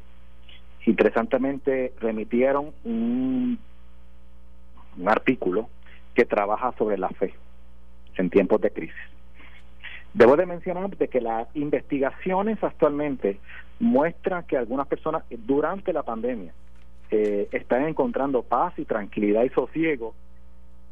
Interesantemente, 0.86 1.94
remitieron 2.00 2.72
un, 2.84 3.58
un 4.96 5.10
artículo 5.10 5.70
que 6.14 6.26
trabaja 6.26 6.72
sobre 6.78 7.00
la 7.00 7.10
fe 7.10 7.34
en 8.16 8.30
tiempos 8.30 8.62
de 8.62 8.70
crisis. 8.70 8.94
Debo 10.14 10.36
de 10.36 10.46
mencionar 10.46 10.96
de 10.96 11.08
que 11.08 11.22
las 11.22 11.48
investigaciones 11.56 12.64
actualmente 12.64 13.40
muestran 13.80 14.44
que 14.44 14.58
algunas 14.58 14.88
personas 14.88 15.24
durante 15.30 15.92
la 15.92 16.04
pandemia 16.04 16.54
eh, 17.10 17.48
están 17.52 17.88
encontrando 17.88 18.44
paz 18.44 18.74
y 18.78 18.86
tranquilidad 18.86 19.44
y 19.44 19.50
sosiego 19.50 20.14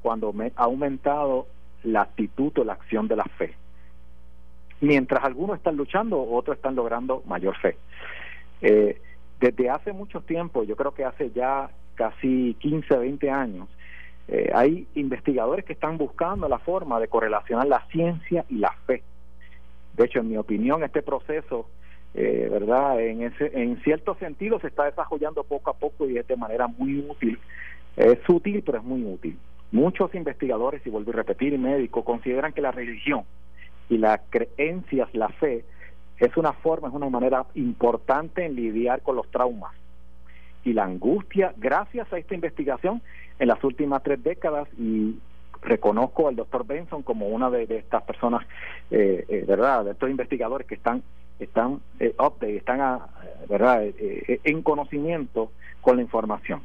cuando 0.01 0.33
ha 0.55 0.63
aumentado 0.63 1.47
la 1.83 2.01
actitud 2.01 2.51
o 2.57 2.63
la 2.63 2.73
acción 2.73 3.07
de 3.07 3.15
la 3.15 3.25
fe. 3.37 3.53
Mientras 4.81 5.23
algunos 5.23 5.57
están 5.57 5.77
luchando, 5.77 6.19
otros 6.21 6.57
están 6.57 6.75
logrando 6.75 7.21
mayor 7.27 7.55
fe. 7.57 7.77
Eh, 8.61 8.99
desde 9.39 9.69
hace 9.69 9.93
mucho 9.93 10.21
tiempo, 10.21 10.63
yo 10.63 10.75
creo 10.75 10.93
que 10.93 11.05
hace 11.05 11.31
ya 11.31 11.69
casi 11.95 12.55
15, 12.59 12.97
20 12.97 13.29
años, 13.29 13.67
eh, 14.27 14.49
hay 14.53 14.87
investigadores 14.95 15.65
que 15.65 15.73
están 15.73 15.97
buscando 15.97 16.47
la 16.47 16.59
forma 16.59 16.99
de 16.99 17.07
correlacionar 17.07 17.67
la 17.67 17.85
ciencia 17.91 18.45
y 18.49 18.57
la 18.57 18.71
fe. 18.87 19.03
De 19.93 20.05
hecho, 20.05 20.19
en 20.19 20.29
mi 20.29 20.37
opinión, 20.37 20.83
este 20.83 21.01
proceso, 21.01 21.67
eh, 22.13 22.47
¿verdad? 22.51 23.01
En, 23.01 23.23
ese, 23.23 23.51
en 23.53 23.81
cierto 23.83 24.15
sentido 24.15 24.59
se 24.59 24.67
está 24.67 24.85
desarrollando 24.85 25.43
poco 25.43 25.69
a 25.69 25.73
poco 25.73 26.07
y 26.07 26.13
de 26.13 26.35
manera 26.35 26.67
muy 26.67 26.99
útil. 26.99 27.39
Es 27.95 28.19
sutil, 28.25 28.63
pero 28.65 28.79
es 28.79 28.83
muy 28.83 29.03
útil. 29.03 29.37
Muchos 29.71 30.13
investigadores, 30.15 30.85
y 30.85 30.89
vuelvo 30.89 31.11
a 31.11 31.15
repetir, 31.15 31.57
médicos, 31.57 32.03
consideran 32.03 32.53
que 32.53 32.61
la 32.61 32.71
religión 32.71 33.23
y 33.89 33.97
las 33.97 34.19
creencias, 34.29 35.09
la 35.13 35.29
fe, 35.29 35.63
es 36.19 36.37
una 36.37 36.53
forma, 36.53 36.89
es 36.89 36.93
una 36.93 37.09
manera 37.09 37.45
importante 37.55 38.45
en 38.45 38.55
lidiar 38.55 39.01
con 39.01 39.15
los 39.15 39.29
traumas 39.31 39.73
y 40.63 40.73
la 40.73 40.83
angustia. 40.83 41.53
Gracias 41.57 42.11
a 42.13 42.17
esta 42.17 42.35
investigación, 42.35 43.01
en 43.39 43.47
las 43.47 43.63
últimas 43.63 44.03
tres 44.03 44.23
décadas, 44.23 44.67
y 44.77 45.17
reconozco 45.61 46.27
al 46.27 46.35
doctor 46.35 46.65
Benson 46.65 47.03
como 47.03 47.27
una 47.27 47.49
de, 47.49 47.63
estas 47.63 48.03
personas, 48.03 48.45
eh, 48.89 49.25
eh, 49.27 49.45
¿verdad?, 49.47 49.85
de 49.85 49.91
estos 49.91 50.09
investigadores 50.09 50.67
que 50.67 50.75
están 50.75 51.03
están 51.39 51.81
eh, 51.99 52.13
update, 52.19 52.57
están, 52.57 52.81
a, 52.81 53.07
¿verdad?, 53.49 53.83
eh, 53.83 54.39
en 54.43 54.61
conocimiento 54.61 55.51
con 55.81 55.95
la 55.95 56.03
información. 56.03 56.61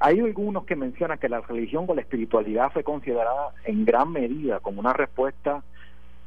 hay 0.00 0.20
algunos 0.20 0.64
que 0.64 0.76
mencionan 0.76 1.18
que 1.18 1.28
la 1.28 1.40
religión 1.40 1.84
o 1.86 1.94
la 1.94 2.00
espiritualidad 2.00 2.72
fue 2.72 2.82
considerada 2.82 3.52
en 3.64 3.84
gran 3.84 4.10
medida 4.10 4.60
como 4.60 4.80
una 4.80 4.94
respuesta 4.94 5.62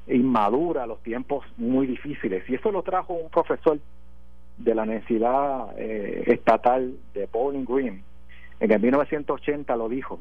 inmadura 0.08 0.84
a 0.84 0.88
los 0.88 1.02
tiempos 1.02 1.46
muy 1.58 1.88
difíciles. 1.88 2.48
Y 2.48 2.56
eso 2.56 2.72
lo 2.72 2.84
trajo 2.84 3.14
un 3.14 3.30
profesor 3.30 3.80
de 4.58 4.76
la 4.76 4.84
Universidad 4.84 5.80
Estatal 5.80 6.94
de 7.16 7.26
Bowling 7.26 7.66
Green, 7.66 8.04
en 8.60 8.72
el 8.72 8.80
1980 8.80 9.76
lo 9.76 9.90
dijo. 9.90 10.20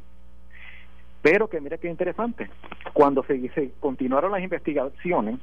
Pero 1.22 1.48
que 1.48 1.60
mire 1.60 1.78
qué 1.78 1.88
interesante, 1.88 2.48
cuando 2.92 3.22
se, 3.24 3.48
se 3.50 3.72
continuaron 3.80 4.32
las 4.32 4.42
investigaciones, 4.42 5.38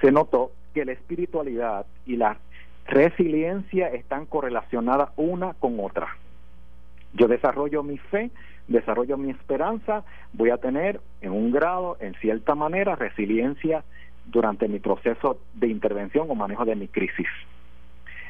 se 0.00 0.12
notó 0.12 0.52
que 0.74 0.84
la 0.84 0.92
espiritualidad 0.92 1.86
y 2.04 2.16
la 2.16 2.38
resiliencia 2.86 3.88
están 3.88 4.26
correlacionadas 4.26 5.10
una 5.16 5.54
con 5.54 5.80
otra. 5.80 6.16
Yo 7.14 7.28
desarrollo 7.28 7.82
mi 7.82 7.96
fe, 7.98 8.30
desarrollo 8.68 9.16
mi 9.16 9.30
esperanza, 9.30 10.04
voy 10.34 10.50
a 10.50 10.58
tener 10.58 11.00
en 11.22 11.32
un 11.32 11.50
grado, 11.50 11.96
en 12.00 12.14
cierta 12.14 12.54
manera, 12.54 12.94
resiliencia 12.94 13.84
durante 14.26 14.68
mi 14.68 14.80
proceso 14.80 15.38
de 15.54 15.68
intervención 15.68 16.30
o 16.30 16.34
manejo 16.34 16.64
de 16.64 16.76
mi 16.76 16.88
crisis. 16.88 17.28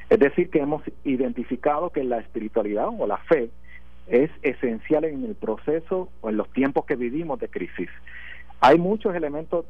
Es 0.09 0.20
decir, 0.20 0.51
que 0.51 0.61
hemos 0.61 0.82
identificado 1.05 1.91
que 1.91 2.05
la 2.05 2.18
espiritualidad 2.18 2.89
o 2.97 3.07
la 3.07 3.16
fe 3.16 3.51
es 4.07 4.30
esencial 4.42 5.04
en 5.04 5.24
el 5.24 5.34
proceso 5.34 6.09
o 6.20 6.30
en 6.30 6.36
los 6.36 6.48
tiempos 6.50 6.84
que 6.84 6.96
vivimos 6.96 7.40
de 7.40 7.48
crisis. 7.48 7.88
Hay 8.61 8.78
muchos 8.78 9.14
elementos 9.14 9.66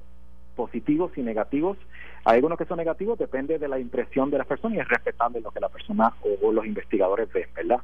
positivos 0.55 1.12
y 1.16 1.22
negativos. 1.22 1.76
Hay 2.24 2.37
algunos 2.37 2.59
que 2.59 2.64
son 2.64 2.78
negativos, 2.78 3.18
depende 3.18 3.59
de 3.59 3.68
la 3.68 3.78
impresión 3.78 4.30
de 4.30 4.39
las 4.39 4.47
personas 4.47 4.78
y 4.78 4.80
es 4.80 4.89
respetable 4.89 5.41
lo 5.41 5.51
que 5.51 5.61
la 5.61 5.68
persona 5.68 6.12
o, 6.43 6.53
los 6.53 6.66
investigadores 6.66 7.32
ven, 7.32 7.49
¿verdad? 7.55 7.80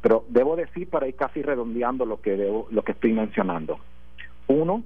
Pero 0.00 0.24
debo 0.28 0.56
decir, 0.56 0.88
para 0.88 1.08
ir 1.08 1.16
casi 1.16 1.42
redondeando 1.42 2.06
lo 2.06 2.20
que, 2.20 2.36
debo, 2.36 2.68
lo 2.70 2.82
que 2.82 2.92
estoy 2.92 3.12
mencionando. 3.12 3.78
Uno, 4.46 4.82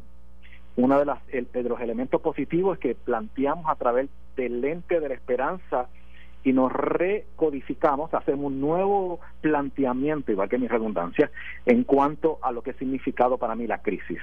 uno 0.77 0.99
de, 0.99 1.05
las, 1.05 1.18
de 1.27 1.62
los 1.62 1.81
elementos 1.81 2.20
positivos 2.20 2.79
es 2.79 2.81
que 2.81 2.95
planteamos 2.95 3.66
a 3.68 3.77
través 3.77 4.09
del 4.37 4.61
lente 4.61 4.99
de 4.99 5.09
la 5.09 5.14
esperanza 5.14 5.89
y 6.45 6.53
nos 6.53 6.71
recodificamos, 6.71 8.13
hacemos 8.13 8.47
un 8.53 8.61
nuevo 8.61 9.19
planteamiento, 9.41 10.31
igual 10.31 10.51
que 10.51 10.59
mi 10.59 10.69
redundancia, 10.69 11.31
en 11.65 11.85
cuanto 11.85 12.39
a 12.43 12.53
lo 12.53 12.63
que 12.63 12.71
ha 12.71 12.75
significado 12.75 13.39
para 13.39 13.55
mí 13.55 13.67
la 13.67 13.79
crisis. 13.79 14.21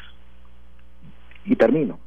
Y 1.44 1.56
termino. 1.56 2.00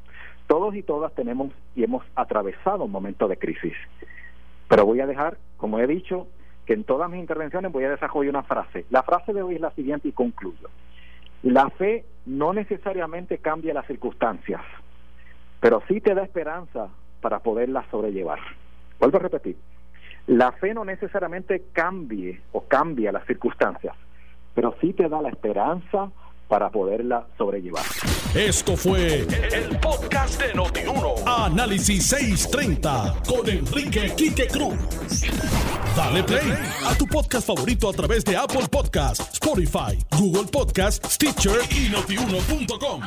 Todos 0.46 0.76
y 0.76 0.82
todas 0.82 1.12
tenemos 1.14 1.52
y 1.74 1.82
hemos 1.82 2.04
atravesado 2.14 2.84
un 2.84 2.92
momento 2.92 3.26
de 3.26 3.36
crisis. 3.38 3.74
Pero 4.68 4.86
voy 4.86 5.00
a 5.00 5.06
dejar, 5.06 5.36
como 5.56 5.80
he 5.80 5.86
dicho, 5.86 6.28
que 6.64 6.74
en 6.74 6.84
todas 6.84 7.10
mis 7.10 7.20
intervenciones 7.20 7.72
voy 7.72 7.84
a 7.84 7.90
desarrollar 7.90 8.30
una 8.30 8.42
frase. 8.44 8.86
La 8.90 9.02
frase 9.02 9.32
de 9.32 9.42
hoy 9.42 9.56
es 9.56 9.60
la 9.60 9.72
siguiente 9.72 10.08
y 10.08 10.12
concluyo. 10.12 10.70
La 11.42 11.68
fe 11.70 12.04
no 12.24 12.52
necesariamente 12.52 13.38
cambia 13.38 13.74
las 13.74 13.86
circunstancias, 13.86 14.62
pero 15.60 15.82
sí 15.88 16.00
te 16.00 16.14
da 16.14 16.22
esperanza 16.22 16.88
para 17.20 17.40
poderlas 17.40 17.86
sobrellevar. 17.90 18.38
Vuelvo 18.98 19.18
a 19.18 19.20
repetir. 19.20 19.56
La 20.26 20.52
fe 20.52 20.72
no 20.72 20.84
necesariamente 20.84 21.66
cambie 21.72 22.40
o 22.52 22.64
cambia 22.64 23.12
las 23.12 23.26
circunstancias, 23.26 23.94
pero 24.54 24.74
sí 24.80 24.92
te 24.92 25.08
da 25.08 25.20
la 25.20 25.28
esperanza 25.28 26.10
para 26.48 26.70
poderla 26.70 27.26
sobrellevar. 27.36 27.84
Esto 28.34 28.76
fue 28.76 29.20
el, 29.20 29.78
podcast 29.80 30.40
de 30.40 30.54
Notiuno. 30.54 31.14
Análisis 31.26 32.06
630 32.06 33.22
con 33.26 33.48
Enrique 33.48 34.12
Quique 34.16 34.46
Cruz. 34.46 35.24
Dale 35.96 36.22
play 36.24 36.52
a 36.86 36.94
tu 36.96 37.06
podcast 37.06 37.46
favorito 37.46 37.88
a 37.88 37.92
través 37.92 38.24
de 38.24 38.36
Apple 38.36 38.66
Podcasts, 38.70 39.34
Spotify, 39.34 39.98
Google 40.18 40.50
Podcasts, 40.50 41.14
Stitcher 41.14 41.60
y 41.70 41.90
notiuno.com. 41.90 43.02